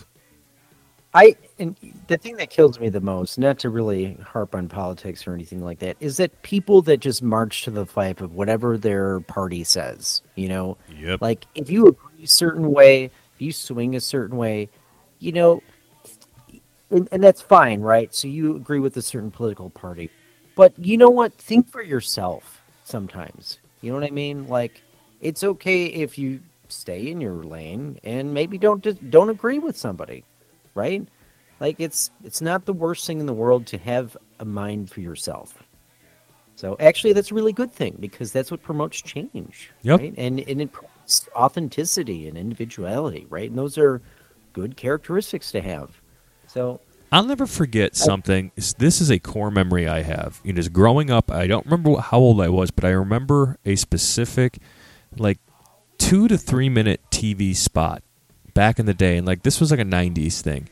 I 1.13 1.35
and 1.59 1.75
the 2.07 2.17
thing 2.17 2.37
that 2.37 2.49
kills 2.49 2.79
me 2.79 2.89
the 2.89 3.01
most, 3.01 3.37
not 3.37 3.59
to 3.59 3.69
really 3.69 4.13
harp 4.25 4.55
on 4.55 4.69
politics 4.69 5.27
or 5.27 5.33
anything 5.33 5.61
like 5.63 5.79
that, 5.79 5.97
is 5.99 6.17
that 6.17 6.41
people 6.41 6.81
that 6.83 6.97
just 7.01 7.21
march 7.21 7.63
to 7.63 7.71
the 7.71 7.85
fight 7.85 8.21
of 8.21 8.33
whatever 8.33 8.77
their 8.77 9.19
party 9.21 9.63
says. 9.63 10.21
You 10.35 10.47
know, 10.47 10.77
yep. 10.97 11.21
like 11.21 11.45
if 11.55 11.69
you 11.69 11.87
agree 11.87 12.23
a 12.23 12.27
certain 12.27 12.71
way, 12.71 13.05
if 13.05 13.11
you 13.39 13.51
swing 13.51 13.95
a 13.95 13.99
certain 13.99 14.37
way, 14.37 14.69
you 15.19 15.33
know, 15.33 15.61
and, 16.89 17.07
and 17.11 17.23
that's 17.23 17.41
fine, 17.41 17.81
right? 17.81 18.13
So 18.13 18.27
you 18.27 18.55
agree 18.55 18.79
with 18.79 18.95
a 18.97 19.01
certain 19.01 19.31
political 19.31 19.69
party, 19.69 20.09
But 20.55 20.77
you 20.77 20.97
know 20.97 21.09
what? 21.09 21.33
Think 21.33 21.69
for 21.69 21.81
yourself 21.81 22.61
sometimes. 22.83 23.59
You 23.81 23.91
know 23.91 23.99
what 23.99 24.07
I 24.07 24.11
mean? 24.11 24.47
Like, 24.47 24.81
it's 25.21 25.43
okay 25.43 25.85
if 25.85 26.17
you 26.17 26.39
stay 26.67 27.09
in 27.09 27.19
your 27.19 27.43
lane 27.43 27.99
and 28.03 28.33
maybe 28.33 28.57
don't 28.57 28.83
just 28.83 29.09
don't 29.09 29.29
agree 29.29 29.59
with 29.59 29.75
somebody, 29.77 30.23
right? 30.75 31.07
Like 31.59 31.75
it's 31.79 32.11
it's 32.23 32.41
not 32.41 32.65
the 32.65 32.73
worst 32.73 33.05
thing 33.05 33.19
in 33.19 33.25
the 33.25 33.33
world 33.33 33.67
to 33.67 33.77
have 33.77 34.17
a 34.39 34.45
mind 34.45 34.89
for 34.89 35.01
yourself. 35.01 35.63
So 36.55 36.75
actually, 36.79 37.13
that's 37.13 37.31
a 37.31 37.35
really 37.35 37.53
good 37.53 37.71
thing 37.71 37.97
because 37.99 38.31
that's 38.31 38.51
what 38.51 38.61
promotes 38.61 39.01
change, 39.01 39.71
Yep. 39.83 39.99
right? 39.99 40.13
And 40.17 40.39
and 40.39 40.61
it 40.61 40.71
promotes 40.71 41.27
authenticity 41.35 42.27
and 42.27 42.37
individuality, 42.37 43.25
right? 43.29 43.49
And 43.49 43.57
those 43.57 43.77
are 43.77 44.01
good 44.53 44.75
characteristics 44.77 45.51
to 45.51 45.61
have. 45.61 45.99
So 46.47 46.79
I'll 47.11 47.23
never 47.23 47.45
forget 47.47 47.95
something. 47.95 48.51
This- 48.55 48.73
This 48.73 49.01
is 49.01 49.09
a 49.11 49.19
core 49.19 49.51
memory 49.51 49.87
I 49.87 50.01
have. 50.03 50.39
You 50.43 50.53
know, 50.53 50.57
just 50.57 50.71
growing 50.73 51.09
up, 51.09 51.29
I 51.31 51.45
don't 51.47 51.65
remember 51.65 51.97
how 51.99 52.19
old 52.19 52.39
I 52.41 52.49
was, 52.49 52.71
but 52.71 52.85
I 52.85 52.89
remember 52.89 53.57
a 53.65 53.75
specific, 53.75 54.59
like, 55.17 55.39
two 55.97 56.27
to 56.27 56.37
three 56.37 56.69
minute 56.69 57.01
TV 57.11 57.53
spot 57.55 58.03
back 58.53 58.79
in 58.79 58.85
the 58.85 58.93
day, 58.93 59.17
and 59.17 59.27
like 59.27 59.43
this 59.43 59.59
was 59.59 59.71
like 59.71 59.79
a 59.79 59.85
'90s 59.85 60.41
thing, 60.41 60.69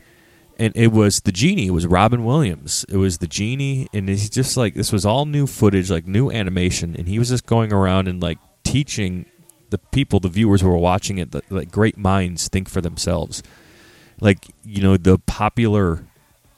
and 0.58 0.76
it 0.76 0.92
was 0.92 1.22
the 1.22 1.32
genie. 1.32 1.68
It 1.68 1.72
was 1.72 1.88
Robin 1.88 2.24
Williams. 2.26 2.86
It 2.90 2.98
was 2.98 3.20
the 3.20 3.28
genie, 3.28 3.88
and 3.94 4.10
he's 4.10 4.30
just 4.30 4.58
like 4.58 4.74
this 4.74 4.92
was 4.92 5.06
all 5.06 5.26
new 5.26 5.48
footage, 5.48 5.90
like 5.90 6.08
new 6.08 6.32
animation, 6.32 6.96
and 6.96 7.08
he 7.08 7.20
was 7.20 7.30
just 7.30 7.46
going 7.46 7.74
around 7.74 8.08
and 8.08 8.22
like 8.22 8.38
teaching 8.64 9.26
the 9.70 9.78
people, 9.78 10.20
the 10.20 10.30
viewers 10.30 10.62
who 10.62 10.70
were 10.70 10.78
watching 10.78 11.18
it, 11.18 11.32
that 11.32 11.52
like 11.52 11.72
great 11.72 11.98
minds 11.98 12.48
think 12.48 12.70
for 12.70 12.82
themselves 12.82 13.44
like 14.22 14.48
you 14.64 14.82
know 14.82 14.98
the 14.98 15.18
popular 15.20 16.06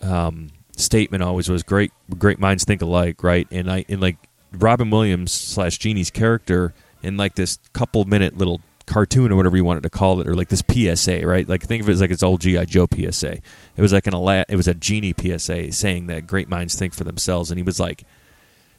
um, 0.01 0.49
statement 0.75 1.23
always 1.23 1.49
was 1.49 1.63
great 1.63 1.91
great 2.17 2.39
minds 2.39 2.63
think 2.63 2.81
alike 2.81 3.23
right 3.23 3.47
and 3.51 3.71
i 3.71 3.85
and 3.87 4.01
like 4.01 4.17
robin 4.53 4.89
williams 4.89 5.31
slash 5.31 5.77
genie's 5.77 6.09
character 6.09 6.73
in 7.03 7.17
like 7.17 7.35
this 7.35 7.59
couple 7.73 8.03
minute 8.05 8.37
little 8.37 8.61
cartoon 8.91 9.31
or 9.31 9.37
whatever 9.37 9.55
you 9.55 9.63
wanted 9.63 9.83
to 9.83 9.89
call 9.89 10.19
it 10.19 10.27
or 10.27 10.35
like 10.35 10.49
this 10.49 10.61
psa 10.69 11.25
right? 11.25 11.47
Like 11.47 11.63
think 11.63 11.81
of 11.81 11.87
it 11.87 11.93
as 11.93 12.01
like 12.01 12.11
it's 12.11 12.23
old 12.23 12.41
gi 12.41 12.65
joe 12.65 12.87
psa 12.91 13.31
it 13.31 13.81
was 13.81 13.93
like 13.93 14.05
an 14.05 14.13
ala- 14.13 14.45
it 14.49 14.57
was 14.57 14.67
a 14.67 14.73
genie 14.73 15.13
psa 15.17 15.71
saying 15.71 16.07
that 16.07 16.27
great 16.27 16.49
minds 16.49 16.75
think 16.75 16.93
for 16.93 17.05
themselves 17.05 17.51
and 17.51 17.57
he 17.57 17.63
was 17.63 17.79
like 17.79 18.03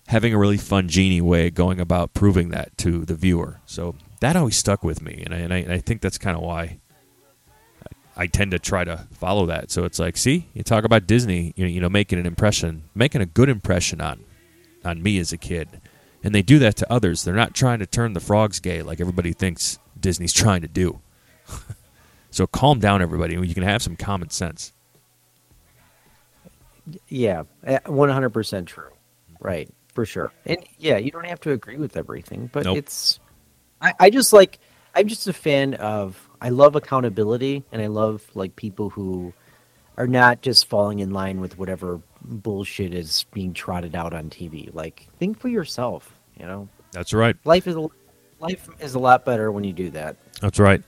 having 0.08 0.34
a 0.34 0.38
really 0.38 0.58
fun 0.58 0.88
genie 0.88 1.22
way 1.22 1.48
going 1.48 1.80
about 1.80 2.12
proving 2.12 2.50
that 2.50 2.76
to 2.76 3.04
the 3.04 3.14
viewer. 3.14 3.60
So 3.64 3.94
that 4.20 4.36
always 4.36 4.56
stuck 4.56 4.84
with 4.84 5.00
me 5.00 5.22
and 5.24 5.34
i, 5.34 5.38
and 5.38 5.54
I, 5.54 5.58
and 5.58 5.72
I 5.72 5.78
think 5.78 6.02
that's 6.02 6.18
kind 6.18 6.36
of 6.36 6.42
why 6.42 6.78
I 8.14 8.26
tend 8.26 8.50
to 8.50 8.58
try 8.58 8.84
to 8.84 9.06
follow 9.12 9.46
that. 9.46 9.70
So 9.70 9.84
it's 9.84 9.98
like, 9.98 10.18
see, 10.18 10.48
you 10.52 10.62
talk 10.62 10.84
about 10.84 11.06
Disney, 11.06 11.54
you 11.56 11.64
know, 11.64 11.70
you 11.70 11.80
know, 11.80 11.88
making 11.88 12.18
an 12.18 12.26
impression, 12.26 12.82
making 12.94 13.22
a 13.22 13.26
good 13.26 13.48
impression 13.48 14.02
on 14.02 14.24
on 14.84 15.02
me 15.02 15.18
as 15.18 15.32
a 15.32 15.38
kid, 15.38 15.80
and 16.22 16.34
they 16.34 16.42
do 16.42 16.58
that 16.58 16.76
to 16.76 16.92
others. 16.92 17.24
They're 17.24 17.34
not 17.34 17.54
trying 17.54 17.78
to 17.78 17.86
turn 17.86 18.12
the 18.12 18.20
frogs 18.20 18.60
gay 18.60 18.82
like 18.82 19.00
everybody 19.00 19.32
thinks 19.32 19.78
Disney's 20.02 20.32
trying 20.34 20.60
to 20.60 20.68
do. 20.68 21.00
so 22.30 22.46
calm 22.46 22.78
down, 22.78 23.00
everybody. 23.00 23.34
You 23.34 23.54
can 23.54 23.62
have 23.62 23.82
some 23.82 23.96
common 23.96 24.28
sense. 24.30 24.72
yeah, 27.08 27.44
eh, 27.64 27.78
one 27.86 28.08
hundred 28.08 28.30
percent 28.30 28.68
true, 28.68 28.90
right? 29.40 29.68
For 29.94 30.04
sure. 30.04 30.32
And 30.46 30.58
yeah, 30.78 30.96
you 30.98 31.10
don't 31.10 31.26
have 31.26 31.40
to 31.40 31.52
agree 31.52 31.76
with 31.76 31.96
everything, 31.96 32.50
but 32.52 32.64
Nope. 32.64 32.78
it's. 32.78 33.20
I, 33.80 33.94
I 33.98 34.10
just 34.10 34.32
like. 34.32 34.58
I'm 34.94 35.08
just 35.08 35.26
a 35.26 35.32
fan 35.32 35.74
of. 35.74 36.28
I 36.40 36.48
love 36.50 36.76
accountability, 36.76 37.64
and 37.72 37.80
I 37.80 37.86
love 37.86 38.22
like 38.34 38.56
people 38.56 38.90
who 38.90 39.32
are 39.96 40.06
not 40.06 40.42
just 40.42 40.66
falling 40.66 40.98
in 41.00 41.10
line 41.10 41.40
with 41.40 41.58
whatever 41.58 42.00
bullshit 42.22 42.94
is 42.94 43.24
being 43.32 43.52
trotted 43.52 43.94
out 43.94 44.12
on 44.14 44.30
TV. 44.30 44.74
Like, 44.74 45.06
think 45.18 45.38
for 45.38 45.48
yourself. 45.48 46.14
You 46.40 46.46
know, 46.46 46.68
That's 46.92 47.12
right. 47.12 47.36
life 47.44 47.66
is 47.66 47.76
a, 47.76 47.86
life 48.42 48.68
is 48.80 48.94
a 48.94 48.98
lot 48.98 49.24
better 49.24 49.50
when 49.50 49.64
you 49.64 49.72
do 49.72 49.90
that. 49.90 50.16
That's 50.40 50.58
right. 50.58 50.82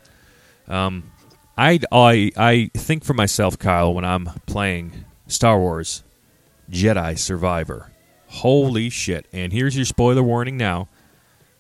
Um, 0.68 1.10
I, 1.56 1.78
I 1.92 2.32
I 2.36 2.70
think 2.74 3.04
for 3.04 3.14
myself, 3.14 3.58
Kyle, 3.58 3.94
when 3.94 4.04
I'm 4.04 4.26
playing 4.46 5.04
Star 5.28 5.58
Wars 5.58 6.02
Jedi 6.70 7.18
Survivor. 7.18 7.90
Holy 8.26 8.90
shit! 8.90 9.26
And 9.32 9.52
here's 9.52 9.76
your 9.76 9.84
spoiler 9.84 10.22
warning 10.22 10.56
now. 10.56 10.88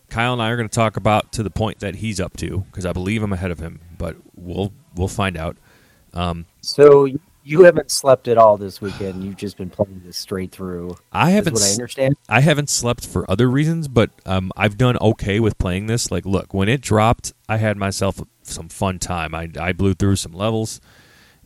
Kyle 0.08 0.32
and 0.32 0.42
I 0.42 0.50
are 0.50 0.56
going 0.56 0.68
to 0.68 0.74
talk 0.74 0.96
about 0.96 1.32
to 1.32 1.42
the 1.42 1.50
point 1.50 1.80
that 1.80 1.96
he's 1.96 2.20
up 2.20 2.36
to 2.38 2.58
because 2.70 2.84
I 2.84 2.92
believe 2.92 3.22
I'm 3.22 3.32
ahead 3.32 3.50
of 3.50 3.58
him, 3.60 3.80
but 3.96 4.16
we'll 4.34 4.72
we'll 4.96 5.08
find 5.08 5.36
out. 5.36 5.56
Um, 6.12 6.46
So 6.60 7.08
you 7.44 7.64
haven't 7.64 7.90
slept 7.90 8.26
at 8.26 8.38
all 8.38 8.56
this 8.56 8.80
weekend. 8.80 9.22
You've 9.22 9.36
just 9.36 9.58
been 9.58 9.68
playing 9.68 10.00
this 10.04 10.16
straight 10.16 10.50
through. 10.50 10.96
I 11.12 11.30
haven't 11.30 11.54
what 11.54 11.62
I 11.62 11.72
understand. 11.72 12.16
I 12.28 12.40
haven't 12.40 12.70
slept 12.70 13.06
for 13.06 13.30
other 13.30 13.48
reasons, 13.48 13.86
but 13.86 14.10
um, 14.24 14.50
I've 14.56 14.78
done 14.78 14.96
okay 14.98 15.40
with 15.40 15.58
playing 15.58 15.86
this. 15.86 16.10
Like, 16.10 16.24
look, 16.24 16.54
when 16.54 16.70
it 16.70 16.80
dropped, 16.80 17.34
I 17.48 17.58
had 17.58 17.76
myself 17.76 18.20
some 18.42 18.70
fun 18.70 18.98
time. 18.98 19.34
I, 19.34 19.50
I 19.60 19.72
blew 19.72 19.92
through 19.92 20.16
some 20.16 20.32
levels, 20.32 20.80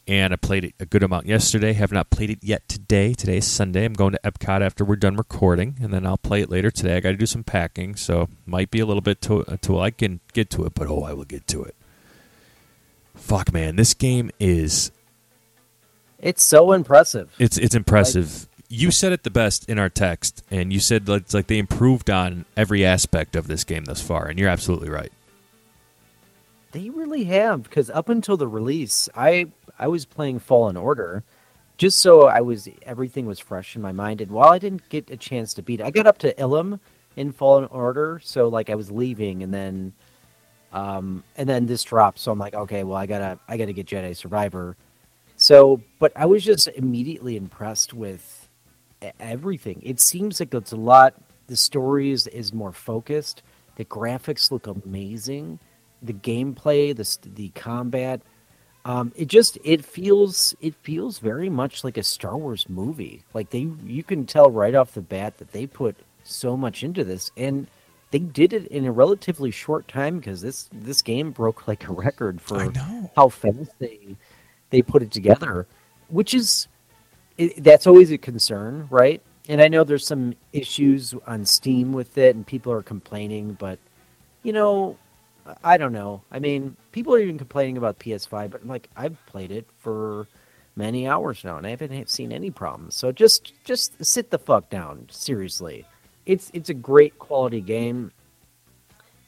and 0.06 0.32
I 0.32 0.36
played 0.36 0.64
it 0.64 0.74
a 0.78 0.86
good 0.86 1.02
amount 1.02 1.26
yesterday. 1.26 1.72
Have 1.72 1.90
not 1.90 2.10
played 2.10 2.30
it 2.30 2.38
yet 2.42 2.68
today. 2.68 3.12
Today 3.12 3.38
is 3.38 3.46
Sunday. 3.46 3.84
I'm 3.84 3.92
going 3.92 4.12
to 4.12 4.20
Epcot 4.24 4.60
after 4.60 4.84
we're 4.84 4.96
done 4.96 5.16
recording, 5.16 5.78
and 5.82 5.92
then 5.92 6.06
I'll 6.06 6.16
play 6.16 6.42
it 6.42 6.50
later 6.50 6.70
today. 6.70 6.96
I 6.96 7.00
got 7.00 7.10
to 7.10 7.16
do 7.16 7.26
some 7.26 7.42
packing, 7.42 7.96
so 7.96 8.28
might 8.46 8.70
be 8.70 8.78
a 8.78 8.86
little 8.86 9.00
bit 9.02 9.20
to, 9.22 9.44
until 9.48 9.80
I 9.80 9.90
can 9.90 10.20
get 10.32 10.48
to 10.50 10.64
it, 10.64 10.74
but 10.74 10.86
oh, 10.86 11.02
I 11.02 11.12
will 11.12 11.24
get 11.24 11.48
to 11.48 11.64
it. 11.64 11.74
Fuck, 13.16 13.52
man, 13.52 13.74
this 13.74 13.94
game 13.94 14.30
is 14.38 14.92
It's 16.20 16.42
so 16.42 16.72
impressive. 16.72 17.34
it's 17.38 17.58
it's 17.58 17.74
impressive. 17.74 18.48
you 18.68 18.90
said 18.90 19.12
it 19.12 19.22
the 19.22 19.30
best 19.30 19.68
in 19.68 19.78
our 19.78 19.88
text, 19.88 20.42
and 20.50 20.72
you 20.72 20.80
said 20.80 21.08
it's 21.08 21.32
like 21.32 21.46
they 21.46 21.58
improved 21.58 22.10
on 22.10 22.44
every 22.56 22.84
aspect 22.84 23.36
of 23.36 23.46
this 23.46 23.64
game 23.64 23.84
thus 23.84 24.00
far, 24.02 24.26
and 24.26 24.38
you're 24.38 24.48
absolutely 24.48 24.90
right. 24.90 25.12
They 26.72 26.90
really 26.90 27.24
have 27.24 27.62
because 27.62 27.88
up 27.90 28.08
until 28.08 28.36
the 28.36 28.48
release, 28.48 29.08
I 29.14 29.46
I 29.78 29.88
was 29.88 30.04
playing 30.04 30.40
Fallen 30.40 30.76
Order, 30.76 31.22
just 31.76 31.98
so 31.98 32.26
I 32.26 32.40
was 32.40 32.68
everything 32.82 33.24
was 33.26 33.38
fresh 33.38 33.76
in 33.76 33.80
my 33.82 33.92
mind. 33.92 34.20
And 34.20 34.32
while 34.32 34.50
I 34.50 34.58
didn't 34.58 34.88
get 34.88 35.10
a 35.10 35.16
chance 35.16 35.54
to 35.54 35.62
beat, 35.62 35.80
it, 35.80 35.86
I 35.86 35.90
got 35.90 36.06
up 36.06 36.18
to 36.18 36.34
Ilum 36.34 36.80
in 37.16 37.32
Fallen 37.32 37.64
Order, 37.66 38.20
so 38.22 38.48
like 38.48 38.70
I 38.70 38.74
was 38.74 38.90
leaving, 38.90 39.42
and 39.42 39.54
then, 39.54 39.92
um, 40.72 41.22
and 41.36 41.48
then 41.48 41.66
this 41.66 41.84
dropped. 41.84 42.18
So 42.18 42.32
I'm 42.32 42.38
like, 42.38 42.54
okay, 42.54 42.82
well 42.82 42.96
I 42.96 43.06
gotta 43.06 43.38
I 43.48 43.56
gotta 43.56 43.72
get 43.72 43.86
Jedi 43.86 44.16
Survivor. 44.16 44.76
So, 45.38 45.80
but 46.00 46.12
I 46.16 46.26
was 46.26 46.44
just 46.44 46.66
immediately 46.68 47.36
impressed 47.36 47.94
with 47.94 48.48
everything. 49.20 49.80
It 49.84 50.00
seems 50.00 50.40
like 50.40 50.52
it's 50.52 50.72
a 50.72 50.76
lot. 50.76 51.14
The 51.46 51.56
story 51.56 52.10
is, 52.10 52.26
is 52.26 52.52
more 52.52 52.72
focused. 52.72 53.42
The 53.76 53.84
graphics 53.84 54.50
look 54.50 54.66
amazing. 54.66 55.60
The 56.02 56.12
gameplay, 56.12 56.94
the 56.94 57.30
the 57.34 57.48
combat, 57.50 58.20
um, 58.84 59.12
it 59.14 59.28
just 59.28 59.58
it 59.64 59.84
feels 59.84 60.56
it 60.60 60.74
feels 60.82 61.20
very 61.20 61.48
much 61.48 61.84
like 61.84 61.96
a 61.96 62.02
Star 62.02 62.36
Wars 62.36 62.68
movie. 62.68 63.22
Like 63.32 63.50
they, 63.50 63.70
you 63.84 64.02
can 64.02 64.26
tell 64.26 64.50
right 64.50 64.74
off 64.74 64.94
the 64.94 65.00
bat 65.00 65.38
that 65.38 65.52
they 65.52 65.66
put 65.66 65.96
so 66.24 66.56
much 66.56 66.82
into 66.82 67.04
this, 67.04 67.30
and 67.36 67.68
they 68.10 68.18
did 68.18 68.52
it 68.52 68.66
in 68.68 68.86
a 68.86 68.92
relatively 68.92 69.52
short 69.52 69.86
time 69.86 70.18
because 70.18 70.40
this 70.40 70.68
this 70.72 71.02
game 71.02 71.30
broke 71.30 71.68
like 71.68 71.86
a 71.88 71.92
record 71.92 72.40
for 72.40 72.72
how 73.14 73.28
fast 73.28 73.70
they 73.78 74.16
they 74.70 74.82
put 74.82 75.02
it 75.02 75.10
together, 75.10 75.66
which 76.08 76.34
is 76.34 76.68
it, 77.36 77.62
that's 77.62 77.86
always 77.86 78.10
a 78.10 78.18
concern, 78.18 78.86
right? 78.90 79.22
And 79.48 79.62
I 79.62 79.68
know 79.68 79.84
there's 79.84 80.06
some 80.06 80.34
issues 80.52 81.14
on 81.26 81.44
Steam 81.44 81.92
with 81.92 82.18
it, 82.18 82.36
and 82.36 82.46
people 82.46 82.72
are 82.72 82.82
complaining, 82.82 83.56
but 83.58 83.78
you 84.42 84.52
know, 84.52 84.98
I 85.64 85.76
don't 85.78 85.92
know. 85.92 86.22
I 86.30 86.38
mean, 86.38 86.76
people 86.92 87.14
are 87.14 87.18
even 87.18 87.38
complaining 87.38 87.76
about 87.76 87.98
PS5, 87.98 88.50
but 88.50 88.66
like 88.66 88.88
I've 88.96 89.16
played 89.26 89.50
it 89.50 89.66
for 89.78 90.26
many 90.76 91.08
hours 91.08 91.44
now, 91.44 91.56
and 91.56 91.66
I 91.66 91.70
haven't 91.70 92.08
seen 92.10 92.32
any 92.32 92.50
problems. 92.50 92.94
So 92.94 93.12
just 93.12 93.52
just 93.64 94.04
sit 94.04 94.30
the 94.30 94.38
fuck 94.38 94.70
down, 94.70 95.06
seriously. 95.10 95.86
It's 96.26 96.50
it's 96.52 96.68
a 96.68 96.74
great 96.74 97.18
quality 97.18 97.60
game. 97.60 98.12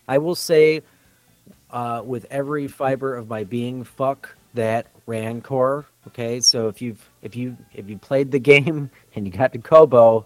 I 0.07 0.19
will 0.19 0.35
say, 0.35 0.83
uh, 1.71 2.03
with 2.05 2.27
every 2.31 2.69
fiber 2.69 3.17
of 3.17 3.29
my 3.29 3.45
being, 3.45 3.85
fuck 3.85 4.35
that 4.55 4.87
Rancor. 5.11 5.87
Okay, 6.07 6.41
so 6.41 6.69
if 6.69 6.81
you've 6.81 7.11
if 7.21 7.35
you 7.35 7.57
if 7.75 7.91
you 7.91 7.99
played 7.99 8.31
the 8.31 8.39
game 8.53 8.91
and 9.15 9.27
you 9.27 9.33
got 9.33 9.53
to 9.53 9.59
Koboh, 9.59 10.25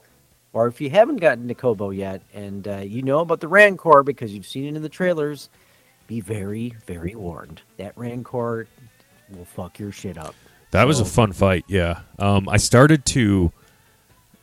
or 0.53 0.67
if 0.67 0.81
you 0.81 0.91
haven't 0.91 1.17
gotten 1.17 1.49
to 1.49 1.55
Koboh 1.55 1.97
yet 1.97 2.23
and 2.35 2.69
uh, 2.69 2.77
you 2.79 3.03
know 3.03 3.21
about 3.21 3.41
the 3.41 3.49
Rancor 3.49 4.03
because 4.03 4.33
you've 4.33 4.47
seen 4.47 4.67
it 4.67 4.77
in 4.77 4.83
the 4.83 4.89
trailers, 4.89 5.49
be 6.07 6.21
very 6.21 6.75
very 6.87 7.15
warned. 7.15 7.63
That 7.79 7.97
Rancor 7.97 8.69
will 9.31 9.47
fuck 9.47 9.79
your 9.79 9.91
shit 9.91 10.19
up. 10.19 10.35
That 10.73 10.87
was 10.87 11.01
a 11.01 11.05
fun 11.05 11.33
fight, 11.33 11.65
yeah. 11.69 12.01
Um, 12.19 12.49
I 12.49 12.59
started 12.59 13.05
to 13.07 13.53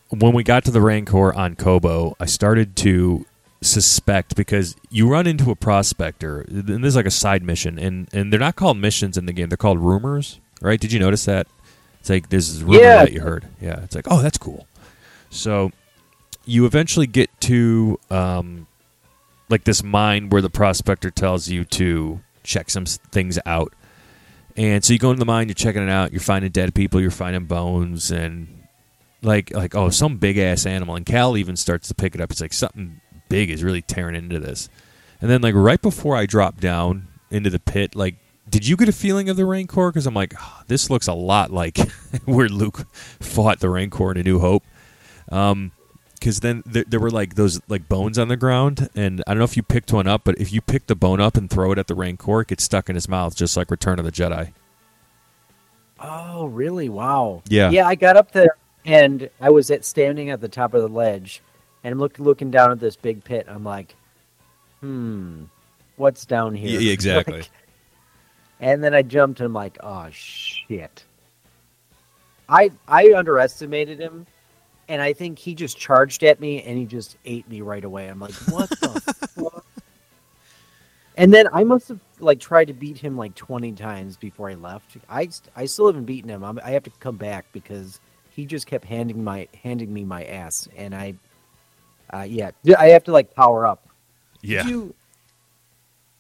when 0.09 0.33
we 0.33 0.43
got 0.43 0.65
to 0.65 0.71
the 0.71 0.81
Rancor 0.81 1.33
on 1.33 1.55
Koboh, 1.55 2.15
I 2.19 2.25
started 2.25 2.75
to 2.77 3.25
suspect 3.61 4.35
because 4.35 4.75
you 4.89 5.07
run 5.07 5.27
into 5.27 5.51
a 5.51 5.55
prospector, 5.55 6.41
and 6.41 6.83
this 6.83 6.89
is 6.89 6.95
like 6.95 7.05
a 7.05 7.11
side 7.11 7.43
mission, 7.43 7.77
and 7.77 8.07
and 8.13 8.31
they're 8.31 8.39
not 8.39 8.55
called 8.55 8.77
missions 8.77 9.17
in 9.17 9.25
the 9.25 9.33
game; 9.33 9.49
they're 9.49 9.57
called 9.57 9.79
rumors, 9.79 10.39
right? 10.61 10.79
Did 10.79 10.91
you 10.91 10.99
notice 10.99 11.25
that? 11.25 11.47
It's 11.99 12.09
like 12.09 12.29
there's 12.29 12.53
this 12.53 12.63
rumor 12.63 12.79
Yeah. 12.79 13.03
that 13.03 13.11
you 13.13 13.21
heard. 13.21 13.45
Yeah, 13.61 13.81
it's 13.83 13.95
like 13.95 14.05
oh, 14.09 14.21
that's 14.21 14.37
cool. 14.37 14.65
So 15.29 15.71
you 16.45 16.65
eventually 16.65 17.05
get 17.07 17.29
to 17.41 17.99
um, 18.09 18.65
like 19.49 19.63
this 19.65 19.83
mine 19.83 20.29
where 20.29 20.41
the 20.41 20.49
prospector 20.49 21.11
tells 21.11 21.47
you 21.47 21.63
to 21.65 22.21
check 22.43 22.69
some 22.69 22.85
things 22.85 23.37
out. 23.45 23.73
And 24.57 24.83
so 24.83 24.91
you 24.93 24.99
go 24.99 25.11
into 25.11 25.19
the 25.19 25.25
mine, 25.25 25.47
you're 25.47 25.53
checking 25.55 25.83
it 25.83 25.89
out, 25.89 26.11
you're 26.11 26.19
finding 26.19 26.51
dead 26.51 26.73
people, 26.73 26.99
you're 26.99 27.11
finding 27.11 27.45
bones, 27.45 28.11
and 28.11 28.63
like 29.21 29.53
like 29.53 29.75
oh 29.75 29.89
some 29.91 30.17
big 30.17 30.37
ass 30.39 30.65
animal. 30.65 30.95
And 30.95 31.05
Cal 31.05 31.37
even 31.37 31.55
starts 31.55 31.87
to 31.89 31.93
pick 31.93 32.15
it 32.15 32.21
up. 32.21 32.31
It's 32.31 32.41
like 32.41 32.53
something 32.53 33.00
big 33.31 33.49
is 33.49 33.63
really 33.63 33.81
tearing 33.81 34.15
into 34.15 34.39
this. 34.39 34.69
And 35.21 35.29
then 35.29 35.41
like 35.41 35.55
right 35.55 35.81
before 35.81 36.15
I 36.15 36.25
drop 36.25 36.59
down 36.59 37.07
into 37.29 37.49
the 37.49 37.59
pit, 37.59 37.95
like 37.95 38.15
did 38.49 38.67
you 38.67 38.75
get 38.75 38.89
a 38.89 38.93
feeling 38.93 39.29
of 39.29 39.37
the 39.37 39.45
Rancor? 39.45 39.89
Because 39.89 40.05
I'm 40.05 40.13
like, 40.13 40.33
"Ah, 40.37 40.63
this 40.67 40.89
looks 40.89 41.07
a 41.07 41.13
lot 41.13 41.51
like 41.51 41.77
where 42.25 42.49
Luke 42.49 42.85
fought 42.93 43.59
the 43.59 43.69
Rancor 43.69 44.11
in 44.11 44.17
A 44.17 44.23
New 44.23 44.39
Hope. 44.39 44.63
Um, 45.31 45.71
because 46.15 46.41
then 46.41 46.61
there, 46.67 46.83
there 46.87 46.99
were 46.99 47.09
like 47.09 47.33
those 47.33 47.59
like 47.67 47.89
bones 47.89 48.19
on 48.19 48.27
the 48.27 48.37
ground, 48.37 48.89
and 48.93 49.23
I 49.25 49.31
don't 49.31 49.39
know 49.39 49.45
if 49.45 49.57
you 49.57 49.63
picked 49.63 49.91
one 49.91 50.05
up, 50.05 50.21
but 50.23 50.39
if 50.39 50.53
you 50.53 50.61
pick 50.61 50.85
the 50.85 50.95
bone 50.95 51.19
up 51.19 51.35
and 51.35 51.49
throw 51.49 51.71
it 51.71 51.79
at 51.79 51.87
the 51.87 51.95
Rancor, 51.95 52.41
it 52.41 52.49
gets 52.49 52.63
stuck 52.63 52.89
in 52.89 52.95
his 52.95 53.09
mouth, 53.09 53.35
just 53.35 53.57
like 53.57 53.71
Return 53.71 53.97
of 53.97 54.05
the 54.05 54.11
Jedi. 54.11 54.53
Oh, 55.99 56.45
really? 56.45 56.89
Wow. 56.89 57.41
Yeah. 57.47 57.71
Yeah, 57.71 57.87
I 57.87 57.95
got 57.95 58.17
up 58.17 58.33
there 58.33 58.55
and 58.85 59.29
I 59.39 59.49
was 59.49 59.71
at 59.71 59.83
standing 59.83 60.29
at 60.29 60.41
the 60.41 60.47
top 60.47 60.75
of 60.75 60.81
the 60.81 60.89
ledge 60.89 61.41
and 61.83 61.93
I'm 61.93 61.99
look, 61.99 62.19
looking 62.19 62.51
down 62.51 62.71
at 62.71 62.79
this 62.79 62.95
big 62.95 63.23
pit. 63.23 63.45
I'm 63.49 63.63
like, 63.63 63.95
hmm, 64.79 65.43
what's 65.95 66.25
down 66.25 66.55
here? 66.55 66.79
Yeah, 66.79 66.93
exactly. 66.93 67.39
Like- 67.41 67.49
and 68.63 68.83
then 68.83 68.93
I 68.93 69.01
jumped 69.01 69.39
and 69.39 69.47
I'm 69.47 69.53
like, 69.53 69.77
oh 69.81 70.07
shit. 70.11 71.03
I 72.47 72.69
I 72.87 73.13
underestimated 73.13 73.99
him 73.99 74.27
and 74.87 75.01
I 75.01 75.13
think 75.13 75.39
he 75.39 75.55
just 75.55 75.79
charged 75.79 76.23
at 76.23 76.39
me 76.39 76.61
and 76.61 76.77
he 76.77 76.85
just 76.85 77.17
ate 77.25 77.49
me 77.49 77.61
right 77.61 77.83
away. 77.83 78.07
I'm 78.07 78.19
like, 78.19 78.33
what 78.51 78.69
the 78.69 79.01
fuck? 79.35 79.65
And 81.17 81.33
then 81.33 81.47
I 81.51 81.63
must 81.63 81.87
have 81.89 81.99
like 82.19 82.39
tried 82.39 82.65
to 82.65 82.73
beat 82.73 82.97
him 82.97 83.17
like 83.17 83.35
20 83.35 83.71
times 83.73 84.15
before 84.17 84.49
I 84.49 84.53
left. 84.55 84.97
I, 85.09 85.29
I 85.55 85.65
still 85.65 85.87
haven't 85.87 86.05
beaten 86.05 86.29
him. 86.29 86.43
I'm, 86.43 86.59
I 86.63 86.71
have 86.71 86.83
to 86.83 86.91
come 86.99 87.17
back 87.17 87.45
because 87.53 87.99
he 88.31 88.45
just 88.45 88.67
kept 88.67 88.85
handing 88.85 89.23
my 89.23 89.47
handing 89.63 89.93
me 89.93 90.03
my 90.05 90.23
ass, 90.23 90.67
and 90.77 90.95
I, 90.95 91.15
uh, 92.13 92.25
yeah, 92.27 92.51
I 92.77 92.87
have 92.89 93.03
to 93.05 93.11
like 93.11 93.33
power 93.33 93.65
up. 93.65 93.87
Yeah. 94.41 94.65
You, 94.65 94.93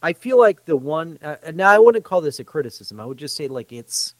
I 0.01 0.13
feel 0.13 0.39
like 0.39 0.65
the 0.65 0.75
one 0.75 1.19
uh, 1.21 1.35
now 1.53 1.69
I 1.69 1.79
wouldn't 1.79 2.03
call 2.05 2.21
this 2.21 2.39
a 2.39 2.43
criticism. 2.43 2.99
I 2.99 3.05
would 3.05 3.17
just 3.17 3.35
say 3.35 3.47
like 3.47 3.71
it's 3.71 4.15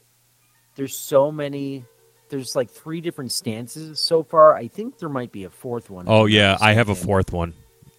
there's 0.76 0.96
so 0.96 1.32
many. 1.32 1.84
There's 2.28 2.56
like 2.56 2.70
three 2.70 3.00
different 3.00 3.30
stances 3.32 4.00
so 4.00 4.22
far. 4.22 4.54
I 4.56 4.68
think 4.68 4.98
there 4.98 5.08
might 5.10 5.32
be 5.32 5.44
a 5.44 5.50
fourth 5.50 5.90
one. 5.90 6.06
Oh 6.08 6.26
yeah, 6.26 6.56
I 6.60 6.72
have 6.72 6.88
a 6.88 6.94
fourth 6.94 7.32
one. 7.32 7.52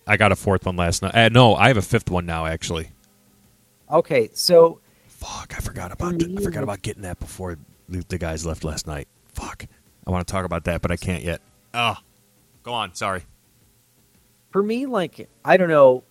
I 0.07 0.17
got 0.17 0.31
a 0.31 0.35
fourth 0.35 0.65
one 0.65 0.75
last 0.75 1.01
night. 1.01 1.15
Uh, 1.15 1.29
no, 1.29 1.55
I 1.55 1.67
have 1.67 1.77
a 1.77 1.81
fifth 1.81 2.09
one 2.09 2.25
now. 2.25 2.45
Actually, 2.45 2.89
Okay, 3.91 4.29
so 4.33 4.79
fuck, 5.07 5.53
I 5.55 5.59
forgot 5.61 5.91
about 5.91 6.19
th- 6.19 6.37
I 6.37 6.41
forgot 6.41 6.63
about 6.63 6.81
getting 6.81 7.03
that 7.03 7.19
before 7.19 7.57
the 7.89 8.03
the 8.07 8.17
guys 8.17 8.45
left 8.45 8.63
last 8.63 8.87
night. 8.87 9.07
Fuck, 9.33 9.65
I 10.07 10.11
want 10.11 10.25
to 10.27 10.31
talk 10.31 10.45
about 10.45 10.63
that, 10.65 10.81
but 10.81 10.91
I 10.91 10.97
can't 10.97 11.23
yet. 11.23 11.41
Oh, 11.73 11.95
go 12.63 12.73
on. 12.73 12.95
Sorry. 12.95 13.23
For 14.53 14.63
me, 14.63 14.85
like 14.85 15.27
I 15.43 15.57
don't 15.57 15.67
know, 15.67 16.03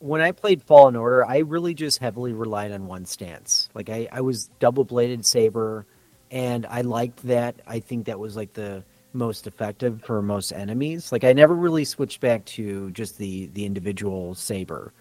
when 0.00 0.20
I 0.20 0.32
played 0.32 0.62
Fallen 0.62 0.96
Order, 0.96 1.24
I 1.24 1.38
really 1.38 1.72
just 1.72 2.00
heavily 2.00 2.34
relied 2.34 2.72
on 2.72 2.86
one 2.86 3.06
stance. 3.06 3.70
Like 3.72 3.88
I, 3.88 4.08
I 4.12 4.20
was 4.20 4.50
double 4.58 4.84
bladed 4.84 5.24
saber, 5.24 5.86
and 6.30 6.66
I 6.66 6.82
liked 6.82 7.22
that. 7.22 7.54
I 7.66 7.78
think 7.78 8.06
that 8.06 8.18
was 8.18 8.36
like 8.36 8.52
the 8.52 8.84
most 9.14 9.46
effective 9.46 10.02
for 10.02 10.20
most 10.20 10.52
enemies. 10.52 11.12
Like 11.12 11.22
I 11.22 11.32
never 11.32 11.54
really 11.54 11.84
switched 11.84 12.20
back 12.20 12.44
to 12.46 12.90
just 12.90 13.16
the 13.16 13.46
the 13.54 13.64
individual 13.64 14.34
saber. 14.34 14.92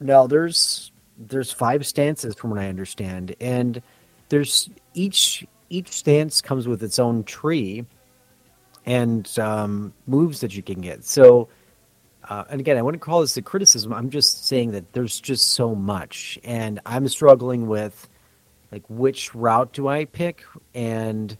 Now 0.00 0.26
there's 0.26 0.90
there's 1.18 1.52
five 1.52 1.86
stances 1.86 2.34
from 2.34 2.50
what 2.50 2.58
I 2.58 2.68
understand, 2.68 3.36
and 3.38 3.82
there's 4.30 4.70
each 4.94 5.46
each 5.68 5.90
stance 5.90 6.40
comes 6.40 6.66
with 6.66 6.82
its 6.82 6.98
own 6.98 7.22
tree 7.24 7.84
and 8.86 9.38
um, 9.38 9.92
moves 10.06 10.40
that 10.40 10.56
you 10.56 10.62
can 10.62 10.80
get. 10.80 11.04
So 11.04 11.48
uh, 12.28 12.44
and 12.50 12.60
again, 12.60 12.76
I 12.76 12.82
wouldn't 12.82 13.02
call 13.02 13.22
this 13.22 13.36
a 13.36 13.42
criticism. 13.42 13.92
I'm 13.92 14.10
just 14.10 14.46
saying 14.46 14.72
that 14.72 14.92
there's 14.92 15.18
just 15.18 15.52
so 15.52 15.74
much, 15.74 16.38
and 16.44 16.78
I'm 16.84 17.08
struggling 17.08 17.68
with 17.68 18.08
like 18.70 18.82
which 18.88 19.34
route 19.34 19.72
do 19.72 19.88
I 19.88 20.04
pick, 20.04 20.44
and 20.74 21.36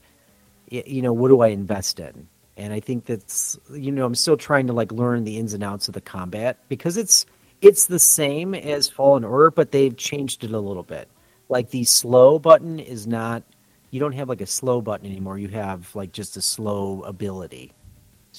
you 0.69 1.01
know 1.01 1.13
what 1.13 1.27
do 1.27 1.41
I 1.41 1.49
invest 1.49 1.99
in. 1.99 2.27
And 2.57 2.73
I 2.73 2.79
think 2.79 3.05
that's 3.05 3.59
you 3.71 3.91
know 3.91 4.05
I'm 4.05 4.15
still 4.15 4.37
trying 4.37 4.67
to 4.67 4.73
like 4.73 4.91
learn 4.91 5.25
the 5.25 5.37
ins 5.37 5.53
and 5.53 5.63
outs 5.63 5.87
of 5.87 5.93
the 5.93 6.01
combat 6.01 6.57
because 6.69 6.97
it's 6.97 7.25
it's 7.61 7.85
the 7.85 7.99
same 7.99 8.55
as 8.55 8.89
Fallen 8.89 9.23
Order, 9.23 9.51
but 9.51 9.71
they've 9.71 9.95
changed 9.95 10.43
it 10.43 10.51
a 10.51 10.59
little 10.59 10.83
bit. 10.83 11.07
Like 11.49 11.69
the 11.69 11.83
slow 11.83 12.39
button 12.39 12.79
is 12.79 13.05
not 13.05 13.43
you 13.91 13.99
don't 13.99 14.13
have 14.13 14.29
like 14.29 14.41
a 14.41 14.47
slow 14.47 14.81
button 14.81 15.05
anymore. 15.05 15.37
You 15.37 15.49
have 15.49 15.93
like 15.95 16.11
just 16.11 16.35
a 16.35 16.41
slow 16.41 17.03
ability. 17.03 17.73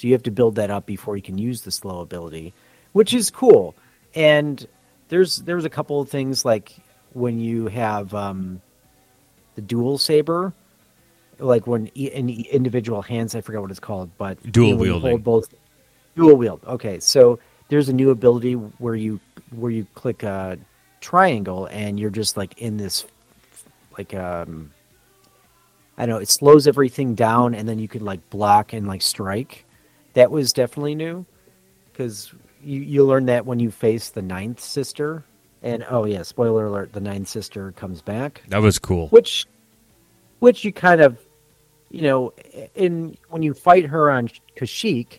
So 0.01 0.07
you 0.07 0.15
have 0.15 0.23
to 0.23 0.31
build 0.31 0.55
that 0.55 0.71
up 0.71 0.87
before 0.87 1.15
you 1.17 1.23
can 1.23 1.37
use 1.37 1.61
the 1.61 1.71
slow 1.71 2.01
ability, 2.01 2.55
which 2.93 3.13
is 3.13 3.31
cool. 3.31 3.75
And 4.15 4.67
there's 5.09 5.37
there's 5.39 5.67
a 5.67 5.69
couple 5.69 6.01
of 6.01 6.09
things 6.09 6.43
like 6.43 6.75
when 7.13 7.39
you 7.39 7.67
have 7.67 8.15
um, 8.15 8.63
the 9.57 9.61
dual 9.61 9.99
saber, 9.99 10.55
like 11.39 11.67
when 11.67 11.91
e- 11.95 12.07
in 12.11 12.31
e- 12.31 12.49
individual 12.51 13.03
hands, 13.03 13.35
I 13.35 13.43
forget 13.43 13.61
what 13.61 13.71
it's 13.71 13.79
called, 13.79 14.11
but 14.17 14.43
Dual 14.51 14.69
you 14.69 14.75
know, 14.75 14.79
when 14.79 14.87
you 14.87 14.93
wielding. 14.95 15.11
hold 15.11 15.25
both 15.25 15.55
dual 16.17 16.37
wield. 16.37 16.61
Okay, 16.67 16.99
so 16.99 17.39
there's 17.69 17.91
a 17.91 17.93
new 17.93 18.09
ability 18.09 18.55
where 18.55 18.95
you 18.95 19.21
where 19.51 19.71
you 19.71 19.87
click 19.95 20.23
a 20.23 20.57
triangle 21.03 21.67
and 21.71 22.01
you're 22.01 22.09
just 22.09 22.39
like 22.39 22.57
in 22.59 22.79
this 22.79 23.05
like 23.99 24.15
um 24.15 24.71
I 25.99 26.07
don't 26.07 26.15
know, 26.15 26.23
it 26.23 26.31
slows 26.31 26.67
everything 26.67 27.15
down 27.15 27.55
and 27.55 27.69
then 27.69 27.79
you 27.79 27.87
can 27.87 28.03
like 28.03 28.31
block 28.31 28.73
and 28.73 28.87
like 28.89 29.03
strike. 29.03 29.67
That 30.15 30.31
was 30.31 30.53
definitely 30.53 30.95
new 30.95 31.25
because 31.93 32.33
you, 32.63 32.81
you 32.81 33.05
learn 33.05 33.27
that 33.27 33.47
when 33.47 33.61
you 33.61 33.71
face 33.71 34.11
the 34.11 34.23
ninth 34.23 34.61
sister. 34.61 35.25
And 35.63 35.85
oh 35.91 36.05
yeah, 36.07 36.23
spoiler 36.23 36.67
alert, 36.67 36.93
the 36.93 37.01
ninth 37.01 37.29
sister 37.29 37.73
comes 37.73 38.01
back, 38.01 38.43
That 38.49 38.63
was 38.63 38.79
cool. 38.79 39.09
which 39.09 39.47
which 40.39 40.65
you 40.65 40.73
kind 40.73 41.01
of 41.01 41.19
you 41.91 42.03
know, 42.03 42.33
in 42.75 43.17
when 43.29 43.43
you 43.43 43.53
fight 43.53 43.85
her 43.87 44.11
on 44.11 44.31
Kashyyyk, 44.57 45.19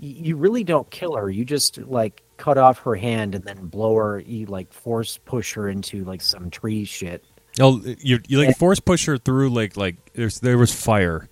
you 0.00 0.36
really 0.36 0.64
don't 0.64 0.90
kill 0.90 1.16
her. 1.16 1.30
You 1.30 1.44
just 1.44 1.78
like 1.78 2.22
cut 2.36 2.58
off 2.58 2.80
her 2.80 2.96
hand 2.96 3.34
and 3.34 3.44
then 3.44 3.66
blow 3.66 3.94
her. 3.94 4.20
You 4.20 4.46
like 4.46 4.72
force 4.72 5.18
push 5.24 5.54
her 5.54 5.68
into 5.68 6.04
like 6.04 6.20
some 6.20 6.50
tree 6.50 6.84
shit. 6.84 7.24
Oh, 7.60 7.80
you 8.00 8.18
you 8.28 8.38
like 8.38 8.56
force 8.56 8.80
push 8.80 9.06
her 9.06 9.16
through 9.16 9.50
like 9.50 9.76
like 9.76 9.96
there's 10.14 10.40
there 10.40 10.58
was 10.58 10.74
fire, 10.74 11.28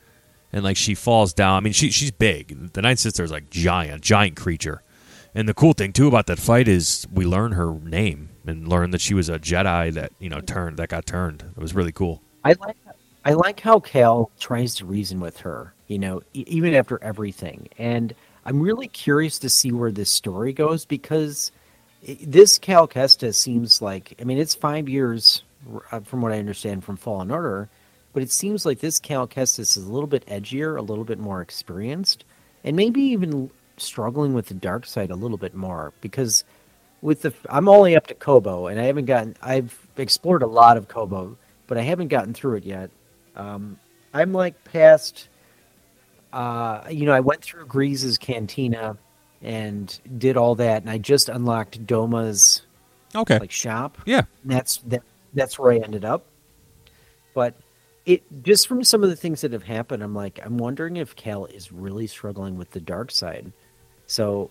and 0.56 0.64
like 0.64 0.76
she 0.76 0.94
falls 0.94 1.34
down. 1.34 1.58
I 1.58 1.60
mean 1.60 1.74
she 1.74 1.90
she's 1.90 2.10
big. 2.10 2.72
The 2.72 2.80
Ninth 2.80 2.98
Sister 2.98 3.22
is 3.22 3.30
like 3.30 3.50
giant, 3.50 4.02
giant 4.02 4.36
creature. 4.36 4.82
And 5.34 5.46
the 5.46 5.52
cool 5.52 5.74
thing 5.74 5.92
too 5.92 6.08
about 6.08 6.26
that 6.28 6.38
fight 6.38 6.66
is 6.66 7.06
we 7.12 7.26
learn 7.26 7.52
her 7.52 7.74
name 7.74 8.30
and 8.46 8.66
learn 8.66 8.90
that 8.92 9.02
she 9.02 9.12
was 9.12 9.28
a 9.28 9.38
Jedi 9.38 9.92
that 9.92 10.12
you 10.18 10.30
know 10.30 10.40
turned 10.40 10.78
that 10.78 10.88
got 10.88 11.04
turned. 11.04 11.44
It 11.54 11.60
was 11.60 11.74
really 11.74 11.92
cool. 11.92 12.22
I 12.42 12.54
like 12.58 12.76
I 13.26 13.34
like 13.34 13.60
how 13.60 13.80
Cal 13.80 14.30
tries 14.40 14.74
to 14.76 14.86
reason 14.86 15.20
with 15.20 15.38
her, 15.40 15.74
you 15.88 15.98
know, 15.98 16.22
e- 16.32 16.44
even 16.46 16.72
after 16.72 17.02
everything. 17.04 17.68
And 17.76 18.14
I'm 18.46 18.62
really 18.62 18.88
curious 18.88 19.38
to 19.40 19.50
see 19.50 19.72
where 19.72 19.92
this 19.92 20.10
story 20.10 20.54
goes 20.54 20.86
because 20.86 21.52
this 22.22 22.56
Cal 22.56 22.88
Kestis 22.88 23.34
seems 23.34 23.82
like 23.82 24.14
I 24.18 24.24
mean 24.24 24.38
it's 24.38 24.54
5 24.54 24.88
years 24.88 25.42
uh, 25.92 26.00
from 26.00 26.22
what 26.22 26.32
I 26.32 26.38
understand 26.38 26.82
from 26.82 26.96
Fallen 26.96 27.30
Order, 27.30 27.68
but 28.16 28.22
it 28.22 28.30
seems 28.30 28.64
like 28.64 28.78
this 28.80 28.98
Cal 28.98 29.28
Kestis 29.28 29.76
is 29.76 29.84
a 29.84 29.92
little 29.92 30.06
bit 30.06 30.24
edgier, 30.24 30.78
a 30.78 30.80
little 30.80 31.04
bit 31.04 31.18
more 31.18 31.42
experienced, 31.42 32.24
and 32.64 32.74
maybe 32.74 33.02
even 33.02 33.50
struggling 33.76 34.32
with 34.32 34.46
the 34.46 34.54
dark 34.54 34.86
side 34.86 35.10
a 35.10 35.14
little 35.14 35.36
bit 35.36 35.54
more 35.54 35.92
because 36.00 36.42
with 37.02 37.20
the 37.20 37.34
I'm 37.50 37.68
only 37.68 37.94
up 37.94 38.06
to 38.06 38.14
Koboh 38.14 38.70
and 38.70 38.80
I 38.80 38.84
haven't 38.84 39.04
gotten 39.04 39.36
I've 39.42 39.78
explored 39.98 40.42
a 40.42 40.46
lot 40.46 40.78
of 40.78 40.88
Koboh, 40.88 41.36
but 41.66 41.76
I 41.76 41.82
haven't 41.82 42.08
gotten 42.08 42.32
through 42.32 42.54
it 42.54 42.64
yet. 42.64 42.88
Um, 43.36 43.78
I'm 44.14 44.32
like 44.32 44.64
past 44.64 45.28
uh, 46.32 46.84
you 46.90 47.04
know, 47.04 47.12
I 47.12 47.20
went 47.20 47.42
through 47.42 47.66
Greez's 47.66 48.16
cantina 48.16 48.96
and 49.42 50.00
did 50.16 50.38
all 50.38 50.54
that 50.54 50.80
and 50.80 50.90
I 50.90 50.96
just 50.96 51.28
unlocked 51.28 51.86
Doma's 51.86 52.62
Okay. 53.14 53.38
like 53.38 53.50
shop. 53.50 53.98
yeah. 54.06 54.22
And 54.42 54.52
that's 54.52 54.78
that, 54.86 55.02
that's 55.34 55.58
where 55.58 55.72
I 55.72 55.76
ended 55.80 56.06
up. 56.06 56.24
But 57.34 57.52
it 58.06 58.22
just 58.44 58.68
from 58.68 58.84
some 58.84 59.02
of 59.02 59.10
the 59.10 59.16
things 59.16 59.40
that 59.40 59.52
have 59.52 59.64
happened, 59.64 60.02
I'm 60.02 60.14
like, 60.14 60.40
I'm 60.44 60.56
wondering 60.58 60.96
if 60.96 61.14
Cal 61.16 61.44
is 61.46 61.72
really 61.72 62.06
struggling 62.06 62.56
with 62.56 62.70
the 62.70 62.80
dark 62.80 63.10
side. 63.10 63.52
So 64.06 64.50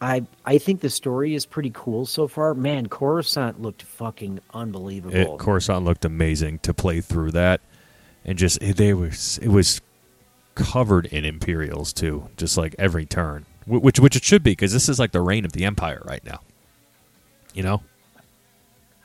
I 0.00 0.26
I 0.46 0.58
think 0.58 0.80
the 0.80 0.90
story 0.90 1.34
is 1.34 1.44
pretty 1.44 1.70
cool 1.74 2.06
so 2.06 2.26
far. 2.26 2.54
Man, 2.54 2.88
Coruscant 2.88 3.60
looked 3.60 3.82
fucking 3.82 4.40
unbelievable. 4.54 5.34
It, 5.34 5.38
Coruscant 5.38 5.84
looked 5.84 6.04
amazing 6.04 6.60
to 6.60 6.72
play 6.72 7.02
through 7.02 7.32
that, 7.32 7.60
and 8.24 8.38
just 8.38 8.60
it, 8.62 8.78
they 8.78 8.94
was 8.94 9.38
it 9.38 9.48
was 9.48 9.82
covered 10.54 11.06
in 11.06 11.24
Imperials 11.24 11.92
too, 11.92 12.28
just 12.38 12.56
like 12.56 12.74
every 12.78 13.04
turn, 13.04 13.44
which 13.66 14.00
which 14.00 14.16
it 14.16 14.24
should 14.24 14.42
be 14.42 14.52
because 14.52 14.72
this 14.72 14.88
is 14.88 14.98
like 14.98 15.12
the 15.12 15.20
reign 15.20 15.44
of 15.44 15.52
the 15.52 15.64
Empire 15.66 16.02
right 16.06 16.24
now. 16.24 16.40
You 17.52 17.64
know, 17.64 17.82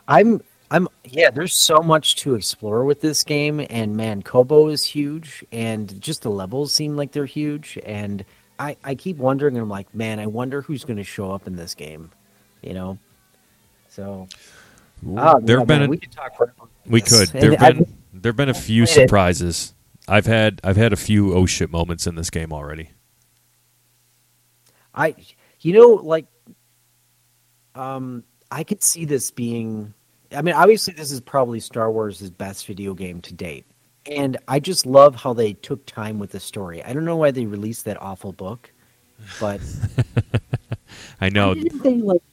I'm 0.07 0.41
I'm 0.71 0.87
yeah, 1.03 1.31
there's 1.31 1.55
so 1.55 1.77
much 1.79 2.15
to 2.17 2.35
explore 2.35 2.85
with 2.85 3.01
this 3.01 3.23
game 3.23 3.65
and 3.69 3.95
man, 3.97 4.21
Koboh 4.21 4.71
is 4.71 4.83
huge 4.83 5.43
and 5.51 5.99
just 6.01 6.21
the 6.21 6.29
levels 6.29 6.73
seem 6.73 6.95
like 6.95 7.11
they're 7.11 7.25
huge 7.25 7.79
and 7.85 8.23
I 8.59 8.77
I 8.83 8.93
keep 8.95 9.17
wondering 9.17 9.55
and 9.55 9.63
I'm 9.63 9.69
like, 9.69 9.93
man, 9.95 10.19
I 10.19 10.27
wonder 10.27 10.61
who's 10.61 10.83
going 10.85 10.97
to 10.97 11.03
show 11.03 11.31
up 11.31 11.47
in 11.47 11.55
this 11.55 11.73
game, 11.73 12.11
you 12.61 12.73
know. 12.73 12.99
So 13.89 14.27
oh, 15.17 15.39
there 15.39 15.55
yeah, 15.55 15.59
have 15.61 15.67
been 15.67 15.79
man, 15.79 15.87
a- 15.87 15.89
we 15.89 15.97
could 15.97 16.11
talk 16.11 16.37
forever. 16.37 16.53
on 16.59 16.67
we 16.85 17.01
could. 17.01 17.29
There've 17.29 17.53
And 17.53 17.63
I've- 17.63 17.77
been 17.79 17.97
there've 18.13 18.35
been 18.35 18.49
a 18.49 18.53
few 18.53 18.85
surprises. 18.85 19.73
I've 20.07 20.25
had 20.25 20.59
I've 20.63 20.77
had 20.77 20.93
a 20.93 20.97
few 20.97 21.33
oh 21.33 21.45
shit 21.45 21.71
moments 21.71 22.05
in 22.05 22.15
this 22.15 22.29
game 22.29 22.51
already. 22.53 22.91
I, 24.93 25.15
you 25.61 25.73
know, 25.73 25.89
like, 26.03 26.25
um, 27.75 28.23
I 28.51 28.63
could 28.63 28.81
see 28.83 29.05
this 29.05 29.31
being. 29.31 29.93
I 30.35 30.41
mean, 30.41 30.55
obviously, 30.55 30.93
this 30.93 31.11
is 31.11 31.21
probably 31.21 31.59
Star 31.59 31.91
Wars' 31.91 32.29
best 32.29 32.65
video 32.67 32.93
game 32.93 33.21
to 33.21 33.33
date, 33.33 33.65
and 34.05 34.37
I 34.47 34.59
just 34.59 34.85
love 34.85 35.15
how 35.15 35.33
they 35.33 35.53
took 35.53 35.85
time 35.85 36.19
with 36.19 36.31
the 36.31 36.39
story. 36.39 36.83
I 36.83 36.93
don't 36.93 37.05
know 37.05 37.17
why 37.17 37.31
they 37.31 37.45
released 37.45 37.85
that 37.85 38.01
awful 38.01 38.31
book, 38.31 38.71
but 39.39 39.59
I 41.21 41.29
know. 41.29 41.49
why 41.49 41.53
didn't 41.55 41.83
they 41.83 41.95
like? 41.95 42.23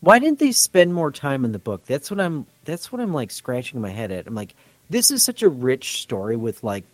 Why 0.00 0.18
didn't 0.18 0.38
they 0.38 0.52
spend 0.52 0.94
more 0.94 1.10
time 1.12 1.44
in 1.44 1.52
the 1.52 1.58
book? 1.58 1.84
That's 1.86 2.10
what 2.10 2.20
I'm. 2.20 2.46
That's 2.64 2.92
what 2.92 3.00
I'm 3.00 3.12
like 3.12 3.30
scratching 3.30 3.80
my 3.80 3.90
head 3.90 4.10
at. 4.12 4.26
I'm 4.26 4.34
like, 4.34 4.54
this 4.90 5.10
is 5.10 5.22
such 5.22 5.42
a 5.42 5.48
rich 5.48 6.02
story 6.02 6.36
with 6.36 6.62
like, 6.62 6.84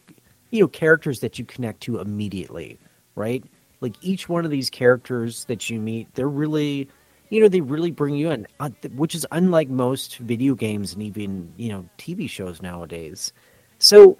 you 0.50 0.60
know, 0.60 0.68
characters 0.68 1.20
that 1.20 1.38
you 1.38 1.44
connect 1.44 1.80
to 1.82 1.98
immediately, 1.98 2.78
right? 3.14 3.42
Like 3.80 3.94
each 4.02 4.28
one 4.28 4.44
of 4.44 4.50
these 4.50 4.70
characters 4.70 5.44
that 5.46 5.68
you 5.68 5.80
meet, 5.80 6.14
they're 6.14 6.28
really, 6.28 6.88
you 7.28 7.40
know, 7.40 7.48
they 7.48 7.60
really 7.60 7.90
bring 7.90 8.14
you 8.14 8.30
in, 8.30 8.46
uh, 8.60 8.70
which 8.94 9.14
is 9.14 9.26
unlike 9.32 9.68
most 9.68 10.18
video 10.18 10.54
games 10.54 10.92
and 10.92 11.02
even 11.02 11.52
you 11.56 11.68
know 11.70 11.88
TV 11.98 12.28
shows 12.28 12.62
nowadays. 12.62 13.32
So, 13.78 14.18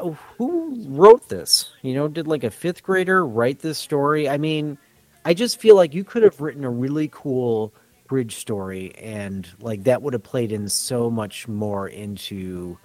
uh, 0.00 0.10
who 0.36 0.76
wrote 0.88 1.28
this? 1.28 1.70
You 1.82 1.94
know, 1.94 2.08
did 2.08 2.26
like 2.26 2.44
a 2.44 2.50
fifth 2.50 2.82
grader 2.82 3.26
write 3.26 3.60
this 3.60 3.78
story? 3.78 4.28
I 4.28 4.36
mean, 4.36 4.78
I 5.24 5.34
just 5.34 5.60
feel 5.60 5.76
like 5.76 5.94
you 5.94 6.04
could 6.04 6.22
have 6.22 6.40
written 6.40 6.64
a 6.64 6.70
really 6.70 7.08
cool 7.12 7.72
bridge 8.08 8.36
story 8.36 8.94
and 8.96 9.48
like 9.60 9.84
that 9.84 10.02
would 10.02 10.12
have 10.12 10.22
played 10.22 10.52
in 10.52 10.68
so 10.68 11.08
much 11.08 11.48
more 11.48 11.88
into 11.88 12.76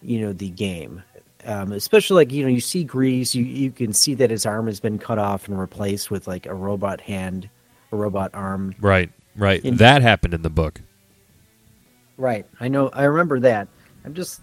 you 0.00 0.20
know 0.20 0.32
the 0.32 0.50
game 0.50 1.02
um, 1.44 1.72
especially 1.72 2.14
like 2.14 2.32
you 2.32 2.44
know 2.44 2.48
you 2.48 2.60
see 2.60 2.84
Greez 2.84 3.34
you, 3.34 3.42
you 3.42 3.72
can 3.72 3.92
see 3.92 4.14
that 4.14 4.30
his 4.30 4.46
arm 4.46 4.66
has 4.66 4.78
been 4.78 4.96
cut 4.96 5.18
off 5.18 5.48
and 5.48 5.58
replaced 5.58 6.12
with 6.12 6.28
like 6.28 6.46
a 6.46 6.54
robot 6.54 7.00
hand 7.00 7.50
a 7.92 7.96
robot 7.96 8.30
arm 8.34 8.74
Right, 8.80 9.10
right. 9.36 9.64
In- 9.64 9.76
that 9.76 10.02
happened 10.02 10.34
in 10.34 10.42
the 10.42 10.50
book. 10.50 10.80
right 12.16 12.46
i 12.60 12.68
know 12.68 12.88
i 12.92 13.04
remember 13.04 13.40
that 13.40 13.68
i'm 14.04 14.14
just 14.14 14.40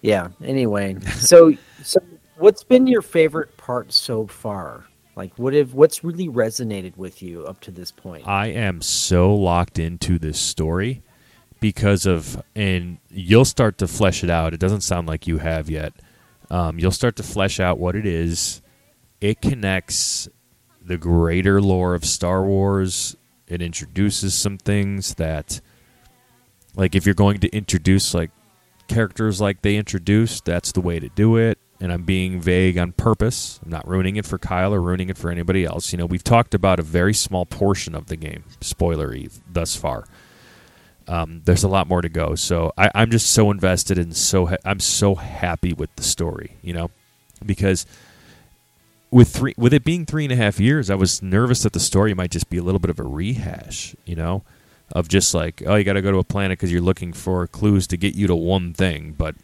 yeah 0.00 0.28
anyway 0.42 0.96
so 1.18 1.54
so 1.82 2.00
what's 2.36 2.64
been 2.64 2.86
your 2.86 3.02
favorite 3.02 3.56
part 3.56 3.92
so 3.92 4.26
far 4.26 4.84
like 5.16 5.32
what 5.38 5.52
have 5.54 5.74
what's 5.74 6.02
really 6.02 6.28
resonated 6.28 6.96
with 6.96 7.22
you 7.22 7.44
up 7.46 7.60
to 7.60 7.70
this 7.70 7.90
point 7.92 8.26
I 8.26 8.46
am 8.46 8.80
so 8.80 9.34
locked 9.34 9.78
into 9.78 10.18
this 10.18 10.38
story 10.40 11.02
because 11.60 12.06
of, 12.06 12.42
and 12.56 12.96
you'll 13.10 13.44
start 13.44 13.78
to 13.78 13.86
flesh 13.86 14.24
it 14.24 14.30
out. 14.30 14.52
It 14.54 14.58
doesn't 14.58 14.80
sound 14.80 15.06
like 15.06 15.28
you 15.28 15.38
have 15.38 15.70
yet. 15.70 15.92
Um, 16.50 16.78
you'll 16.80 16.90
start 16.90 17.14
to 17.16 17.22
flesh 17.22 17.60
out 17.60 17.78
what 17.78 17.94
it 17.94 18.04
is. 18.06 18.62
It 19.20 19.40
connects 19.42 20.28
the 20.84 20.96
greater 20.96 21.60
lore 21.60 21.94
of 21.94 22.04
Star 22.04 22.44
Wars. 22.44 23.16
It 23.48 23.62
introduces 23.62 24.34
some 24.34 24.58
things 24.58 25.14
that, 25.14 25.60
like, 26.74 26.94
if 26.94 27.06
you're 27.06 27.14
going 27.14 27.38
to 27.40 27.48
introduce 27.48 28.14
like 28.14 28.30
characters 28.88 29.40
like 29.40 29.62
they 29.62 29.76
introduced, 29.76 30.44
that's 30.44 30.72
the 30.72 30.80
way 30.80 30.98
to 30.98 31.08
do 31.10 31.36
it. 31.36 31.58
And 31.80 31.92
I'm 31.92 32.04
being 32.04 32.40
vague 32.40 32.78
on 32.78 32.92
purpose. 32.92 33.58
I'm 33.64 33.70
not 33.70 33.88
ruining 33.88 34.16
it 34.16 34.24
for 34.24 34.38
Kyle 34.38 34.72
or 34.72 34.80
ruining 34.80 35.08
it 35.08 35.18
for 35.18 35.30
anybody 35.30 35.64
else. 35.64 35.92
You 35.92 35.98
know, 35.98 36.06
we've 36.06 36.22
talked 36.22 36.54
about 36.54 36.78
a 36.78 36.82
very 36.82 37.12
small 37.12 37.44
portion 37.44 37.94
of 37.94 38.06
the 38.06 38.16
game, 38.16 38.44
spoilery 38.60 39.36
thus 39.50 39.74
far. 39.74 40.04
Um, 41.08 41.42
there's 41.44 41.64
a 41.64 41.68
lot 41.68 41.88
more 41.88 42.00
to 42.00 42.08
go. 42.08 42.36
So 42.36 42.72
I, 42.78 42.90
I'm 42.94 43.10
just 43.10 43.32
so 43.32 43.50
invested 43.50 43.98
and 43.98 44.16
so 44.16 44.46
ha- 44.46 44.56
I'm 44.64 44.78
so 44.78 45.16
happy 45.16 45.72
with 45.72 45.94
the 45.96 46.04
story. 46.04 46.56
You 46.62 46.72
know, 46.74 46.90
because 47.44 47.84
with 49.12 49.28
three 49.28 49.54
with 49.56 49.72
it 49.72 49.84
being 49.84 50.04
three 50.06 50.24
and 50.24 50.32
a 50.32 50.36
half 50.36 50.58
years, 50.58 50.90
I 50.90 50.96
was 50.96 51.22
nervous 51.22 51.62
that 51.62 51.74
the 51.74 51.80
story 51.80 52.14
might 52.14 52.32
just 52.32 52.50
be 52.50 52.56
a 52.56 52.62
little 52.62 52.80
bit 52.80 52.90
of 52.90 52.98
a 52.98 53.04
rehash. 53.04 53.94
You 54.04 54.16
know, 54.16 54.42
of 54.90 55.06
just 55.06 55.34
like 55.34 55.62
oh, 55.64 55.76
you 55.76 55.84
got 55.84 55.92
to 55.92 56.02
go 56.02 56.10
to 56.10 56.18
a 56.18 56.24
planet 56.24 56.58
because 56.58 56.72
you're 56.72 56.80
looking 56.80 57.12
for 57.12 57.46
clues 57.46 57.86
to 57.88 57.96
get 57.96 58.14
you 58.16 58.26
to 58.26 58.34
one 58.34 58.72
thing, 58.72 59.14
but 59.16 59.36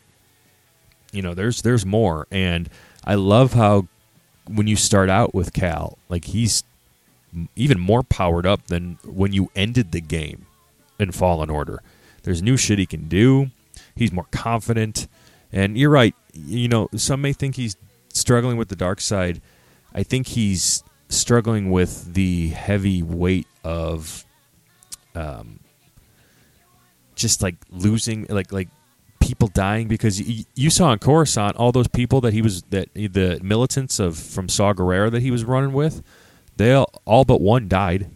you 1.12 1.22
know, 1.22 1.34
there's 1.34 1.62
there's 1.62 1.86
more, 1.86 2.26
and 2.30 2.68
I 3.04 3.14
love 3.14 3.52
how 3.52 3.86
when 4.48 4.66
you 4.66 4.76
start 4.76 5.10
out 5.10 5.34
with 5.34 5.52
Cal, 5.52 5.98
like 6.08 6.24
he's 6.24 6.64
even 7.54 7.78
more 7.78 8.02
powered 8.02 8.46
up 8.46 8.66
than 8.68 8.98
when 9.04 9.32
you 9.32 9.50
ended 9.54 9.92
the 9.92 10.00
game 10.00 10.46
in 10.98 11.12
Fallen 11.12 11.50
Order. 11.50 11.82
There's 12.22 12.42
new 12.42 12.56
shit 12.56 12.78
he 12.78 12.86
can 12.86 13.06
do. 13.06 13.50
He's 13.94 14.12
more 14.12 14.26
confident, 14.30 15.08
and 15.52 15.76
you're 15.76 15.90
right. 15.90 16.14
You 16.32 16.68
know, 16.68 16.88
some 16.96 17.20
may 17.20 17.34
think 17.34 17.56
he's 17.56 17.76
struggling 18.12 18.56
with 18.56 18.68
the 18.68 18.76
dark 18.76 19.00
side. 19.00 19.40
I 19.94 20.02
think 20.02 20.26
he's 20.28 20.82
struggling 21.08 21.70
with 21.70 22.14
the 22.14 22.48
heavy 22.48 23.02
weight 23.02 23.46
of, 23.64 24.24
um, 25.14 25.60
just 27.14 27.42
like 27.42 27.56
losing, 27.70 28.26
like 28.28 28.52
like 28.52 28.68
people 29.20 29.48
dying 29.48 29.88
because 29.88 30.20
you, 30.20 30.44
you 30.54 30.70
saw 30.70 30.92
in 30.92 30.98
Coruscant 30.98 31.56
all 31.56 31.72
those 31.72 31.88
people 31.88 32.20
that 32.22 32.32
he 32.32 32.40
was 32.42 32.62
that 32.70 32.88
the 32.94 33.38
militants 33.42 33.98
of 33.98 34.16
from 34.16 34.48
Saw 34.48 34.72
Gerrera 34.72 35.10
that 35.10 35.22
he 35.22 35.30
was 35.30 35.44
running 35.44 35.72
with, 35.72 36.02
they 36.56 36.72
all, 36.72 36.90
all 37.04 37.24
but 37.24 37.40
one 37.40 37.68
died. 37.68 38.08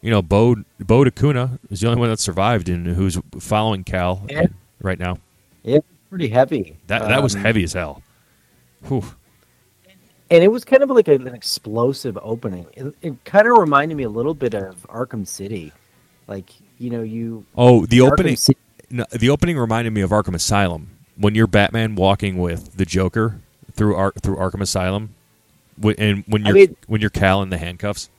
You 0.00 0.10
know, 0.10 0.22
Bo 0.22 0.56
Bode 0.80 1.14
Akuna 1.14 1.58
is 1.70 1.80
the 1.80 1.88
only 1.88 1.98
one 1.98 2.10
that 2.10 2.20
survived 2.20 2.68
and 2.68 2.86
who's 2.86 3.18
following 3.40 3.84
Cal 3.84 4.26
Yeah. 4.28 4.46
right 4.82 4.98
now. 4.98 5.18
Yeah, 5.62 5.78
pretty 6.10 6.28
heavy. 6.28 6.76
That 6.88 7.02
that 7.08 7.22
was 7.22 7.34
Um, 7.34 7.42
heavy 7.42 7.64
as 7.64 7.72
hell. 7.72 8.02
Whew. 8.86 9.04
And 10.34 10.42
it 10.44 10.48
was 10.48 10.64
kind 10.64 10.82
of 10.82 10.90
like 10.90 11.08
an 11.08 11.28
explosive 11.28 12.18
opening. 12.22 12.66
It, 12.74 12.94
it 13.02 13.24
kind 13.24 13.46
of 13.46 13.56
reminded 13.58 13.96
me 13.96 14.02
a 14.04 14.08
little 14.08 14.34
bit 14.34 14.54
of 14.54 14.86
Arkham 14.88 15.26
City, 15.26 15.72
like 16.26 16.50
you 16.78 16.90
know 16.90 17.02
you. 17.02 17.44
Oh, 17.56 17.86
the 17.86 18.00
opening 18.00 18.36
City- 18.36 18.58
no, 18.90 19.04
the 19.10 19.30
opening 19.30 19.56
reminded 19.58 19.92
me 19.92 20.00
of 20.02 20.10
Arkham 20.10 20.34
Asylum 20.34 20.90
when 21.16 21.34
you're 21.34 21.46
Batman 21.46 21.94
walking 21.94 22.38
with 22.38 22.76
the 22.76 22.84
Joker 22.84 23.40
through 23.72 23.94
Ar- 23.96 24.12
through 24.22 24.36
Arkham 24.36 24.60
Asylum, 24.60 25.14
and 25.98 26.24
when 26.26 26.44
you're 26.44 26.54
mean- 26.54 26.76
when 26.86 27.00
you're 27.00 27.10
Cal 27.10 27.42
in 27.42 27.50
the 27.50 27.58
handcuffs. 27.58 28.10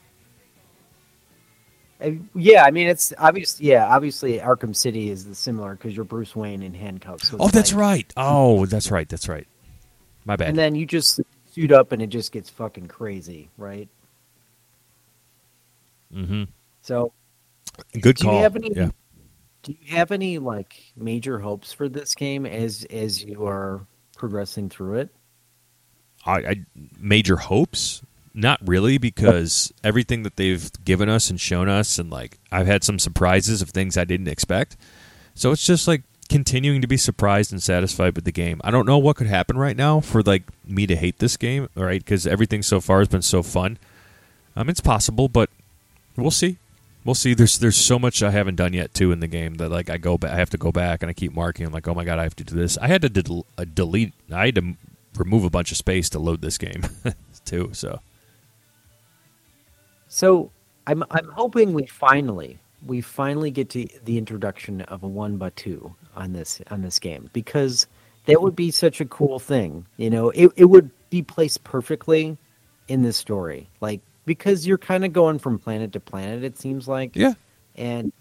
yeah, 2.35 2.63
I 2.65 2.71
mean 2.71 2.87
it's 2.87 3.13
obvious. 3.17 3.59
Yeah, 3.59 3.87
obviously 3.87 4.39
Arkham 4.39 4.75
City 4.75 5.09
is 5.09 5.25
the 5.25 5.33
similar 5.35 5.75
because 5.75 5.95
you're 5.95 6.05
Bruce 6.05 6.35
Wayne 6.35 6.61
in 6.61 6.73
handcuffs. 6.73 7.29
so 7.29 7.37
Oh, 7.39 7.47
that's 7.47 7.71
like- 7.73 7.81
right. 7.81 8.13
Oh, 8.17 8.65
that's 8.65 8.91
right. 8.91 9.07
That's 9.07 9.27
right. 9.29 9.47
My 10.25 10.35
bad. 10.35 10.49
And 10.49 10.57
then 10.57 10.75
you 10.75 10.85
just 10.85 11.19
suit 11.55 11.71
up 11.71 11.93
and 11.93 12.01
it 12.01 12.07
just 12.07 12.33
gets 12.33 12.49
fucking 12.49 12.87
crazy, 12.87 13.49
right? 13.57 13.87
mm-hmm. 16.13 16.43
So, 16.81 17.13
Good 17.93 18.17
do 18.17 18.25
you 18.25 18.31
call. 18.31 18.41
have 18.41 18.55
any? 18.55 18.71
Yeah. 18.75 18.89
Do 19.63 19.73
you 19.79 19.95
have 19.95 20.11
any 20.11 20.37
like 20.37 20.75
major 20.95 21.39
hopes 21.39 21.71
for 21.71 21.89
this 21.89 22.13
game 22.13 22.45
as 22.45 22.85
as 22.91 23.23
you 23.23 23.45
are 23.47 23.87
progressing 24.15 24.69
through 24.69 24.95
it? 24.95 25.09
I, 26.25 26.37
I 26.37 26.65
major 26.99 27.37
hopes. 27.37 28.01
Not 28.37 28.59
really, 28.67 28.97
because 28.97 29.73
everything 29.81 30.23
that 30.23 30.35
they've 30.35 30.69
given 30.83 31.07
us 31.07 31.29
and 31.29 31.39
shown 31.39 31.69
us, 31.69 31.97
and 31.97 32.09
like 32.11 32.37
I've 32.51 32.67
had 32.67 32.83
some 32.83 32.99
surprises 32.99 33.61
of 33.61 33.69
things 33.69 33.97
I 33.97 34.03
didn't 34.03 34.27
expect. 34.27 34.75
So 35.35 35.51
it's 35.51 35.65
just 35.65 35.87
like 35.87 36.03
continuing 36.29 36.81
to 36.81 36.87
be 36.87 36.97
surprised 36.97 37.51
and 37.51 37.61
satisfied 37.61 38.15
with 38.15 38.25
the 38.25 38.31
game. 38.31 38.59
I 38.63 38.71
don't 38.71 38.85
know 38.85 38.97
what 38.97 39.15
could 39.15 39.27
happen 39.27 39.57
right 39.57 39.77
now 39.77 39.99
for 39.99 40.21
like 40.21 40.43
me 40.65 40.87
to 40.87 40.95
hate 40.95 41.19
this 41.19 41.37
game, 41.37 41.69
right? 41.75 42.03
Because 42.03 42.25
everything 42.25 42.63
so 42.63 42.81
far 42.81 42.99
has 42.99 43.07
been 43.07 43.21
so 43.21 43.43
fun. 43.43 43.77
Um, 44.55 44.69
it's 44.69 44.81
possible, 44.81 45.27
but 45.27 45.49
we'll 46.15 46.31
see. 46.31 46.57
We'll 47.03 47.15
see. 47.15 47.35
There's 47.35 47.59
there's 47.59 47.77
so 47.77 47.99
much 47.99 48.23
I 48.23 48.31
haven't 48.31 48.55
done 48.55 48.73
yet 48.73 48.93
too 48.93 49.11
in 49.11 49.19
the 49.19 49.27
game 49.27 49.55
that 49.55 49.69
like 49.69 49.89
I 49.89 49.97
go 49.97 50.17
back, 50.17 50.31
I 50.31 50.37
have 50.37 50.49
to 50.51 50.57
go 50.57 50.71
back 50.71 51.03
and 51.03 51.09
I 51.09 51.13
keep 51.13 51.33
marking. 51.33 51.65
I'm 51.67 51.71
like, 51.71 51.87
oh 51.87 51.93
my 51.93 52.03
god, 52.03 52.17
I 52.17 52.23
have 52.23 52.35
to 52.37 52.43
do 52.43 52.55
this. 52.55 52.77
I 52.79 52.87
had 52.87 53.01
to 53.01 53.43
uh, 53.57 53.65
delete. 53.71 54.13
I 54.31 54.47
had 54.47 54.55
to 54.55 54.73
remove 55.15 55.43
a 55.43 55.49
bunch 55.49 55.71
of 55.71 55.77
space 55.77 56.09
to 56.09 56.19
load 56.19 56.41
this 56.41 56.57
game 56.57 56.81
too. 57.45 57.69
So 57.73 57.99
So 60.07 60.51
I'm 60.87 61.03
I'm 61.11 61.29
hoping 61.29 61.73
we 61.73 61.85
finally 61.85 62.57
we 62.85 63.01
finally 63.01 63.51
get 63.51 63.69
to 63.71 63.87
the 64.03 64.17
introduction 64.17 64.81
of 64.81 65.03
a 65.03 65.07
one 65.07 65.37
by 65.37 65.49
two 65.51 65.93
on 66.15 66.33
this 66.33 66.61
on 66.69 66.81
this 66.81 66.99
game 66.99 67.29
because 67.33 67.87
that 68.25 68.41
would 68.41 68.55
be 68.55 68.71
such 68.71 69.01
a 69.01 69.05
cool 69.05 69.39
thing. 69.39 69.85
You 69.97 70.09
know, 70.09 70.29
it 70.29 70.51
it 70.55 70.65
would 70.65 70.89
be 71.09 71.21
placed 71.21 71.63
perfectly 71.63 72.37
in 72.87 73.01
this 73.01 73.17
story, 73.17 73.69
like 73.81 74.01
because 74.25 74.65
you're 74.65 74.77
kind 74.77 75.05
of 75.05 75.13
going 75.13 75.39
from 75.39 75.59
planet 75.59 75.91
to 75.93 75.99
planet. 75.99 76.43
It 76.43 76.57
seems 76.57 76.87
like, 76.87 77.15
Yeah. 77.15 77.33
and 77.75 78.11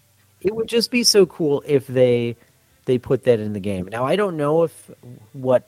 it 0.41 0.55
would 0.55 0.67
just 0.67 0.91
be 0.91 1.03
so 1.03 1.25
cool 1.25 1.63
if 1.65 1.87
they 1.87 2.35
they 2.85 2.97
put 2.97 3.23
that 3.23 3.39
in 3.39 3.53
the 3.53 3.59
game. 3.59 3.87
Now 3.91 4.05
I 4.05 4.15
don't 4.15 4.37
know 4.37 4.63
if 4.63 4.91
what 5.33 5.67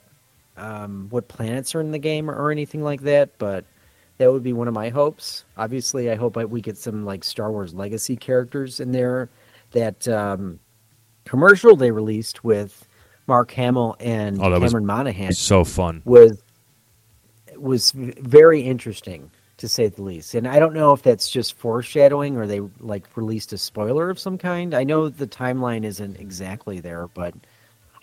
um, 0.58 1.08
what 1.10 1.28
planets 1.28 1.76
are 1.76 1.82
in 1.82 1.92
the 1.92 2.00
game 2.00 2.30
or 2.32 2.52
anything 2.52 2.84
like 2.84 3.02
that, 3.02 3.38
but 3.38 3.66
that 4.18 4.32
would 4.32 4.44
be 4.44 4.54
one 4.54 4.68
of 4.68 4.74
my 4.74 4.90
hopes. 4.90 5.46
Obviously, 5.58 6.10
I 6.10 6.16
hope 6.16 6.38
I, 6.38 6.46
we 6.46 6.62
get 6.62 6.78
some 6.78 7.06
like 7.06 7.24
Star 7.24 7.52
Wars 7.52 7.74
Legacy 7.74 8.16
characters 8.16 8.80
in 8.80 8.92
there. 8.92 9.30
That 9.72 10.08
um, 10.08 10.60
commercial 11.26 11.76
they 11.76 11.92
released 11.92 12.44
with 12.44 12.88
Mark 13.28 13.52
Hamill 13.52 13.96
and 14.00 14.42
Oh, 14.42 14.60
Cameron 14.60 14.86
Monaghan 14.86 15.34
So 15.34 15.64
fun. 15.64 16.02
was 16.06 16.42
was 17.58 17.92
very 17.92 18.62
interesting 18.62 19.32
to 19.58 19.68
say 19.68 19.88
the 19.88 20.04
least. 20.04 20.36
And 20.36 20.48
I 20.48 20.60
don't 20.60 20.74
know 20.76 20.94
if 20.94 21.02
that's 21.02 21.30
just 21.30 21.56
foreshadowing 21.58 22.38
or 22.38 22.46
they 22.46 22.62
like 22.80 23.06
released 23.18 23.52
a 23.54 23.58
spoiler 23.58 24.10
of 24.10 24.20
some 24.20 24.38
kind. 24.38 24.74
I 24.76 24.84
know 24.84 25.10
the 25.10 25.28
timeline 25.28 25.84
isn't 25.84 26.20
exactly 26.20 26.80
there, 26.80 27.08
but 27.08 27.34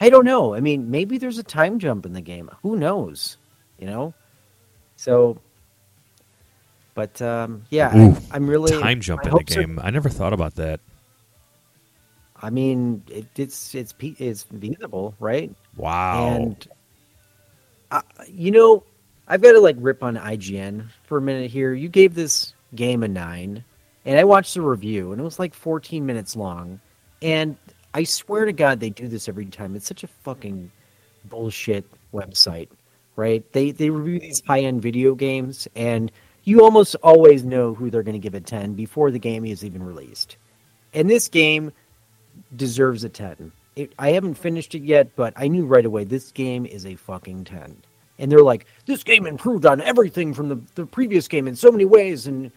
I 0.01 0.11
don't 0.11 0.25
know. 0.25 0.55
I 0.55 0.61
mean, 0.61 0.91
maybe 0.91 1.17
there's 1.17 1.39
a 1.39 1.45
time 1.45 1.79
jump 1.79 2.05
in 2.05 2.12
the 2.12 2.21
game. 2.21 2.51
Who 2.62 2.77
knows? 2.77 3.37
You 3.79 3.87
know? 3.87 4.15
So 4.97 5.39
but 6.95 7.21
um 7.23 7.65
yeah, 7.71 7.97
Ooh, 7.97 8.13
I, 8.13 8.37
I'm 8.37 8.49
really 8.49 8.71
Time 8.81 9.01
jump 9.01 9.23
my 9.25 9.29
in 9.29 9.31
the 9.31 9.39
hopes 9.41 9.57
are- 9.57 9.61
game. 9.61 9.79
I 9.83 9.91
never 9.91 10.09
thought 10.09 10.33
about 10.33 10.55
that. 10.57 10.81
I 12.41 12.51
mean, 12.51 13.03
it, 13.09 13.27
it's 13.37 13.75
it's 13.75 13.95
it's 14.19 14.43
feasible, 14.43 15.15
right? 15.19 15.55
Wow. 15.77 16.27
And 16.29 16.69
uh, 17.91 18.03
you 18.29 18.51
know, 18.51 18.83
I've 19.29 19.41
got 19.41 19.53
to 19.53 19.61
like 19.61 19.77
rip 19.79 20.03
on 20.03 20.17
IGN 20.17 20.89
for 21.05 21.19
a 21.19 21.23
minute 21.23 21.51
here. 21.51 21.73
You 21.73 21.89
gave 21.89 22.15
this 22.15 22.53
game 22.75 23.03
a 23.03 23.09
nine, 23.09 23.65
and 24.05 24.19
I 24.19 24.25
watched 24.25 24.55
the 24.55 24.61
review, 24.61 25.13
and 25.13 25.21
it 25.21 25.25
was 25.25 25.39
like 25.39 25.55
14 25.55 26.05
minutes 26.05 26.37
long. 26.37 26.81
And 27.23 27.57
I 27.95 28.05
swear 28.05 28.45
to 28.45 28.53
God, 28.53 28.81
they 28.81 28.91
do 28.91 29.09
this 29.09 29.29
every 29.29 29.47
time. 29.47 29.75
It's 29.77 29.87
such 29.87 30.05
a 30.05 30.09
fucking 30.09 30.71
bullshit 31.25 31.87
website, 32.13 32.69
right? 33.17 33.51
They 33.53 33.71
they 33.71 33.89
review 33.89 34.19
these 34.21 34.43
high 34.47 34.61
end 34.61 34.83
video 34.83 35.15
games, 35.15 35.67
and 35.75 36.13
you 36.45 36.63
almost 36.63 36.95
always 37.03 37.45
know 37.45 37.75
who 37.75 37.91
they're 37.91 38.03
going 38.03 38.15
to 38.15 38.19
give 38.19 38.35
a 38.35 38.41
10 38.41 38.75
before 38.75 39.11
the 39.11 39.19
game 39.19 39.45
is 39.45 39.65
even 39.65 39.83
released. 39.83 40.37
And 40.93 41.09
this 41.11 41.29
game 41.29 41.73
deserves 42.55 43.05
a 43.05 43.09
10. 43.09 43.53
It, 43.77 43.93
I 43.99 44.13
haven't 44.13 44.35
finished 44.35 44.75
it 44.75 44.83
yet, 44.83 45.17
but 45.17 45.33
I 45.37 45.49
knew 45.49 45.67
right 45.67 45.85
away 45.85 46.05
this 46.05 46.31
game 46.31 46.67
is 46.67 46.87
a 46.87 46.95
fucking 46.95 47.45
10. 47.45 47.77
And 48.19 48.31
they're 48.31 48.43
like, 48.43 48.67
this 48.87 49.03
game 49.03 49.27
improved 49.27 49.67
on 49.67 49.81
everything 49.81 50.35
from 50.35 50.49
the, 50.49 50.61
the 50.77 50.87
previous 50.87 51.27
game 51.27 51.49
in 51.49 51.57
so 51.57 51.73
many 51.73 51.85
ways, 51.85 52.29
and 52.29 52.53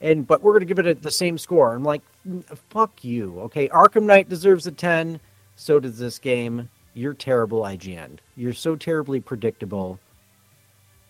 and 0.00 0.26
but 0.26 0.42
we're 0.42 0.54
gonna 0.54 0.64
give 0.64 0.78
it 0.78 0.86
a, 0.86 0.94
the 0.94 1.10
same 1.10 1.36
score. 1.36 1.74
I'm 1.74 1.84
like, 1.84 2.00
"Mm, 2.26 2.42
fuck 2.70 3.04
you. 3.04 3.38
Okay, 3.40 3.68
Arkham 3.68 4.04
Knight 4.04 4.30
deserves 4.30 4.66
a 4.66 4.72
10. 4.72 5.20
So 5.56 5.78
does 5.78 5.98
this 5.98 6.18
game. 6.18 6.70
You're 6.94 7.12
terrible, 7.14 7.62
IGN. 7.62 8.18
You're 8.36 8.54
so 8.54 8.76
terribly 8.76 9.20
predictable. 9.20 9.98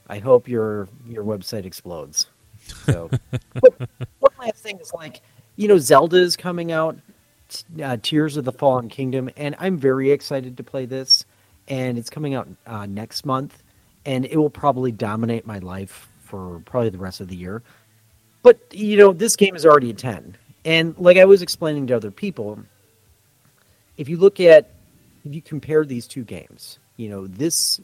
I 0.09 0.19
hope 0.19 0.49
your 0.49 0.89
your 1.07 1.25
website 1.25 1.65
explodes. 1.65 2.27
So, 2.87 3.11
but 3.61 3.79
one 4.19 4.33
last 4.39 4.63
thing 4.63 4.79
is 4.79 4.93
like, 4.93 5.21
you 5.57 5.69
know, 5.69 5.79
Zelda 5.79 6.17
is 6.17 6.37
coming 6.37 6.73
out, 6.73 6.97
uh, 7.83 7.97
Tears 8.03 8.37
of 8.37 8.45
the 8.45 8.53
Fallen 8.53 8.89
Kingdom, 8.89 9.31
and 9.37 9.55
I'm 9.59 9.79
very 9.79 10.11
excited 10.11 10.57
to 10.57 10.63
play 10.63 10.87
this. 10.87 11.25
And 11.67 11.97
it's 11.97 12.11
coming 12.11 12.35
out 12.35 12.47
uh, 12.67 12.85
next 12.85 13.25
month, 13.25 13.63
and 14.05 14.27
it 14.27 14.37
will 14.37 14.51
probably 14.51 14.93
dominate 14.93 15.47
my 15.47 15.59
life 15.61 16.09
for 16.21 16.61
probably 16.67 16.91
the 16.91 16.99
rest 16.99 17.23
of 17.23 17.29
the 17.29 17.37
year. 17.37 17.63
But 18.43 18.61
you 18.73 18.99
know, 18.99 19.13
this 19.13 19.37
game 19.37 19.57
is 19.57 19.65
already 19.65 19.91
a 19.91 19.95
ten, 19.95 20.37
and 20.67 20.95
like 20.99 21.17
I 21.17 21.25
was 21.25 21.41
explaining 21.41 21.87
to 21.87 21.97
other 21.97 22.11
people, 22.11 22.59
if 23.97 24.11
you 24.11 24.19
look 24.19 24.41
at 24.41 24.71
if 25.25 25.35
you 25.35 25.41
compare 25.41 25.87
these 25.87 26.07
two 26.07 26.23
games, 26.23 26.79
you 26.99 27.09
know, 27.09 27.27
this 27.27 27.81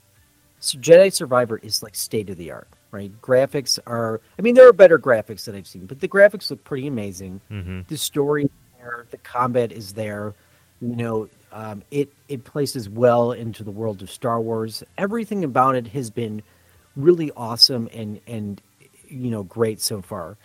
so 0.61 0.79
Jedi 0.79 1.13
Survivor 1.13 1.59
is 1.59 1.83
like 1.83 1.95
state 1.95 2.31
of 2.31 2.37
the 2.37 2.51
art, 2.51 2.69
right? 2.91 3.11
Graphics 3.23 3.79
are, 3.87 4.21
I 4.39 4.43
mean, 4.43 4.55
there 4.55 4.69
are 4.69 4.73
better 4.73 4.99
graphics 4.99 5.45
that 5.47 5.55
I've 5.55 5.67
seen, 5.67 5.87
but 5.87 6.01
the 6.01 6.09
graphics 6.09 6.51
look 6.51 6.63
pretty 6.65 6.87
amazing. 6.87 7.41
hmm 7.49 7.81
The 7.89 7.97
story 7.97 8.45
is 8.45 8.51
there, 8.79 9.07
the 9.11 9.19
combat 9.19 9.73
is 9.73 9.95
there. 9.95 10.35
You 10.83 10.97
know, 10.97 11.29
um, 11.53 11.83
it 11.91 12.11
it 12.29 12.45
places 12.45 12.89
well 12.89 13.33
into 13.33 13.65
the 13.65 13.71
world 13.71 14.03
of 14.03 14.11
Star 14.11 14.41
Wars. 14.41 14.83
Everything 14.97 15.45
about 15.45 15.75
it 15.75 15.89
has 15.89 16.11
been 16.11 16.43
really 16.97 17.31
awesome 17.37 17.89
and 17.93 18.21
and 18.27 18.63
you 19.09 19.31
know 19.31 19.43
great 19.43 19.81
so 19.81 20.01
far. 20.01 20.37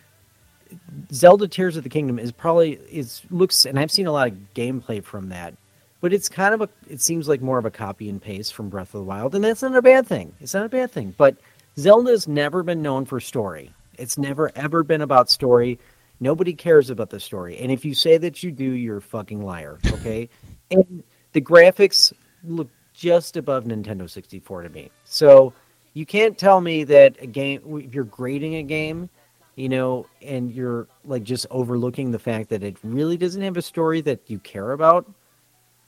Zelda 1.13 1.47
Tears 1.47 1.77
of 1.77 1.83
the 1.83 1.89
Kingdom 1.89 2.19
is 2.19 2.31
probably 2.31 2.73
is 2.91 3.21
looks 3.29 3.65
and 3.65 3.79
I've 3.79 3.91
seen 3.91 4.07
a 4.07 4.11
lot 4.11 4.27
of 4.29 4.37
gameplay 4.55 5.03
from 5.03 5.29
that, 5.29 5.53
but 6.01 6.13
it's 6.13 6.29
kind 6.29 6.53
of 6.53 6.61
a 6.61 6.69
it 6.89 7.01
seems 7.01 7.27
like 7.27 7.41
more 7.41 7.57
of 7.57 7.65
a 7.65 7.71
copy 7.71 8.09
and 8.09 8.21
paste 8.21 8.53
from 8.53 8.69
Breath 8.69 8.93
of 8.93 8.99
the 8.99 9.03
Wild, 9.03 9.35
and 9.35 9.43
that's 9.43 9.61
not 9.61 9.75
a 9.75 9.81
bad 9.81 10.07
thing. 10.07 10.33
It's 10.39 10.53
not 10.53 10.65
a 10.65 10.69
bad 10.69 10.91
thing. 10.91 11.13
But 11.17 11.37
Zelda's 11.77 12.27
never 12.27 12.63
been 12.63 12.81
known 12.81 13.05
for 13.05 13.19
story. 13.19 13.71
It's 13.97 14.17
never 14.17 14.51
ever 14.55 14.83
been 14.83 15.01
about 15.01 15.29
story. 15.29 15.79
Nobody 16.19 16.53
cares 16.53 16.89
about 16.89 17.09
the 17.09 17.19
story. 17.19 17.57
And 17.57 17.71
if 17.71 17.83
you 17.83 17.93
say 17.93 18.17
that 18.17 18.41
you 18.41 18.51
do, 18.51 18.63
you're 18.63 18.97
a 18.97 19.01
fucking 19.01 19.43
liar. 19.43 19.79
Okay? 19.85 20.29
and 20.71 21.03
the 21.33 21.41
graphics 21.41 22.13
look 22.45 22.69
just 22.93 23.35
above 23.35 23.65
Nintendo 23.65 24.09
64 24.09 24.63
to 24.63 24.69
me. 24.69 24.91
So 25.03 25.53
you 25.93 26.05
can't 26.05 26.37
tell 26.37 26.61
me 26.61 26.85
that 26.85 27.17
a 27.21 27.27
game 27.27 27.61
if 27.79 27.93
you're 27.93 28.05
grading 28.05 28.55
a 28.55 28.63
game 28.63 29.09
you 29.55 29.69
know, 29.69 30.05
and 30.21 30.51
you're 30.51 30.87
like 31.05 31.23
just 31.23 31.45
overlooking 31.49 32.11
the 32.11 32.19
fact 32.19 32.49
that 32.49 32.63
it 32.63 32.77
really 32.83 33.17
doesn't 33.17 33.41
have 33.41 33.57
a 33.57 33.61
story 33.61 34.01
that 34.01 34.19
you 34.27 34.37
care 34.39 34.73
about, 34.73 35.09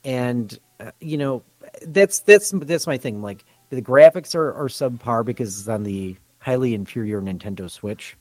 and 0.08 0.58
uh, 0.80 0.92
you 1.02 1.18
know, 1.18 1.44
that's 1.86 2.20
that's 2.22 2.52
that's 2.52 2.88
my 2.88 2.98
thing. 2.98 3.22
Like 3.22 3.44
the 3.70 3.82
graphics 3.82 4.34
are, 4.34 4.54
are 4.54 4.70
subpar 4.70 5.24
because 5.24 5.60
it's 5.60 5.68
on 5.68 5.84
the 5.84 6.16
highly 6.40 6.74
inferior 6.74 7.22
Nintendo 7.22 7.70
Switch, 7.70 8.18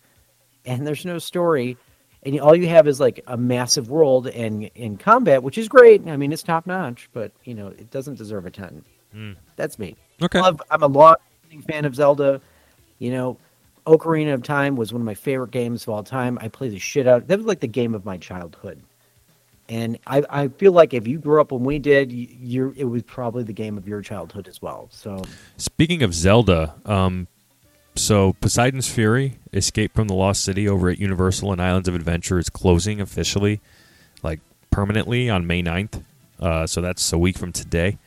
and 0.66 0.87
there's 0.87 1.05
no 1.05 1.18
story, 1.18 1.78
and 2.24 2.39
all 2.41 2.57
you 2.57 2.66
have 2.66 2.89
is 2.89 2.99
like 2.99 3.22
a 3.28 3.37
massive 3.37 3.89
world 3.89 4.26
and 4.26 4.64
in 4.74 4.99
combat, 4.99 5.45
which 5.45 5.57
is 5.57 5.68
great. 5.68 6.07
I 6.09 6.16
mean, 6.16 6.32
it's 6.32 6.43
top 6.43 6.66
notch, 6.66 7.09
but 7.12 7.30
you 7.45 7.55
know, 7.55 7.68
it 7.68 7.91
doesn't 7.91 8.16
deserve 8.18 8.45
a 8.47 8.51
ten. 8.51 8.84
Mm. 9.14 9.37
That's 9.55 9.78
me. 9.78 9.97
Okay. 10.20 10.41
Love, 10.41 10.61
I'm 10.70 10.82
a 10.82 10.89
long 10.89 11.16
fan 11.68 11.84
of 11.84 11.95
Zelda. 11.95 12.41
You 12.99 13.12
know, 13.12 13.39
Ocarina 13.87 14.34
of 14.34 14.43
Time 14.43 14.74
was 14.74 14.93
one 14.93 15.03
of 15.03 15.07
my 15.07 15.14
favorite 15.14 15.53
games 15.53 15.84
of 15.84 15.91
all 15.91 16.03
time. 16.03 16.37
I 16.41 16.49
play 16.49 16.68
the 16.68 16.80
shit 16.80 17.07
out. 17.07 17.28
That 17.28 17.39
was 17.39 17.47
like 17.47 17.61
the 17.61 17.68
game 17.68 17.95
of 17.95 18.05
my 18.05 18.16
childhood. 18.16 18.82
And 19.68 19.98
I, 20.06 20.22
I 20.30 20.48
feel 20.48 20.72
like 20.72 20.94
if 20.94 21.08
you 21.08 21.18
grew 21.18 21.40
up 21.40 21.50
when 21.50 21.64
we 21.64 21.78
did, 21.78 22.12
you, 22.12 22.72
it 22.76 22.84
was 22.84 23.02
probably 23.02 23.42
the 23.42 23.52
game 23.52 23.76
of 23.76 23.88
your 23.88 24.00
childhood 24.00 24.46
as 24.48 24.62
well. 24.62 24.88
So 24.90 25.22
Speaking 25.56 26.02
of 26.02 26.14
Zelda, 26.14 26.74
um, 26.84 27.26
so 27.96 28.34
Poseidon's 28.34 28.88
Fury, 28.88 29.38
Escape 29.52 29.94
from 29.94 30.06
the 30.06 30.14
Lost 30.14 30.44
City 30.44 30.68
over 30.68 30.88
at 30.88 30.98
Universal 30.98 31.52
and 31.52 31.60
Islands 31.60 31.88
of 31.88 31.94
Adventure 31.94 32.38
is 32.38 32.48
closing 32.50 33.00
officially, 33.00 33.60
like 34.22 34.40
permanently 34.70 35.28
on 35.30 35.46
May 35.46 35.62
9th. 35.62 36.02
Uh, 36.38 36.66
so 36.66 36.80
that's 36.80 37.12
a 37.12 37.18
week 37.18 37.38
from 37.38 37.52
today. 37.52 37.98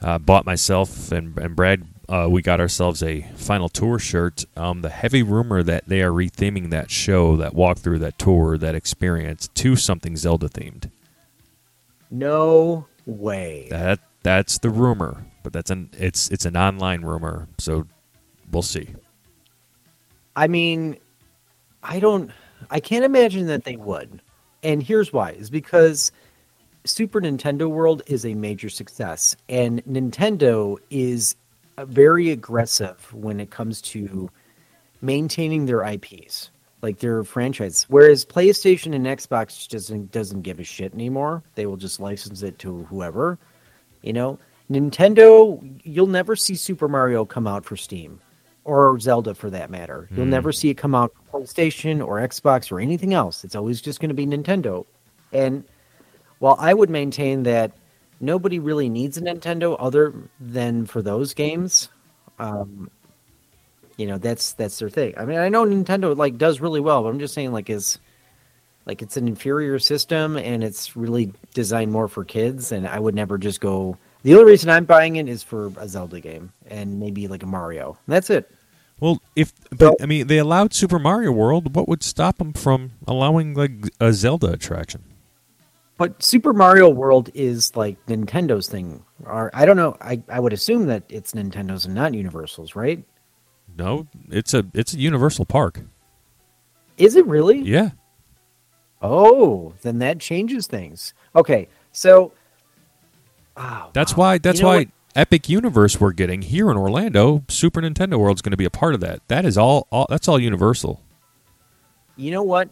Uh, 0.00 0.18
bought 0.18 0.46
myself 0.46 1.12
and, 1.12 1.36
and 1.38 1.54
Brad, 1.54 1.84
uh, 2.08 2.26
we 2.30 2.40
got 2.42 2.60
ourselves 2.60 3.02
a 3.02 3.22
final 3.36 3.68
tour 3.68 3.98
shirt. 3.98 4.44
Um, 4.56 4.82
the 4.82 4.88
heavy 4.88 5.22
rumor 5.22 5.62
that 5.62 5.86
they 5.86 6.02
are 6.02 6.10
retheming 6.10 6.70
that 6.70 6.90
show, 6.90 7.36
that 7.36 7.52
walkthrough, 7.54 8.00
that 8.00 8.18
tour, 8.18 8.56
that 8.58 8.74
experience 8.74 9.48
to 9.54 9.76
something 9.76 10.16
Zelda 10.16 10.48
themed. 10.48 10.90
no 12.10 12.86
way. 13.06 13.68
That 13.70 14.00
that's 14.22 14.58
the 14.58 14.70
rumor, 14.70 15.24
but 15.42 15.52
that's 15.52 15.70
an 15.70 15.90
it's 15.98 16.30
it's 16.30 16.44
an 16.44 16.56
online 16.56 17.02
rumor, 17.02 17.48
so 17.58 17.86
we'll 18.50 18.62
see. 18.62 18.88
I 20.36 20.46
mean, 20.46 20.96
I 21.82 22.00
don't, 22.00 22.30
I 22.70 22.80
can't 22.80 23.04
imagine 23.04 23.46
that 23.48 23.64
they 23.64 23.76
would. 23.76 24.22
And 24.62 24.82
here's 24.82 25.12
why: 25.12 25.32
is 25.32 25.50
because 25.50 26.10
Super 26.84 27.20
Nintendo 27.20 27.68
World 27.68 28.02
is 28.06 28.24
a 28.24 28.34
major 28.34 28.68
success, 28.68 29.36
and 29.48 29.84
Nintendo 29.84 30.76
is 30.90 31.36
very 31.86 32.30
aggressive 32.30 33.12
when 33.12 33.40
it 33.40 33.50
comes 33.50 33.80
to 33.82 34.30
maintaining 35.00 35.66
their 35.66 35.82
IPs, 35.82 36.50
like 36.82 36.98
their 36.98 37.24
franchise. 37.24 37.86
Whereas 37.88 38.24
PlayStation 38.24 38.94
and 38.94 39.06
Xbox 39.06 39.56
just 39.56 39.70
doesn't 39.70 40.12
doesn't 40.12 40.42
give 40.42 40.60
a 40.60 40.64
shit 40.64 40.92
anymore. 40.94 41.42
They 41.54 41.66
will 41.66 41.76
just 41.76 42.00
license 42.00 42.42
it 42.42 42.58
to 42.60 42.84
whoever. 42.84 43.38
You 44.02 44.12
know, 44.12 44.38
Nintendo, 44.70 45.60
you'll 45.84 46.06
never 46.06 46.36
see 46.36 46.54
Super 46.54 46.88
Mario 46.88 47.24
come 47.24 47.46
out 47.46 47.64
for 47.64 47.76
Steam 47.76 48.20
or 48.64 48.98
Zelda 49.00 49.34
for 49.34 49.50
that 49.50 49.70
matter. 49.70 50.08
You'll 50.14 50.24
Hmm. 50.26 50.30
never 50.30 50.52
see 50.52 50.68
it 50.70 50.74
come 50.74 50.94
out 50.94 51.12
for 51.30 51.40
PlayStation 51.40 52.04
or 52.06 52.18
Xbox 52.18 52.70
or 52.70 52.78
anything 52.80 53.14
else. 53.14 53.44
It's 53.44 53.54
always 53.56 53.80
just 53.80 53.98
going 54.00 54.10
to 54.10 54.14
be 54.14 54.26
Nintendo. 54.26 54.84
And 55.32 55.64
while 56.38 56.56
I 56.58 56.74
would 56.74 56.90
maintain 56.90 57.42
that 57.44 57.72
nobody 58.20 58.58
really 58.58 58.88
needs 58.88 59.16
a 59.16 59.22
Nintendo 59.22 59.76
other 59.78 60.14
than 60.40 60.86
for 60.86 61.02
those 61.02 61.34
games. 61.34 61.88
Um, 62.38 62.90
you 63.96 64.06
know, 64.06 64.18
that's 64.18 64.52
that's 64.52 64.78
their 64.78 64.90
thing. 64.90 65.14
I 65.16 65.24
mean, 65.24 65.38
I 65.38 65.48
know 65.48 65.64
Nintendo 65.64 66.16
like 66.16 66.38
does 66.38 66.60
really 66.60 66.80
well, 66.80 67.02
but 67.02 67.08
I'm 67.08 67.18
just 67.18 67.34
saying 67.34 67.52
like 67.52 67.68
is 67.68 67.98
like 68.86 69.02
it's 69.02 69.16
an 69.16 69.28
inferior 69.28 69.78
system 69.78 70.36
and 70.36 70.64
it's 70.64 70.96
really 70.96 71.32
designed 71.52 71.92
more 71.92 72.08
for 72.08 72.24
kids 72.24 72.72
and 72.72 72.88
I 72.88 72.98
would 72.98 73.14
never 73.14 73.36
just 73.36 73.60
go 73.60 73.98
the 74.22 74.34
only 74.34 74.52
reason 74.52 74.70
I'm 74.70 74.84
buying 74.84 75.16
it 75.16 75.28
is 75.28 75.42
for 75.42 75.72
a 75.76 75.88
Zelda 75.88 76.20
game 76.20 76.52
and 76.66 76.98
maybe 76.98 77.28
like 77.28 77.42
a 77.42 77.46
Mario. 77.46 77.98
That's 78.08 78.30
it. 78.30 78.50
Well, 79.00 79.22
if 79.36 79.52
but 79.70 79.94
I 80.02 80.06
mean 80.06 80.26
they 80.26 80.38
allowed 80.38 80.74
Super 80.74 80.98
Mario 80.98 81.30
World, 81.30 81.76
what 81.76 81.88
would 81.88 82.02
stop 82.02 82.38
them 82.38 82.52
from 82.52 82.92
allowing 83.06 83.54
like 83.54 83.72
a 84.00 84.12
Zelda 84.12 84.52
attraction? 84.52 85.04
But 85.98 86.22
Super 86.22 86.52
Mario 86.52 86.88
World 86.88 87.28
is 87.34 87.76
like 87.76 88.04
Nintendo's 88.06 88.68
thing. 88.68 89.04
Or 89.24 89.50
I 89.52 89.66
don't 89.66 89.76
know. 89.76 89.96
I, 90.00 90.22
I 90.28 90.40
would 90.40 90.52
assume 90.52 90.86
that 90.86 91.02
it's 91.08 91.32
Nintendo's 91.32 91.84
and 91.84 91.94
not 91.94 92.14
Universal's, 92.14 92.76
right? 92.76 93.04
No, 93.76 94.06
it's 94.30 94.54
a 94.54 94.64
it's 94.72 94.94
a 94.94 94.98
Universal 94.98 95.44
park. 95.46 95.80
Is 96.96 97.16
it 97.16 97.26
really? 97.26 97.58
Yeah. 97.58 97.90
Oh, 99.02 99.74
then 99.82 99.98
that 99.98 100.20
changes 100.20 100.66
things. 100.66 101.14
Okay, 101.36 101.68
so 101.92 102.32
oh, 103.56 103.90
that's 103.92 104.16
wow. 104.16 104.24
why 104.24 104.38
that's 104.38 104.60
you 104.60 104.62
know 104.62 104.68
why 104.68 104.78
what? 104.78 104.88
Epic 105.14 105.48
Universe 105.48 106.00
we're 106.00 106.12
getting 106.12 106.42
here 106.42 106.70
in 106.70 106.76
Orlando. 106.76 107.44
Super 107.48 107.80
Nintendo 107.80 108.18
World's 108.18 108.40
going 108.40 108.52
to 108.52 108.56
be 108.56 108.64
a 108.64 108.70
part 108.70 108.94
of 108.94 109.00
that. 109.00 109.20
That 109.28 109.44
is 109.44 109.58
all, 109.58 109.88
all. 109.90 110.06
That's 110.08 110.28
all 110.28 110.38
Universal. 110.38 111.02
You 112.16 112.30
know 112.30 112.42
what? 112.42 112.70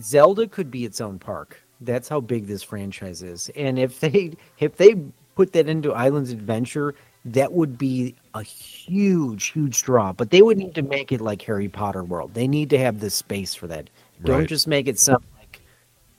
Zelda 0.00 0.46
could 0.46 0.70
be 0.70 0.84
its 0.84 1.00
own 1.00 1.18
park. 1.18 1.63
That's 1.80 2.08
how 2.08 2.20
big 2.20 2.46
this 2.46 2.62
franchise 2.62 3.22
is. 3.22 3.50
And 3.56 3.78
if 3.78 4.00
they 4.00 4.32
if 4.58 4.76
they 4.76 4.96
put 5.34 5.52
that 5.52 5.68
into 5.68 5.92
Islands 5.92 6.30
Adventure, 6.30 6.94
that 7.24 7.52
would 7.52 7.76
be 7.76 8.14
a 8.34 8.42
huge, 8.42 9.46
huge 9.46 9.82
draw. 9.82 10.12
But 10.12 10.30
they 10.30 10.42
would 10.42 10.58
need 10.58 10.74
to 10.74 10.82
make 10.82 11.12
it 11.12 11.20
like 11.20 11.42
Harry 11.42 11.68
Potter 11.68 12.04
World. 12.04 12.34
They 12.34 12.46
need 12.46 12.70
to 12.70 12.78
have 12.78 13.00
the 13.00 13.10
space 13.10 13.54
for 13.54 13.66
that. 13.68 13.90
Right. 14.20 14.26
Don't 14.26 14.46
just 14.46 14.66
make 14.66 14.86
it 14.86 14.98
some 14.98 15.22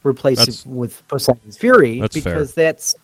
replace 0.05 0.37
that's, 0.37 0.65
it 0.65 0.67
with 0.67 1.07
Poseidon's 1.07 1.57
Fury 1.57 1.99
that's 1.99 2.13
because 2.13 2.53
fair. 2.53 2.65
that's 2.65 2.95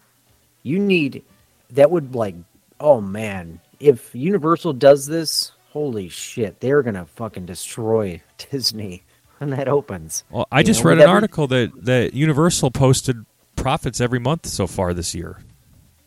you 0.64 0.80
need 0.80 1.24
that 1.72 1.90
would 1.90 2.16
like 2.16 2.36
oh 2.80 3.02
man 3.02 3.60
if 3.80 4.14
Universal 4.14 4.74
does 4.74 5.08
this 5.08 5.52
holy 5.72 6.10
shit 6.10 6.60
they're 6.60 6.84
gonna 6.84 7.06
fucking 7.06 7.46
destroy 7.46 8.22
Disney 8.52 9.04
when 9.42 9.50
that 9.58 9.68
opens. 9.68 10.24
Well, 10.30 10.48
I 10.52 10.64
just 10.64 10.84
know, 10.84 10.92
read 10.92 11.00
an 11.00 11.10
article 11.10 11.48
that 11.48 11.86
that 11.86 12.14
Universal 12.14 12.72
posted 12.72 13.26
profits 13.56 14.00
every 14.00 14.20
month 14.20 14.46
so 14.46 14.68
far 14.68 14.94
this 14.94 15.14
year, 15.14 15.40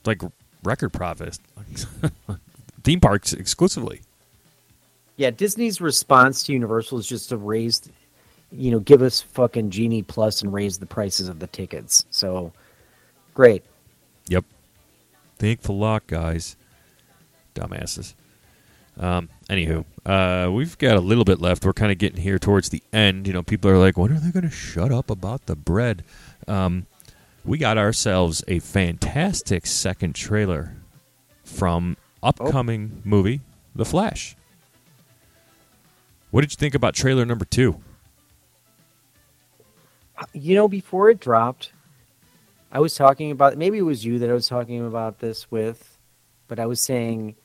like 0.04 0.22
record 0.62 0.92
profits, 0.92 1.38
theme 2.82 3.00
parks 3.00 3.32
exclusively. 3.32 4.00
Yeah, 5.16 5.30
Disney's 5.30 5.80
response 5.80 6.42
to 6.44 6.52
Universal 6.52 6.98
is 6.98 7.06
just 7.06 7.28
to 7.28 7.36
raise 7.36 7.88
you 8.56 8.70
know, 8.70 8.78
give 8.78 9.02
us 9.02 9.20
fucking 9.20 9.70
Genie 9.70 10.02
Plus 10.02 10.42
and 10.42 10.52
raise 10.52 10.78
the 10.78 10.86
prices 10.86 11.28
of 11.28 11.40
the 11.40 11.46
tickets. 11.46 12.04
So, 12.10 12.52
great. 13.34 13.64
Yep. 14.28 14.44
Thankful 15.38 15.78
lot, 15.78 16.06
guys. 16.06 16.56
Dumbasses. 17.54 18.14
Um, 18.98 19.28
anywho, 19.48 19.84
uh, 20.06 20.50
we've 20.50 20.76
got 20.78 20.96
a 20.96 21.00
little 21.00 21.24
bit 21.24 21.40
left. 21.40 21.64
We're 21.64 21.72
kind 21.72 21.92
of 21.92 21.98
getting 21.98 22.20
here 22.20 22.38
towards 22.38 22.68
the 22.68 22.82
end. 22.92 23.26
You 23.26 23.32
know, 23.32 23.42
people 23.42 23.70
are 23.70 23.78
like, 23.78 23.96
when 23.96 24.12
are 24.12 24.20
they 24.20 24.30
going 24.30 24.44
to 24.44 24.50
shut 24.50 24.92
up 24.92 25.10
about 25.10 25.46
the 25.46 25.56
bread? 25.56 26.04
Um, 26.46 26.86
we 27.44 27.58
got 27.58 27.78
ourselves 27.78 28.42
a 28.48 28.58
fantastic 28.58 29.66
second 29.66 30.14
trailer 30.14 30.76
from 31.44 31.96
upcoming 32.22 32.92
oh. 32.96 33.00
movie, 33.04 33.40
The 33.74 33.84
Flash. 33.84 34.36
What 36.30 36.40
did 36.40 36.52
you 36.52 36.56
think 36.56 36.74
about 36.74 36.94
trailer 36.94 37.24
number 37.24 37.44
two? 37.44 37.80
you 40.32 40.54
know, 40.54 40.68
before 40.68 41.10
it 41.10 41.20
dropped, 41.20 41.72
I 42.72 42.80
was 42.80 42.94
talking 42.94 43.30
about 43.30 43.56
maybe 43.56 43.78
it 43.78 43.82
was 43.82 44.04
you 44.04 44.18
that 44.18 44.30
I 44.30 44.32
was 44.32 44.48
talking 44.48 44.84
about 44.84 45.18
this 45.18 45.50
with, 45.50 45.98
but 46.48 46.58
I 46.58 46.66
was 46.66 46.80
saying, 46.80 47.36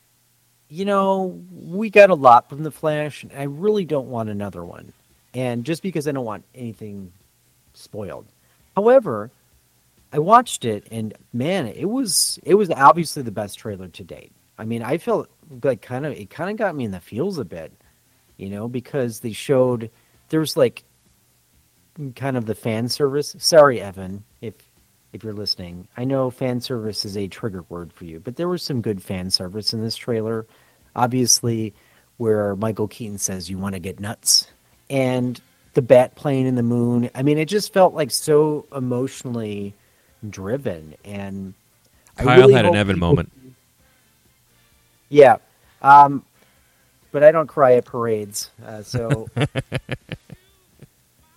you 0.70 0.86
know, 0.86 1.42
we 1.52 1.90
got 1.90 2.10
a 2.10 2.16
lot 2.16 2.50
from 2.50 2.64
the 2.64 2.72
Flash, 2.72 3.24
and 3.24 3.32
I 3.34 3.44
really 3.44 3.86
don't 3.86 4.10
want 4.10 4.30
another 4.30 4.64
one. 4.64 4.94
And 5.34 5.66
just 5.66 5.84
because 5.84 6.08
I 6.08 6.12
don't 6.12 6.26
want 6.26 6.46
anything 6.56 7.12
spoiled. 7.74 8.26
However, 8.76 9.32
I 10.12 10.20
watched 10.20 10.66
it 10.66 10.88
and 10.92 11.14
man, 11.34 11.68
it 11.68 11.90
was 11.90 12.40
it 12.44 12.56
was 12.56 12.70
obviously 12.72 13.24
the 13.24 13.32
best 13.32 13.60
trailer 13.60 13.88
to 13.90 14.04
date. 14.04 14.32
I 14.58 14.66
mean, 14.66 14.82
I 14.82 14.98
felt 14.98 15.30
like 15.64 15.82
kind 15.82 16.06
of 16.06 16.14
it 16.14 16.30
kind 16.30 16.50
of 16.50 16.58
got 16.58 16.76
me 16.76 16.86
in 16.86 16.92
the 16.92 17.00
feels 17.00 17.38
a 17.38 17.46
bit, 17.46 17.72
you 18.38 18.50
know, 18.50 18.68
because 18.68 19.20
they 19.20 19.32
showed 19.32 19.90
there's 20.30 20.58
like 20.58 20.84
kind 22.16 22.38
of 22.38 22.46
the 22.46 22.56
fan 22.56 22.90
service. 22.90 23.36
Sorry, 23.38 23.82
Evan, 23.82 24.24
if 24.42 24.54
if 25.14 25.24
you're 25.24 25.34
listening. 25.34 25.88
I 25.98 26.04
know 26.04 26.30
fan 26.30 26.62
service 26.62 27.06
is 27.06 27.18
a 27.18 27.28
trigger 27.28 27.64
word 27.70 27.92
for 27.94 28.06
you, 28.06 28.20
but 28.20 28.36
there 28.36 28.48
was 28.48 28.64
some 28.64 28.82
good 28.82 29.02
fan 29.02 29.32
service 29.32 29.74
in 29.74 29.82
this 29.82 29.96
trailer. 29.96 30.46
Obviously, 30.96 31.74
where 32.18 32.56
Michael 32.56 32.88
Keaton 32.88 33.18
says 33.18 33.50
you 33.50 33.58
want 33.58 33.74
to 33.74 33.80
get 33.80 34.00
nuts, 34.00 34.48
and 34.90 35.40
the 35.74 35.82
bat 35.82 36.16
plane 36.16 36.46
in 36.46 36.56
the 36.56 36.64
moon. 36.64 37.10
I 37.16 37.24
mean, 37.24 37.38
it 37.38 37.46
just 37.46 37.74
felt 37.74 37.94
like 37.94 38.12
so 38.12 38.66
emotionally 38.76 39.74
driven, 40.30 40.96
and 41.04 41.54
Kyle 42.18 42.38
really 42.38 42.54
had 42.54 42.66
an 42.66 42.76
Evan 42.76 42.96
people... 42.96 43.08
moment. 43.08 43.32
Yeah, 45.10 45.38
um, 45.82 46.24
but 47.12 47.24
I 47.24 47.32
don't 47.32 47.48
cry 47.48 47.74
at 47.76 47.86
parades, 47.86 48.52
uh, 48.66 48.84
so 48.84 49.28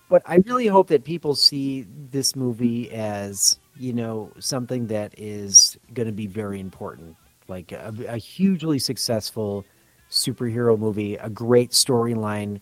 but 0.09 0.21
I 0.25 0.35
really 0.45 0.67
hope 0.67 0.89
that 0.89 1.03
people 1.03 1.33
see 1.35 1.87
this 2.11 2.35
movie 2.35 2.91
as 2.91 3.57
you 3.77 3.93
know 3.93 4.31
something 4.39 4.87
that 4.87 5.13
is 5.17 5.77
going 5.93 6.05
to 6.07 6.13
be 6.13 6.27
very 6.27 6.59
important, 6.59 7.15
like 7.47 7.71
a, 7.71 7.93
a 8.07 8.17
hugely 8.17 8.79
successful 8.79 9.65
superhero 10.09 10.77
movie, 10.77 11.15
a 11.15 11.29
great 11.29 11.71
storyline. 11.71 12.57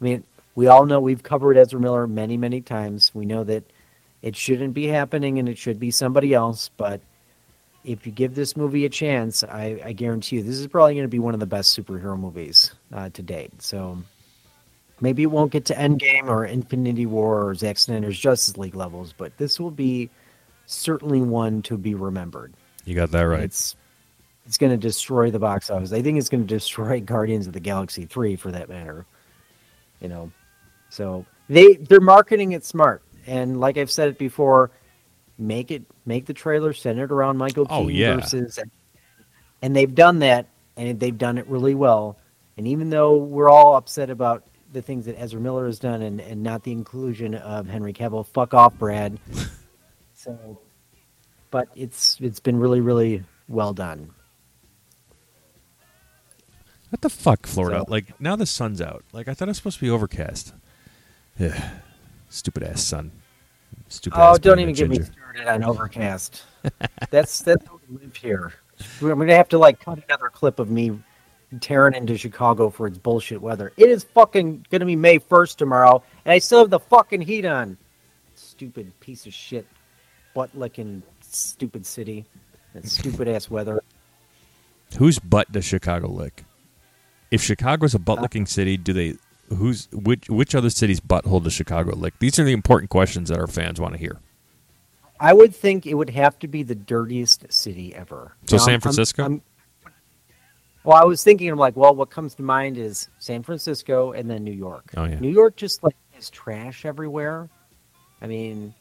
I 0.00 0.04
mean, 0.04 0.24
we 0.54 0.66
all 0.66 0.86
know 0.86 1.00
we've 1.00 1.22
covered 1.22 1.56
Ezra 1.56 1.80
Miller 1.80 2.06
many, 2.06 2.36
many 2.36 2.60
times. 2.60 3.10
We 3.14 3.24
know 3.24 3.44
that 3.44 3.64
it 4.22 4.36
shouldn't 4.36 4.74
be 4.74 4.86
happening 4.86 5.38
and 5.38 5.48
it 5.48 5.56
should 5.56 5.80
be 5.80 5.90
somebody 5.90 6.34
else. 6.34 6.70
But 6.76 7.00
if 7.84 8.06
you 8.06 8.12
give 8.12 8.34
this 8.34 8.56
movie 8.56 8.84
a 8.84 8.90
chance, 8.90 9.42
I, 9.42 9.80
I 9.84 9.92
guarantee 9.92 10.36
you 10.36 10.42
this 10.42 10.58
is 10.58 10.66
probably 10.66 10.94
going 10.94 11.04
to 11.04 11.08
be 11.08 11.18
one 11.18 11.34
of 11.34 11.40
the 11.40 11.46
best 11.46 11.78
superhero 11.78 12.18
movies 12.18 12.72
uh, 12.92 13.08
to 13.10 13.22
date. 13.22 13.62
So 13.62 14.02
Maybe 15.00 15.22
it 15.22 15.30
won't 15.30 15.50
get 15.50 15.64
to 15.66 15.74
Endgame 15.74 16.28
or 16.28 16.44
Infinity 16.44 17.06
War 17.06 17.48
or 17.48 17.54
Zack 17.54 17.78
Snyder's 17.78 18.18
Justice 18.18 18.58
League 18.58 18.74
levels, 18.74 19.14
but 19.16 19.36
this 19.38 19.58
will 19.58 19.70
be 19.70 20.10
certainly 20.70 21.20
one 21.20 21.62
to 21.62 21.76
be 21.76 21.94
remembered. 21.94 22.54
You 22.84 22.94
got 22.94 23.10
that 23.12 23.22
right. 23.22 23.42
It's 23.42 23.76
it's 24.46 24.58
going 24.58 24.72
to 24.72 24.78
destroy 24.78 25.30
the 25.30 25.38
box 25.38 25.70
office. 25.70 25.92
I 25.92 26.02
think 26.02 26.18
it's 26.18 26.28
going 26.28 26.46
to 26.46 26.54
destroy 26.54 27.00
Guardians 27.04 27.46
of 27.46 27.52
the 27.52 27.60
Galaxy 27.60 28.06
3 28.06 28.36
for 28.36 28.50
that 28.52 28.68
matter. 28.68 29.06
You 30.00 30.08
know. 30.08 30.30
So 30.88 31.26
they 31.48 31.74
they're 31.74 32.00
marketing 32.00 32.52
it 32.52 32.64
smart. 32.64 33.02
And 33.26 33.60
like 33.60 33.76
I've 33.76 33.90
said 33.90 34.08
it 34.08 34.18
before, 34.18 34.70
make 35.38 35.70
it 35.70 35.82
make 36.06 36.26
the 36.26 36.34
trailer 36.34 36.72
centered 36.72 37.12
around 37.12 37.36
Michael 37.36 37.66
oh, 37.70 37.82
Keaton 37.82 37.96
yeah. 37.96 38.16
versus 38.16 38.58
and 39.62 39.76
they've 39.76 39.94
done 39.94 40.20
that 40.20 40.46
and 40.76 40.98
they've 40.98 41.16
done 41.16 41.38
it 41.38 41.46
really 41.46 41.74
well. 41.74 42.16
And 42.56 42.66
even 42.66 42.90
though 42.90 43.16
we're 43.16 43.48
all 43.48 43.76
upset 43.76 44.10
about 44.10 44.44
the 44.72 44.82
things 44.82 45.06
that 45.06 45.20
Ezra 45.20 45.40
Miller 45.40 45.66
has 45.66 45.78
done 45.78 46.02
and, 46.02 46.20
and 46.20 46.42
not 46.42 46.62
the 46.62 46.72
inclusion 46.72 47.34
of 47.34 47.66
Henry 47.66 47.92
Cavill. 47.92 48.26
Fuck 48.26 48.54
off, 48.54 48.74
Brad. 48.78 49.18
So, 50.20 50.58
but 51.50 51.68
it's 51.74 52.18
it's 52.20 52.40
been 52.40 52.58
really 52.58 52.82
really 52.82 53.24
well 53.48 53.72
done. 53.72 54.10
What 56.90 57.00
the 57.00 57.08
fuck, 57.08 57.46
Florida? 57.46 57.84
So, 57.86 57.90
like 57.90 58.20
now 58.20 58.36
the 58.36 58.44
sun's 58.44 58.82
out. 58.82 59.02
Like 59.14 59.28
I 59.28 59.34
thought 59.34 59.48
it 59.48 59.50
was 59.50 59.56
supposed 59.56 59.78
to 59.78 59.84
be 59.84 59.90
overcast. 59.90 60.52
Yeah, 61.38 61.70
stupid 62.28 62.62
ass 62.64 62.82
sun. 62.82 63.12
Stupid. 63.88 64.18
Oh, 64.18 64.22
ass. 64.22 64.36
Oh, 64.36 64.38
don't 64.38 64.58
even 64.58 64.74
get 64.74 64.90
me 64.90 64.98
started 65.00 65.46
on 65.48 65.64
overcast. 65.64 66.42
that's 67.10 67.40
that's 67.40 67.66
how 67.66 67.80
we 67.88 67.96
live 67.96 68.14
here. 68.14 68.52
We're 69.00 69.14
gonna 69.14 69.34
have 69.34 69.48
to 69.50 69.58
like 69.58 69.80
cut 69.80 70.04
another 70.06 70.28
clip 70.28 70.58
of 70.58 70.70
me 70.70 70.98
tearing 71.60 71.94
into 71.94 72.18
Chicago 72.18 72.68
for 72.68 72.86
its 72.86 72.98
bullshit 72.98 73.40
weather. 73.40 73.72
It 73.78 73.88
is 73.88 74.04
fucking 74.04 74.66
gonna 74.70 74.84
be 74.84 74.96
May 74.96 75.16
first 75.16 75.58
tomorrow, 75.58 76.02
and 76.26 76.32
I 76.32 76.40
still 76.40 76.58
have 76.58 76.70
the 76.70 76.78
fucking 76.78 77.22
heat 77.22 77.46
on. 77.46 77.78
Stupid 78.34 78.92
piece 79.00 79.24
of 79.26 79.32
shit, 79.32 79.66
butt 80.34 80.50
licking, 80.56 81.02
stupid 81.20 81.86
city, 81.86 82.24
and 82.74 82.88
stupid 82.88 83.28
ass 83.28 83.50
weather. 83.50 83.82
Whose 84.98 85.18
butt 85.18 85.50
does 85.52 85.64
Chicago 85.64 86.08
lick? 86.08 86.44
If 87.30 87.42
Chicago's 87.42 87.94
a 87.94 87.98
butt 87.98 88.20
licking 88.20 88.42
uh, 88.42 88.46
city, 88.46 88.76
do 88.76 88.92
they? 88.92 89.16
Who's 89.48 89.88
which? 89.92 90.28
Which 90.28 90.54
other 90.54 90.70
city's 90.70 91.00
butthole 91.00 91.42
does 91.42 91.52
Chicago 91.52 91.94
lick? 91.94 92.14
These 92.18 92.38
are 92.38 92.44
the 92.44 92.52
important 92.52 92.90
questions 92.90 93.28
that 93.28 93.38
our 93.38 93.46
fans 93.46 93.80
want 93.80 93.94
to 93.94 93.98
hear. 93.98 94.18
I 95.20 95.32
would 95.34 95.54
think 95.54 95.86
it 95.86 95.94
would 95.94 96.10
have 96.10 96.38
to 96.38 96.48
be 96.48 96.62
the 96.62 96.74
dirtiest 96.74 97.52
city 97.52 97.94
ever. 97.94 98.32
So 98.46 98.56
Now, 98.56 98.62
San 98.62 98.72
I'm- 98.72 98.80
Francisco? 98.80 99.22
I'm- 99.22 99.42
well, 100.82 100.96
I 100.96 101.04
was 101.04 101.22
thinking, 101.22 101.50
I'm 101.50 101.58
like, 101.58 101.76
well, 101.76 101.94
what 101.94 102.08
comes 102.08 102.34
to 102.36 102.42
mind 102.42 102.78
is 102.78 103.10
San 103.18 103.42
Francisco 103.42 104.12
and 104.12 104.30
then 104.30 104.42
New 104.44 104.52
York. 104.52 104.90
Oh, 104.96 105.04
yeah. 105.04 105.20
New 105.20 105.28
York 105.28 105.56
just 105.56 105.82
like 105.84 105.94
has 106.12 106.30
trash 106.30 106.86
everywhere. 106.86 107.50
I 108.22 108.26
mean, 108.26 108.74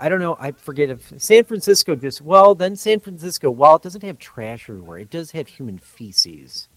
I 0.00 0.08
don't 0.08 0.20
know. 0.20 0.36
I 0.40 0.52
forget 0.52 0.88
if 0.90 1.12
San 1.18 1.44
Francisco 1.44 1.94
just 1.94 2.22
well, 2.22 2.54
then 2.54 2.74
San 2.74 3.00
Francisco, 3.00 3.50
while 3.50 3.76
it 3.76 3.82
doesn't 3.82 4.02
have 4.02 4.18
trash 4.18 4.68
everywhere, 4.70 4.98
it 4.98 5.10
does 5.10 5.30
have 5.32 5.46
human 5.46 5.78
feces. 5.78 6.68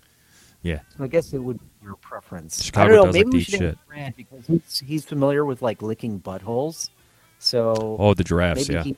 Yeah. 0.62 0.80
So 0.98 1.04
I 1.04 1.08
guess 1.08 1.34
it 1.34 1.40
would 1.40 1.60
be 1.60 1.66
your 1.84 1.96
preference. 1.96 2.64
Chicago 2.64 2.84
I 2.84 2.96
don't 2.96 3.06
know. 3.06 3.12
Maybe 3.12 3.26
like 3.26 3.34
we 3.34 3.44
should 3.44 3.60
shit. 3.60 3.78
Brad 3.88 4.16
because 4.16 4.48
he's, 4.48 4.84
he's 4.86 5.06
familiar 5.06 5.46
with 5.46 5.62
like 5.62 5.82
licking 5.82 6.20
buttholes. 6.20 6.90
So 7.40 7.98
Oh, 8.00 8.14
the 8.14 8.24
giraffes. 8.24 8.70
Yeah. 8.70 8.84
he, 8.84 8.98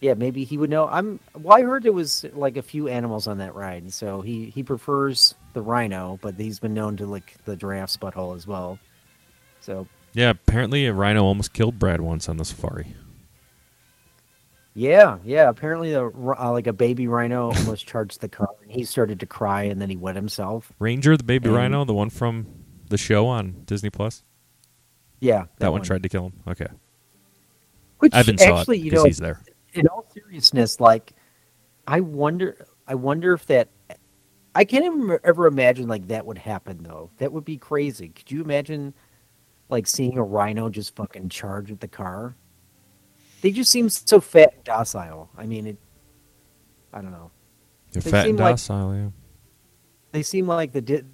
yeah, 0.00 0.14
maybe 0.14 0.44
he 0.44 0.56
would 0.56 0.70
know. 0.70 0.88
I'm. 0.88 1.20
Well, 1.34 1.56
I 1.58 1.62
heard 1.62 1.84
it 1.84 1.92
was 1.92 2.24
like 2.32 2.56
a 2.56 2.62
few 2.62 2.88
animals 2.88 3.26
on 3.26 3.36
that 3.38 3.54
ride, 3.54 3.92
so 3.92 4.22
he 4.22 4.46
he 4.46 4.62
prefers 4.62 5.34
the 5.52 5.60
rhino, 5.60 6.18
but 6.22 6.36
he's 6.36 6.58
been 6.58 6.72
known 6.72 6.96
to 6.98 7.06
lick 7.06 7.34
the 7.44 7.54
giraffe's 7.54 7.98
butthole 7.98 8.34
as 8.34 8.46
well. 8.46 8.78
So 9.60 9.86
Yeah. 10.14 10.30
Apparently, 10.30 10.86
a 10.86 10.92
rhino 10.94 11.24
almost 11.24 11.52
killed 11.52 11.78
Brad 11.78 12.00
once 12.00 12.28
on 12.28 12.38
the 12.38 12.44
safari. 12.46 12.94
Yeah, 14.74 15.18
yeah. 15.24 15.48
Apparently, 15.48 15.92
the 15.92 16.06
uh, 16.06 16.50
like 16.52 16.66
a 16.66 16.72
baby 16.72 17.06
rhino 17.08 17.52
almost 17.52 17.86
charged 17.86 18.20
the 18.20 18.28
car, 18.28 18.48
and 18.62 18.70
he 18.70 18.84
started 18.84 19.20
to 19.20 19.26
cry, 19.26 19.64
and 19.64 19.80
then 19.80 19.90
he 19.90 19.96
wet 19.96 20.16
himself. 20.16 20.72
Ranger, 20.78 21.16
the 21.16 21.24
baby 21.24 21.48
And- 21.48 21.56
rhino, 21.56 21.84
the 21.84 21.94
one 21.94 22.10
from 22.10 22.46
the 22.88 22.98
show 22.98 23.26
on 23.26 23.62
Disney 23.66 23.90
Plus. 23.90 24.22
Yeah, 25.20 25.44
That, 25.58 25.70
one. 25.72 25.82
tried 25.82 26.02
to 26.04 26.08
kill 26.08 26.26
him. 26.26 26.32
Okay. 26.48 26.66
Which 27.98 28.14
Evan 28.14 28.38
saw 28.38 28.60
actually, 28.60 28.78
it 28.78 28.84
you 28.86 28.90
know, 28.92 29.04
he's 29.04 29.18
there. 29.18 29.40
in 29.74 29.86
all 29.88 30.06
seriousness, 30.14 30.80
like 30.80 31.12
I 31.86 32.00
wonder, 32.00 32.66
I 32.88 32.94
wonder 32.94 33.34
if 33.34 33.46
that. 33.46 33.68
I 34.54 34.64
can't 34.64 34.84
even 34.84 35.18
ever 35.22 35.46
imagine 35.46 35.86
like 35.86 36.08
that 36.08 36.24
would 36.26 36.38
happen 36.38 36.82
though. 36.82 37.10
That 37.18 37.32
would 37.32 37.44
be 37.44 37.56
crazy. 37.58 38.08
Could 38.08 38.30
you 38.32 38.42
imagine, 38.42 38.94
like 39.68 39.86
seeing 39.86 40.16
a 40.16 40.22
rhino 40.22 40.70
just 40.70 40.96
fucking 40.96 41.28
charge 41.28 41.70
at 41.70 41.80
the 41.80 41.86
car? 41.88 42.34
They 43.40 43.50
just 43.52 43.70
seem 43.70 43.88
so 43.88 44.20
fat 44.20 44.54
and 44.54 44.64
docile. 44.64 45.30
I 45.36 45.46
mean, 45.46 45.66
it. 45.66 45.76
I 46.92 47.00
don't 47.00 47.12
know. 47.12 47.30
They're 47.92 48.02
they 48.02 48.10
fat 48.10 48.22
seem 48.24 48.30
and 48.30 48.38
like- 48.40 48.52
docile. 48.54 48.94
yeah. 48.94 49.08
They 50.12 50.22
seem 50.24 50.48
like 50.48 50.72
the 50.72 50.80
di- 50.80 51.04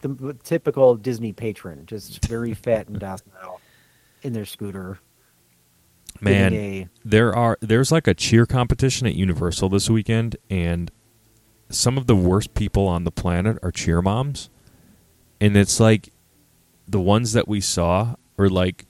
the 0.00 0.36
typical 0.44 0.94
Disney 0.94 1.32
patron, 1.32 1.86
just 1.86 2.24
very 2.26 2.54
fat 2.66 2.86
and 2.88 2.98
docile 3.00 3.60
in 4.22 4.32
their 4.32 4.44
scooter. 4.44 5.00
Man, 6.20 6.54
a- 6.54 6.88
there 7.04 7.34
are 7.34 7.58
there's 7.60 7.90
like 7.90 8.06
a 8.06 8.14
cheer 8.14 8.46
competition 8.46 9.06
at 9.08 9.14
Universal 9.16 9.70
this 9.70 9.90
weekend, 9.90 10.36
and 10.48 10.92
some 11.68 11.98
of 11.98 12.06
the 12.06 12.14
worst 12.14 12.54
people 12.54 12.86
on 12.86 13.02
the 13.02 13.10
planet 13.10 13.58
are 13.62 13.72
cheer 13.72 14.00
moms, 14.00 14.50
and 15.40 15.56
it's 15.56 15.80
like 15.80 16.10
the 16.86 17.00
ones 17.00 17.32
that 17.32 17.48
we 17.48 17.60
saw 17.60 18.14
are 18.38 18.48
like 18.48 18.84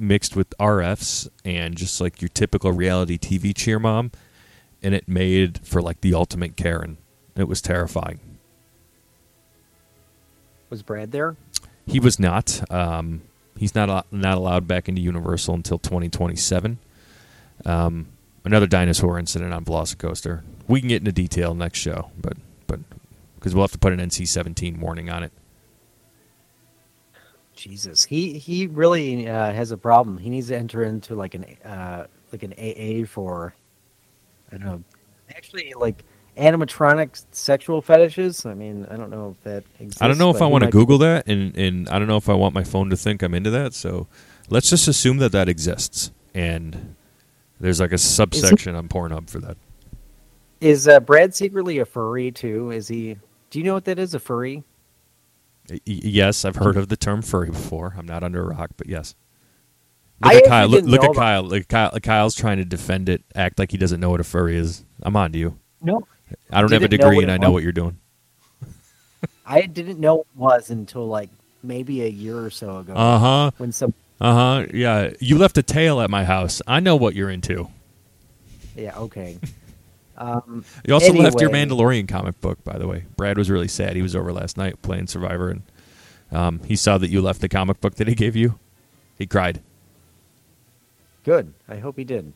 mixed 0.00 0.36
with 0.36 0.50
RFs 0.58 1.28
and 1.44 1.76
just 1.76 2.00
like 2.00 2.20
your 2.20 2.28
typical 2.28 2.72
reality 2.72 3.18
TV 3.18 3.54
cheer 3.54 3.78
mom, 3.78 4.12
and 4.82 4.94
it 4.94 5.08
made 5.08 5.60
for 5.66 5.82
like 5.82 6.00
the 6.00 6.14
ultimate 6.14 6.56
Karen. 6.56 6.98
It 7.36 7.48
was 7.48 7.62
terrifying. 7.62 8.20
was 10.68 10.82
Brad 10.82 11.12
there? 11.12 11.36
He 11.86 11.98
was 12.00 12.18
not. 12.18 12.62
Um, 12.70 13.22
he's 13.56 13.74
not 13.74 14.06
not 14.12 14.38
allowed 14.38 14.66
back 14.66 14.88
into 14.88 15.00
Universal 15.00 15.54
until 15.54 15.78
2027. 15.78 16.78
Um, 17.64 18.06
another 18.44 18.66
dinosaur 18.66 19.18
incident 19.18 19.52
on 19.52 19.64
Velocicoaster. 19.64 20.42
We 20.68 20.80
can 20.80 20.88
get 20.88 21.02
into 21.02 21.12
detail 21.12 21.54
next 21.54 21.78
show, 21.78 22.10
but 22.20 22.36
but 22.66 22.80
because 23.36 23.54
we'll 23.54 23.64
have 23.64 23.72
to 23.72 23.78
put 23.78 23.92
an 23.92 24.00
NC-17 24.00 24.78
warning 24.78 25.10
on 25.10 25.22
it. 25.22 25.32
Jesus, 27.60 28.04
he 28.04 28.38
he 28.38 28.66
really 28.66 29.28
uh, 29.28 29.52
has 29.52 29.70
a 29.70 29.76
problem. 29.76 30.16
He 30.16 30.30
needs 30.30 30.48
to 30.48 30.56
enter 30.56 30.82
into 30.82 31.14
like 31.14 31.34
an 31.34 31.44
uh, 31.62 32.06
like 32.32 32.42
an 32.42 32.54
AA 32.54 33.06
for 33.06 33.54
I 34.50 34.56
don't 34.56 34.66
know, 34.66 34.84
actually 35.28 35.74
like 35.76 36.02
animatronic 36.38 37.22
sexual 37.32 37.82
fetishes. 37.82 38.46
I 38.46 38.54
mean, 38.54 38.86
I 38.90 38.96
don't 38.96 39.10
know 39.10 39.36
if 39.36 39.44
that 39.44 39.64
exists. 39.78 40.00
I 40.00 40.08
don't 40.08 40.16
know 40.16 40.30
if 40.30 40.40
I 40.40 40.46
want 40.46 40.64
to 40.64 40.70
Google 40.70 40.96
that, 40.98 41.28
and 41.28 41.54
and 41.56 41.88
I 41.90 41.98
don't 41.98 42.08
know 42.08 42.16
if 42.16 42.30
I 42.30 42.34
want 42.34 42.54
my 42.54 42.64
phone 42.64 42.88
to 42.90 42.96
think 42.96 43.22
I'm 43.22 43.34
into 43.34 43.50
that. 43.50 43.74
So 43.74 44.06
let's 44.48 44.70
just 44.70 44.88
assume 44.88 45.18
that 45.18 45.32
that 45.32 45.48
exists, 45.48 46.12
and 46.34 46.96
there's 47.60 47.78
like 47.78 47.92
a 47.92 47.98
subsection 47.98 48.74
on 48.74 48.88
Pornhub 48.88 49.28
for 49.28 49.38
that. 49.40 49.58
Is 50.62 50.88
uh, 50.88 51.00
Brad 51.00 51.34
secretly 51.34 51.78
a 51.78 51.84
furry 51.84 52.30
too? 52.30 52.70
Is 52.70 52.88
he? 52.88 53.18
Do 53.50 53.58
you 53.58 53.64
know 53.66 53.74
what 53.74 53.84
that 53.84 53.98
is? 53.98 54.14
A 54.14 54.18
furry? 54.18 54.64
Yes, 55.84 56.44
I've 56.44 56.56
heard 56.56 56.76
of 56.76 56.88
the 56.88 56.96
term 56.96 57.22
furry 57.22 57.50
before. 57.50 57.94
I'm 57.96 58.06
not 58.06 58.22
under 58.22 58.42
a 58.42 58.54
rock, 58.54 58.70
but 58.76 58.88
yes. 58.88 59.14
I 60.22 60.34
Look 60.34 60.44
at 60.44 60.48
Kyle. 60.48 60.68
Look, 60.68 60.84
look 60.84 61.04
at 61.04 61.14
Kyle. 61.14 61.42
Look, 61.42 61.68
Kyle. 61.68 61.90
Kyle's 62.02 62.34
trying 62.34 62.58
to 62.58 62.64
defend 62.64 63.08
it, 63.08 63.22
act 63.34 63.58
like 63.58 63.70
he 63.70 63.78
doesn't 63.78 64.00
know 64.00 64.10
what 64.10 64.20
a 64.20 64.24
furry 64.24 64.56
is. 64.56 64.84
I'm 65.02 65.16
on 65.16 65.32
to 65.32 65.38
you. 65.38 65.58
No, 65.80 66.06
I 66.50 66.60
don't 66.60 66.72
have 66.72 66.82
a 66.82 66.88
degree, 66.88 67.22
and 67.22 67.30
I 67.30 67.38
know 67.38 67.48
was. 67.50 67.54
what 67.54 67.62
you're 67.62 67.72
doing. 67.72 67.98
I 69.46 69.62
didn't 69.62 69.98
know 69.98 70.20
it 70.20 70.26
was 70.36 70.70
until 70.70 71.06
like 71.08 71.30
maybe 71.62 72.02
a 72.02 72.08
year 72.08 72.38
or 72.38 72.50
so 72.50 72.78
ago 72.78 72.92
Uh 72.94 73.18
huh. 73.18 73.50
when 73.56 73.72
some. 73.72 73.94
Uh 74.20 74.34
huh. 74.34 74.66
Yeah. 74.74 75.10
You 75.20 75.38
left 75.38 75.56
a 75.56 75.62
tail 75.62 76.00
at 76.00 76.10
my 76.10 76.24
house. 76.24 76.60
I 76.66 76.80
know 76.80 76.96
what 76.96 77.14
you're 77.14 77.30
into. 77.30 77.68
Yeah, 78.76 78.96
okay. 78.98 79.38
Um, 80.20 80.64
You 80.86 80.92
also 80.94 81.12
left 81.14 81.40
your 81.40 81.48
Mandalorian 81.50 82.06
comic 82.06 82.40
book, 82.42 82.62
by 82.62 82.78
the 82.78 82.86
way. 82.86 83.06
Brad 83.16 83.38
was 83.38 83.48
really 83.50 83.68
sad. 83.68 83.96
He 83.96 84.02
was 84.02 84.14
over 84.14 84.32
last 84.32 84.56
night 84.58 84.80
playing 84.82 85.06
Survivor, 85.06 85.48
and 85.48 85.62
um, 86.30 86.60
he 86.66 86.76
saw 86.76 86.98
that 86.98 87.08
you 87.08 87.22
left 87.22 87.40
the 87.40 87.48
comic 87.48 87.80
book 87.80 87.94
that 87.94 88.06
he 88.06 88.14
gave 88.14 88.36
you. 88.36 88.58
He 89.18 89.26
cried. 89.26 89.62
Good. 91.24 91.54
I 91.68 91.76
hope 91.76 91.96
he 91.96 92.04
did. 92.04 92.32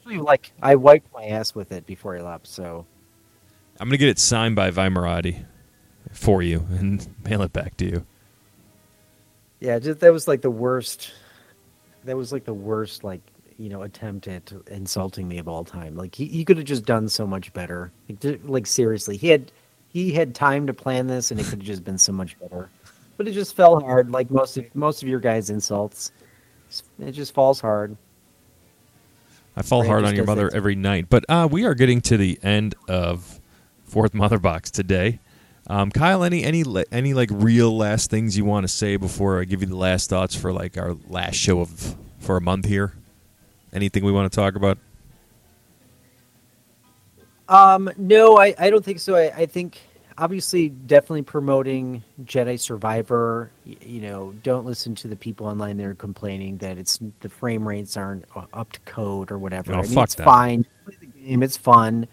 Actually, 0.00 0.18
like 0.18 0.52
I 0.60 0.74
wiped 0.74 1.12
my 1.14 1.24
ass 1.26 1.54
with 1.54 1.70
it 1.70 1.86
before 1.86 2.16
he 2.16 2.20
left, 2.22 2.48
so 2.48 2.86
I'm 3.78 3.88
gonna 3.88 3.96
get 3.98 4.08
it 4.08 4.18
signed 4.18 4.56
by 4.56 4.70
Vimerati 4.72 5.44
for 6.12 6.42
you 6.42 6.66
and 6.70 7.06
mail 7.24 7.42
it 7.42 7.52
back 7.52 7.76
to 7.78 7.84
you. 7.84 8.06
yeah, 9.60 9.78
just 9.78 10.00
that 10.00 10.12
was 10.12 10.26
like 10.26 10.40
the 10.42 10.50
worst. 10.50 11.12
That 12.04 12.16
was 12.16 12.32
like 12.32 12.44
the 12.44 12.54
worst, 12.54 13.04
like 13.04 13.20
you 13.58 13.68
know, 13.68 13.82
attempt 13.82 14.28
at 14.28 14.52
insulting 14.68 15.28
me 15.28 15.38
of 15.38 15.48
all 15.48 15.64
time. 15.64 15.96
Like 15.96 16.14
he, 16.14 16.26
he 16.26 16.44
could 16.44 16.56
have 16.56 16.66
just 16.66 16.84
done 16.84 17.08
so 17.08 17.26
much 17.26 17.52
better. 17.52 17.90
Like, 18.08 18.40
like 18.44 18.66
seriously, 18.66 19.16
he 19.16 19.28
had 19.28 19.52
he 19.88 20.12
had 20.12 20.34
time 20.34 20.66
to 20.66 20.74
plan 20.74 21.06
this, 21.06 21.30
and 21.30 21.38
it 21.38 21.44
could 21.44 21.58
have 21.58 21.66
just 21.66 21.84
been 21.84 21.98
so 21.98 22.12
much 22.12 22.38
better. 22.38 22.68
But 23.16 23.28
it 23.28 23.32
just 23.32 23.54
fell 23.54 23.80
hard, 23.80 24.10
like 24.10 24.30
most 24.30 24.56
of 24.56 24.74
most 24.74 25.02
of 25.02 25.08
your 25.08 25.20
guys' 25.20 25.50
insults. 25.50 26.12
It 26.98 27.12
just 27.12 27.34
falls 27.34 27.60
hard. 27.60 27.96
I 29.56 29.62
fall 29.62 29.84
hard 29.84 30.04
on 30.04 30.16
your 30.16 30.24
mother 30.24 30.50
every 30.54 30.74
night. 30.74 31.06
But 31.10 31.26
uh, 31.28 31.46
we 31.50 31.64
are 31.66 31.74
getting 31.74 32.00
to 32.02 32.16
the 32.16 32.38
end 32.42 32.74
of 32.88 33.40
fourth 33.84 34.14
mother 34.14 34.38
box 34.38 34.70
today. 34.70 35.20
Um, 35.66 35.90
Kyle, 35.90 36.24
any 36.24 36.42
any 36.42 36.64
any 36.90 37.14
like 37.14 37.28
real 37.30 37.76
last 37.76 38.10
things 38.10 38.36
you 38.36 38.44
want 38.44 38.64
to 38.64 38.68
say 38.68 38.96
before 38.96 39.40
I 39.40 39.44
give 39.44 39.60
you 39.60 39.68
the 39.68 39.76
last 39.76 40.10
thoughts 40.10 40.34
for 40.34 40.52
like 40.52 40.76
our 40.76 40.96
last 41.08 41.36
show 41.36 41.60
of 41.60 41.96
for 42.18 42.36
a 42.36 42.40
month 42.40 42.66
here? 42.66 42.94
Anything 43.72 44.04
we 44.04 44.12
want 44.12 44.30
to 44.30 44.36
talk 44.36 44.54
about? 44.54 44.78
Um, 47.48 47.90
no, 47.96 48.38
I, 48.38 48.54
I 48.58 48.70
don't 48.70 48.84
think 48.84 49.00
so. 49.00 49.14
I, 49.16 49.32
I 49.34 49.46
think 49.46 49.78
obviously 50.18 50.68
definitely 50.68 51.22
promoting 51.22 52.02
Jedi 52.24 52.58
Survivor. 52.58 53.50
y- 53.66 53.76
You 53.82 54.00
know, 54.02 54.34
don't 54.42 54.64
listen 54.64 54.94
to 54.96 55.08
the 55.08 55.16
people 55.16 55.46
online 55.46 55.76
that 55.78 55.86
are 55.86 55.94
complaining 55.94 56.58
that 56.58 56.78
it's 56.78 56.98
the 57.20 57.28
frame 57.28 57.66
rates 57.66 57.96
aren't 57.96 58.24
up 58.52 58.72
to 58.72 58.80
code 58.80 59.30
or 59.30 59.38
whatever. 59.38 59.74
Oh, 59.74 59.78
I 59.78 59.82
mean, 59.82 59.90
fuck 59.92 60.04
it's 60.04 60.14
that. 60.16 60.24
fine. 60.24 60.64
Play 60.84 60.96
the 61.00 61.06
game. 61.06 61.42
It's 61.42 61.56
fun, 61.56 62.06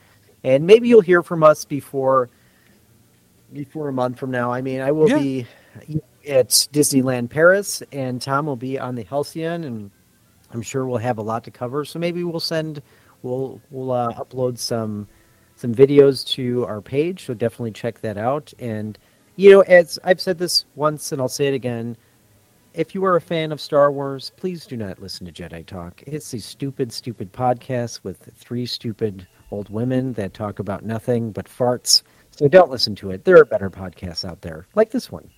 and 0.43 0.66
maybe 0.66 0.88
you'll 0.88 1.01
hear 1.01 1.22
from 1.24 1.43
us 1.43 1.66
before 1.66 2.30
before 3.53 3.88
a 3.89 3.93
month 3.93 4.20
from 4.20 4.32
now. 4.32 4.51
I 4.51 4.62
mean, 4.62 4.80
I 4.82 4.91
will 4.91 5.10
Yeah. 5.10 5.18
be 5.20 5.45
at 6.28 6.49
Disneyland 6.49 7.30
Paris, 7.30 7.82
and 7.91 8.22
Tom 8.22 8.45
will 8.45 8.55
be 8.55 8.78
on 8.78 8.95
the 8.95 9.03
Halcyon, 9.03 9.64
and 9.64 9.91
I'm 10.54 10.62
sure 10.62 10.86
we'll 10.86 10.97
have 10.97 11.18
a 11.18 11.24
lot 11.24 11.43
to 11.45 11.52
cover. 11.52 11.86
So 11.86 12.00
maybe 12.00 12.24
we'll 12.24 12.39
send, 12.39 12.82
we'll 13.22 13.62
we'll 13.70 13.91
uh, 13.91 14.14
upload 14.14 14.58
some 14.58 15.08
some 15.56 15.74
videos 15.76 16.26
to 16.36 16.66
our 16.66 16.82
page. 16.82 17.26
So 17.26 17.34
definitely 17.34 17.72
check 17.72 18.02
that 18.02 18.18
out. 18.18 18.54
And 18.60 18.97
you 19.36 19.52
know, 19.52 19.62
as 19.62 20.00
I've 20.04 20.22
said 20.22 20.38
this 20.38 20.66
once, 20.76 21.12
and 21.12 21.22
I'll 21.22 21.28
say 21.28 21.47
it 21.47 21.54
again. 21.54 21.97
If 22.76 22.93
you 22.93 23.04
are 23.04 23.16
a 23.16 23.22
fan 23.22 23.52
of 23.52 23.60
Star 23.60 23.91
Wars, 23.91 24.32
please 24.38 24.68
do 24.68 24.78
not 24.78 25.02
listen 25.02 25.26
to 25.26 25.32
Jedi 25.32 25.66
Talk. 25.66 26.04
It's 26.06 26.34
a 26.36 26.39
stupid, 26.39 26.93
stupid 26.93 27.34
podcast 27.34 28.04
with 28.04 28.30
three 28.36 28.68
stupid 28.68 29.28
old 29.50 29.70
women 29.70 30.14
that 30.14 30.36
talk 30.36 30.60
about 30.60 30.86
nothing 30.86 31.32
but 31.32 31.47
farts. 31.47 32.04
So 32.30 32.47
don't 32.47 32.70
listen 32.70 32.95
to 32.97 33.12
it. 33.12 33.26
There 33.26 33.38
are 33.38 33.45
better 33.45 33.72
podcasts 33.72 34.24
out 34.24 34.41
there, 34.41 34.68
like 34.76 34.91
this 34.91 35.12
one. 35.12 35.30